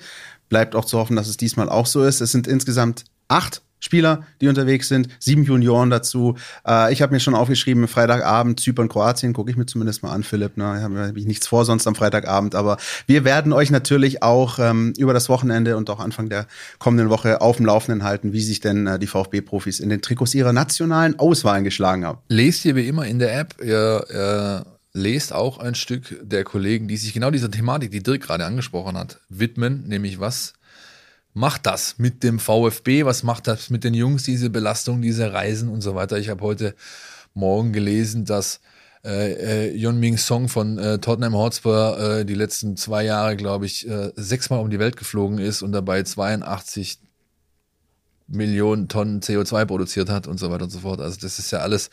Bleibt 0.49 0.75
auch 0.75 0.85
zu 0.85 0.97
hoffen, 0.97 1.15
dass 1.15 1.27
es 1.27 1.37
diesmal 1.37 1.69
auch 1.69 1.85
so 1.85 2.03
ist. 2.03 2.21
Es 2.21 2.31
sind 2.31 2.47
insgesamt 2.47 3.03
acht 3.27 3.61
Spieler, 3.79 4.25
die 4.41 4.47
unterwegs 4.47 4.87
sind, 4.87 5.09
sieben 5.19 5.43
Junioren 5.43 5.91
dazu. 5.91 6.35
Äh, 6.67 6.91
ich 6.91 7.03
habe 7.03 7.13
mir 7.13 7.19
schon 7.19 7.35
aufgeschrieben, 7.35 7.87
Freitagabend 7.87 8.59
Zypern, 8.59 8.89
Kroatien, 8.89 9.33
gucke 9.33 9.51
ich 9.51 9.57
mir 9.57 9.67
zumindest 9.67 10.01
mal 10.01 10.11
an, 10.11 10.23
Philipp. 10.23 10.57
Ne? 10.57 10.81
Habe 10.81 11.09
hab 11.09 11.15
ich 11.15 11.27
nichts 11.27 11.45
vor 11.45 11.63
sonst 11.63 11.85
am 11.85 11.93
Freitagabend, 11.93 12.55
aber 12.55 12.77
wir 13.05 13.23
werden 13.23 13.53
euch 13.53 13.69
natürlich 13.69 14.23
auch 14.23 14.57
ähm, 14.57 14.93
über 14.97 15.13
das 15.13 15.29
Wochenende 15.29 15.77
und 15.77 15.91
auch 15.91 15.99
Anfang 15.99 16.29
der 16.29 16.47
kommenden 16.79 17.11
Woche 17.11 17.41
auf 17.41 17.57
dem 17.57 17.67
Laufenden 17.67 18.03
halten, 18.03 18.33
wie 18.33 18.41
sich 18.41 18.61
denn 18.61 18.87
äh, 18.87 18.97
die 18.97 19.05
VfB-Profis 19.05 19.79
in 19.79 19.89
den 19.89 20.01
Trikots 20.01 20.33
ihrer 20.33 20.53
nationalen 20.53 21.19
Auswahlen 21.19 21.63
geschlagen 21.63 22.03
haben. 22.03 22.17
Lest 22.29 22.65
ihr 22.65 22.75
wie 22.75 22.87
immer 22.87 23.05
in 23.05 23.19
der 23.19 23.37
App, 23.37 23.53
ihr, 23.63 24.65
äh 24.65 24.76
lest 24.97 25.31
auch 25.31 25.59
ein 25.59 25.75
Stück 25.75 26.19
der 26.21 26.43
Kollegen, 26.43 26.87
die 26.87 26.97
sich 26.97 27.13
genau 27.13 27.31
dieser 27.31 27.51
Thematik, 27.51 27.91
die 27.91 28.03
Dirk 28.03 28.23
gerade 28.23 28.45
angesprochen 28.45 28.97
hat, 28.97 29.21
widmen, 29.29 29.87
nämlich 29.87 30.19
was 30.19 30.53
macht 31.33 31.67
das 31.67 31.99
mit 31.99 32.23
dem 32.23 32.39
VfB, 32.39 33.05
was 33.05 33.21
macht 33.21 33.47
das 33.47 33.69
mit 33.69 33.83
den 33.83 33.93
Jungs, 33.93 34.23
diese 34.23 34.49
Belastung, 34.49 35.01
diese 35.01 35.31
Reisen 35.31 35.69
und 35.69 35.81
so 35.81 35.93
weiter. 35.93 36.17
Ich 36.17 36.29
habe 36.29 36.41
heute 36.41 36.75
Morgen 37.35 37.73
gelesen, 37.73 38.25
dass 38.25 38.59
äh, 39.05 39.73
äh, 39.73 39.91
Ming 39.91 40.17
Song 40.17 40.49
von 40.49 40.79
äh, 40.79 40.97
Tottenham 40.97 41.35
Hotspur 41.35 41.99
äh, 41.99 42.25
die 42.25 42.33
letzten 42.33 42.75
zwei 42.75 43.03
Jahre, 43.03 43.37
glaube 43.37 43.67
ich, 43.67 43.87
äh, 43.87 44.11
sechsmal 44.15 44.59
um 44.59 44.71
die 44.71 44.79
Welt 44.79 44.97
geflogen 44.97 45.37
ist 45.37 45.61
und 45.61 45.73
dabei 45.73 46.01
82 46.01 46.99
Millionen 48.27 48.87
Tonnen 48.87 49.21
CO2 49.21 49.65
produziert 49.65 50.09
hat 50.09 50.25
und 50.25 50.39
so 50.39 50.49
weiter 50.49 50.63
und 50.63 50.71
so 50.71 50.79
fort. 50.79 50.99
Also 50.99 51.19
das 51.21 51.37
ist 51.37 51.51
ja 51.51 51.59
alles 51.59 51.91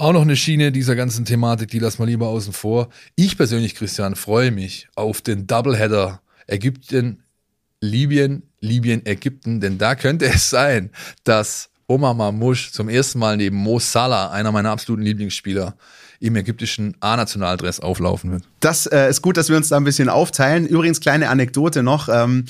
auch 0.00 0.12
noch 0.12 0.22
eine 0.22 0.36
Schiene 0.36 0.72
dieser 0.72 0.96
ganzen 0.96 1.24
Thematik, 1.24 1.70
die 1.70 1.78
lassen 1.78 1.98
wir 1.98 2.06
lieber 2.06 2.28
außen 2.28 2.52
vor. 2.52 2.88
Ich 3.16 3.36
persönlich, 3.36 3.74
Christian, 3.74 4.16
freue 4.16 4.50
mich 4.50 4.88
auf 4.94 5.20
den 5.20 5.46
Doubleheader 5.46 6.22
Ägypten, 6.46 7.22
Libyen, 7.80 8.42
Libyen, 8.60 9.04
Ägypten, 9.06 9.60
denn 9.60 9.78
da 9.78 9.94
könnte 9.94 10.26
es 10.26 10.50
sein, 10.50 10.90
dass 11.24 11.70
Omar 11.86 12.14
Mamouche 12.14 12.72
zum 12.72 12.88
ersten 12.88 13.18
Mal 13.18 13.36
neben 13.36 13.56
Mo 13.56 13.78
Salah, 13.78 14.30
einer 14.30 14.52
meiner 14.52 14.70
absoluten 14.70 15.02
Lieblingsspieler, 15.02 15.76
im 16.20 16.36
ägyptischen 16.36 16.96
A-Nationaldress 17.00 17.80
auflaufen 17.80 18.30
wird. 18.30 18.44
Das 18.60 18.86
äh, 18.86 19.08
ist 19.08 19.22
gut, 19.22 19.36
dass 19.36 19.48
wir 19.48 19.56
uns 19.56 19.68
da 19.68 19.76
ein 19.76 19.84
bisschen 19.84 20.08
aufteilen. 20.08 20.66
Übrigens, 20.66 21.00
kleine 21.00 21.30
Anekdote 21.30 21.82
noch. 21.82 22.08
Ähm, 22.10 22.44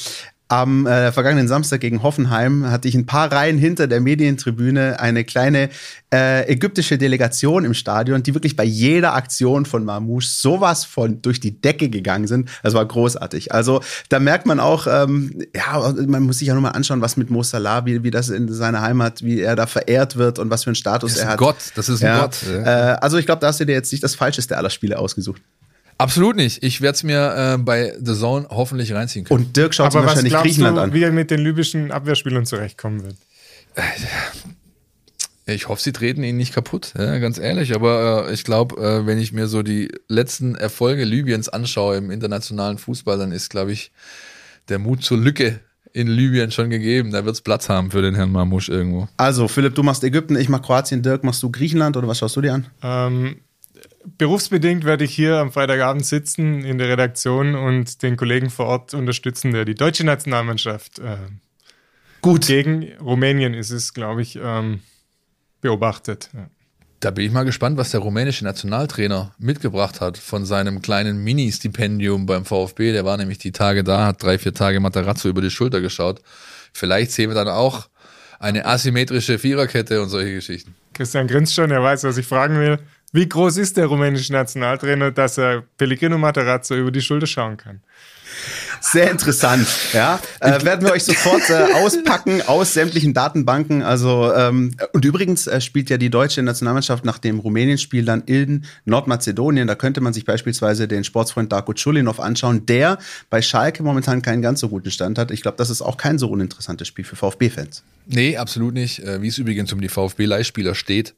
am 0.50 0.84
äh, 0.84 1.12
vergangenen 1.12 1.46
Samstag 1.46 1.80
gegen 1.80 2.02
Hoffenheim 2.02 2.68
hatte 2.68 2.88
ich 2.88 2.96
ein 2.96 3.06
paar 3.06 3.30
Reihen 3.30 3.56
hinter 3.56 3.86
der 3.86 4.00
Medientribüne 4.00 4.98
eine 4.98 5.22
kleine 5.22 5.70
äh, 6.12 6.44
ägyptische 6.50 6.98
Delegation 6.98 7.64
im 7.64 7.72
Stadion, 7.72 8.24
die 8.24 8.34
wirklich 8.34 8.56
bei 8.56 8.64
jeder 8.64 9.14
Aktion 9.14 9.64
von 9.64 9.84
Mamouche 9.84 10.26
sowas 10.26 10.84
von 10.84 11.22
durch 11.22 11.38
die 11.38 11.60
Decke 11.60 11.88
gegangen 11.88 12.26
sind. 12.26 12.50
Das 12.64 12.74
war 12.74 12.84
großartig. 12.84 13.52
Also 13.54 13.80
da 14.08 14.18
merkt 14.18 14.44
man 14.44 14.58
auch, 14.58 14.88
ähm, 14.88 15.40
ja, 15.54 15.94
man 16.08 16.24
muss 16.24 16.38
sich 16.38 16.48
ja 16.48 16.54
nur 16.54 16.62
mal 16.62 16.70
anschauen, 16.70 17.00
was 17.00 17.16
mit 17.16 17.30
Mo 17.30 17.44
Salah, 17.44 17.86
wie, 17.86 18.02
wie 18.02 18.10
das 18.10 18.28
in 18.28 18.52
seiner 18.52 18.82
Heimat, 18.82 19.22
wie 19.22 19.40
er 19.40 19.54
da 19.54 19.68
verehrt 19.68 20.16
wird 20.16 20.40
und 20.40 20.50
was 20.50 20.64
für 20.64 20.70
einen 20.70 20.74
Status 20.74 21.16
er 21.16 21.28
hat. 21.28 21.38
Gott, 21.38 21.58
das 21.76 21.88
ist 21.88 22.02
ein 22.02 22.08
ja. 22.08 22.20
Gott. 22.22 22.36
Ja. 22.52 22.94
Äh, 22.94 22.96
also 23.00 23.18
ich 23.18 23.26
glaube, 23.26 23.40
da 23.40 23.46
hast 23.46 23.60
du 23.60 23.66
dir 23.66 23.74
jetzt 23.74 23.92
nicht 23.92 24.02
das 24.02 24.16
falscheste 24.16 24.56
aller 24.56 24.70
Spiele 24.70 24.98
ausgesucht. 24.98 25.40
Absolut 26.00 26.34
nicht. 26.34 26.62
Ich 26.62 26.80
werde 26.80 26.96
es 26.96 27.02
mir 27.02 27.54
äh, 27.54 27.58
bei 27.58 27.94
The 28.00 28.14
Zone 28.14 28.46
hoffentlich 28.48 28.94
reinziehen 28.94 29.26
können. 29.26 29.44
Und 29.44 29.56
Dirk 29.56 29.74
schaut 29.74 29.88
Aber 29.88 30.00
sich 30.00 30.08
wahrscheinlich 30.08 30.32
was 30.32 30.42
Griechenland 30.42 30.78
du, 30.78 30.80
an. 30.80 30.92
wie 30.94 31.02
er 31.02 31.12
mit 31.12 31.30
den 31.30 31.40
libyschen 31.40 31.92
Abwehrspielern 31.92 32.46
zurechtkommen 32.46 33.04
wird? 33.04 33.16
Ich 35.44 35.68
hoffe, 35.68 35.82
sie 35.82 35.92
treten 35.92 36.22
ihn 36.22 36.38
nicht 36.38 36.54
kaputt, 36.54 36.94
ja, 36.96 37.18
ganz 37.18 37.38
ehrlich. 37.38 37.74
Aber 37.74 38.28
äh, 38.28 38.32
ich 38.32 38.44
glaube, 38.44 38.76
äh, 38.80 39.04
wenn 39.04 39.18
ich 39.18 39.32
mir 39.32 39.46
so 39.46 39.62
die 39.62 39.92
letzten 40.08 40.54
Erfolge 40.54 41.04
Libyens 41.04 41.50
anschaue 41.50 41.96
im 41.96 42.10
internationalen 42.10 42.78
Fußball, 42.78 43.18
dann 43.18 43.30
ist, 43.30 43.50
glaube 43.50 43.72
ich, 43.72 43.92
der 44.70 44.78
Mut 44.78 45.04
zur 45.04 45.18
Lücke 45.18 45.60
in 45.92 46.06
Libyen 46.06 46.50
schon 46.50 46.70
gegeben. 46.70 47.10
Da 47.10 47.26
wird 47.26 47.34
es 47.34 47.42
Platz 47.42 47.68
haben 47.68 47.90
für 47.90 48.00
den 48.00 48.14
Herrn 48.14 48.32
Mamouche 48.32 48.72
irgendwo. 48.72 49.06
Also, 49.18 49.48
Philipp, 49.48 49.74
du 49.74 49.82
machst 49.82 50.02
Ägypten, 50.02 50.36
ich 50.36 50.48
mach 50.48 50.62
Kroatien, 50.62 51.02
Dirk, 51.02 51.24
machst 51.24 51.42
du 51.42 51.50
Griechenland 51.50 51.96
oder 51.98 52.08
was 52.08 52.18
schaust 52.18 52.36
du 52.36 52.40
dir 52.40 52.54
an? 52.54 52.66
Ähm, 52.82 53.36
berufsbedingt 54.04 54.84
werde 54.84 55.04
ich 55.04 55.14
hier 55.14 55.36
am 55.36 55.52
Freitagabend 55.52 56.04
sitzen 56.04 56.64
in 56.64 56.78
der 56.78 56.88
Redaktion 56.88 57.54
und 57.54 58.02
den 58.02 58.16
Kollegen 58.16 58.50
vor 58.50 58.66
Ort 58.66 58.94
unterstützen, 58.94 59.52
der 59.52 59.64
die 59.64 59.74
deutsche 59.74 60.04
Nationalmannschaft 60.04 60.98
äh, 60.98 61.16
Gut. 62.22 62.46
gegen 62.46 62.92
Rumänien 63.00 63.54
ist 63.54 63.70
es, 63.70 63.94
glaube 63.94 64.22
ich, 64.22 64.38
ähm, 64.42 64.80
beobachtet. 65.60 66.30
Ja. 66.32 66.48
Da 67.00 67.10
bin 67.10 67.24
ich 67.24 67.32
mal 67.32 67.44
gespannt, 67.44 67.78
was 67.78 67.92
der 67.92 68.00
rumänische 68.00 68.44
Nationaltrainer 68.44 69.34
mitgebracht 69.38 70.02
hat 70.02 70.18
von 70.18 70.44
seinem 70.44 70.82
kleinen 70.82 71.24
Mini-Stipendium 71.24 72.26
beim 72.26 72.44
VfB. 72.44 72.92
Der 72.92 73.06
war 73.06 73.16
nämlich 73.16 73.38
die 73.38 73.52
Tage 73.52 73.82
da, 73.82 74.06
hat 74.06 74.22
drei, 74.22 74.36
vier 74.36 74.52
Tage 74.52 74.80
Materazzo 74.80 75.30
über 75.30 75.40
die 75.40 75.50
Schulter 75.50 75.80
geschaut. 75.80 76.20
Vielleicht 76.74 77.12
sehen 77.12 77.30
wir 77.30 77.34
dann 77.34 77.48
auch 77.48 77.88
eine 78.38 78.66
asymmetrische 78.66 79.38
Viererkette 79.38 80.02
und 80.02 80.10
solche 80.10 80.34
Geschichten. 80.34 80.74
Christian 80.92 81.26
grinst 81.26 81.54
schon, 81.54 81.70
er 81.70 81.82
weiß, 81.82 82.04
was 82.04 82.18
ich 82.18 82.26
fragen 82.26 82.58
will. 82.58 82.78
Wie 83.12 83.28
groß 83.28 83.56
ist 83.56 83.76
der 83.76 83.86
rumänische 83.86 84.32
Nationaltrainer, 84.32 85.10
dass 85.10 85.36
er 85.36 85.62
Pellegrino 85.76 86.16
Materazzo 86.16 86.76
über 86.76 86.92
die 86.92 87.00
Schulter 87.00 87.26
schauen 87.26 87.56
kann? 87.56 87.82
Sehr 88.80 89.10
interessant, 89.10 89.66
ja. 89.92 90.20
Äh, 90.40 90.64
werden 90.64 90.86
wir 90.86 90.92
euch 90.92 91.04
sofort 91.04 91.48
äh, 91.50 91.74
auspacken 91.74 92.42
aus 92.42 92.72
sämtlichen 92.74 93.12
Datenbanken. 93.12 93.82
Also 93.82 94.32
ähm, 94.34 94.74
und 94.92 95.04
übrigens 95.04 95.46
äh, 95.46 95.60
spielt 95.60 95.90
ja 95.90 95.98
die 95.98 96.08
deutsche 96.08 96.42
Nationalmannschaft 96.42 97.04
nach 97.04 97.18
dem 97.18 97.38
Rumänien-Spiel 97.38 98.04
dann 98.04 98.22
in 98.22 98.64
Nordmazedonien. 98.86 99.66
Da 99.66 99.74
könnte 99.74 100.00
man 100.00 100.12
sich 100.12 100.24
beispielsweise 100.24 100.88
den 100.88 101.04
Sportsfreund 101.04 101.52
Darko 101.52 101.74
Chulinov 101.74 102.20
anschauen, 102.20 102.64
der 102.66 102.98
bei 103.28 103.42
Schalke 103.42 103.82
momentan 103.82 104.22
keinen 104.22 104.42
ganz 104.42 104.60
so 104.60 104.68
guten 104.68 104.90
Stand 104.90 105.18
hat. 105.18 105.30
Ich 105.30 105.42
glaube, 105.42 105.58
das 105.58 105.68
ist 105.68 105.82
auch 105.82 105.96
kein 105.96 106.18
so 106.18 106.28
uninteressantes 106.28 106.88
Spiel 106.88 107.04
für 107.04 107.16
VfB-Fans. 107.16 107.82
Nee, 108.06 108.36
absolut 108.36 108.74
nicht. 108.74 109.00
Äh, 109.00 109.20
Wie 109.22 109.28
es 109.28 109.38
übrigens 109.38 109.72
um 109.72 109.80
die 109.80 109.88
VfB-Leihspieler 109.88 110.74
steht, 110.74 111.14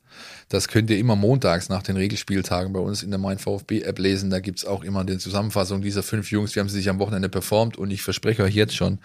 das 0.49 0.69
könnt 0.69 0.91
ihr 0.91 0.99
immer 0.99 1.17
montags 1.17 1.69
nach 1.69 1.83
den 1.83 1.97
Regelspieltagen 1.97 2.73
bei 2.73 2.81
uns 2.81 3.03
in 3.03 3.11
der 3.11 3.19
Mein 3.19 3.39
VfB-App 3.39 3.99
lesen. 3.99 4.29
Da 4.29 4.41
gibt's 4.41 4.67
auch 4.67 4.85
immer 4.85 5.05
die 5.05 5.17
Zusammenfassung 5.17 5.81
dieser 5.81 6.03
fünf 6.03 6.31
Jungs. 6.31 6.55
Wie 6.55 6.61
haben 6.61 6.69
sie 6.69 6.77
sich 6.77 6.91
am 6.91 6.99
Wochenende 6.99 7.29
performt? 7.29 7.52
Und 7.53 7.91
ich 7.91 8.03
verspreche 8.03 8.43
euch 8.43 8.55
jetzt 8.55 8.75
schon, 8.75 8.99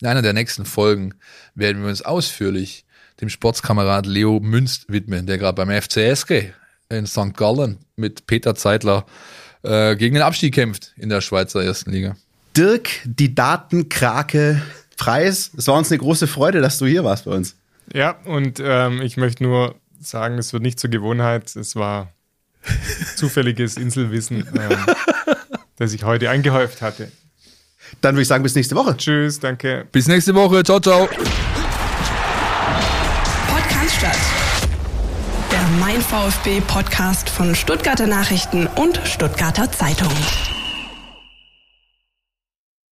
in 0.00 0.06
einer 0.06 0.22
der 0.22 0.32
nächsten 0.32 0.64
Folgen 0.64 1.14
werden 1.54 1.82
wir 1.82 1.88
uns 1.88 2.02
ausführlich 2.02 2.84
dem 3.20 3.28
Sportskamerad 3.28 4.06
Leo 4.06 4.40
Münst 4.40 4.86
widmen, 4.88 5.26
der 5.26 5.38
gerade 5.38 5.64
beim 5.64 5.70
FCSG 5.70 6.52
in 6.88 7.06
St. 7.06 7.34
Gallen 7.36 7.78
mit 7.96 8.26
Peter 8.26 8.54
Zeitler 8.54 9.06
äh, 9.62 9.94
gegen 9.96 10.14
den 10.14 10.22
Abstieg 10.22 10.54
kämpft 10.54 10.92
in 10.96 11.08
der 11.08 11.20
Schweizer 11.20 11.62
ersten 11.62 11.90
Liga. 11.90 12.16
Dirk, 12.56 12.88
die 13.04 13.34
Datenkrake 13.34 14.62
Preis. 14.96 15.50
Es 15.56 15.66
war 15.66 15.76
uns 15.76 15.90
eine 15.90 15.98
große 15.98 16.26
Freude, 16.26 16.60
dass 16.60 16.78
du 16.78 16.86
hier 16.86 17.04
warst 17.04 17.24
bei 17.24 17.32
uns. 17.32 17.56
Ja, 17.92 18.18
und 18.24 18.60
ähm, 18.62 19.00
ich 19.00 19.16
möchte 19.16 19.42
nur 19.42 19.76
sagen, 19.98 20.38
es 20.38 20.52
wird 20.52 20.62
nicht 20.62 20.78
zur 20.78 20.90
Gewohnheit. 20.90 21.56
Es 21.56 21.74
war 21.74 22.12
zufälliges 23.16 23.76
Inselwissen, 23.76 24.46
ähm, 24.54 24.78
das 25.76 25.92
ich 25.92 26.04
heute 26.04 26.28
eingehäuft 26.28 26.82
hatte. 26.82 27.10
Dann 28.00 28.14
würde 28.14 28.22
ich 28.22 28.28
sagen, 28.28 28.42
bis 28.42 28.54
nächste 28.54 28.74
Woche. 28.76 28.96
Tschüss, 28.96 29.40
danke. 29.40 29.86
Bis 29.92 30.06
nächste 30.06 30.34
Woche. 30.34 30.62
Ciao, 30.62 30.80
ciao. 30.80 31.08
Podcast 33.48 33.96
statt. 33.98 34.18
Der 35.50 35.60
Mein 35.80 36.00
VfB 36.00 36.60
Podcast 36.60 37.28
von 37.28 37.54
Stuttgarter 37.54 38.06
Nachrichten 38.06 38.66
und 38.66 39.00
Stuttgarter 39.04 39.70
Zeitung. 39.72 40.12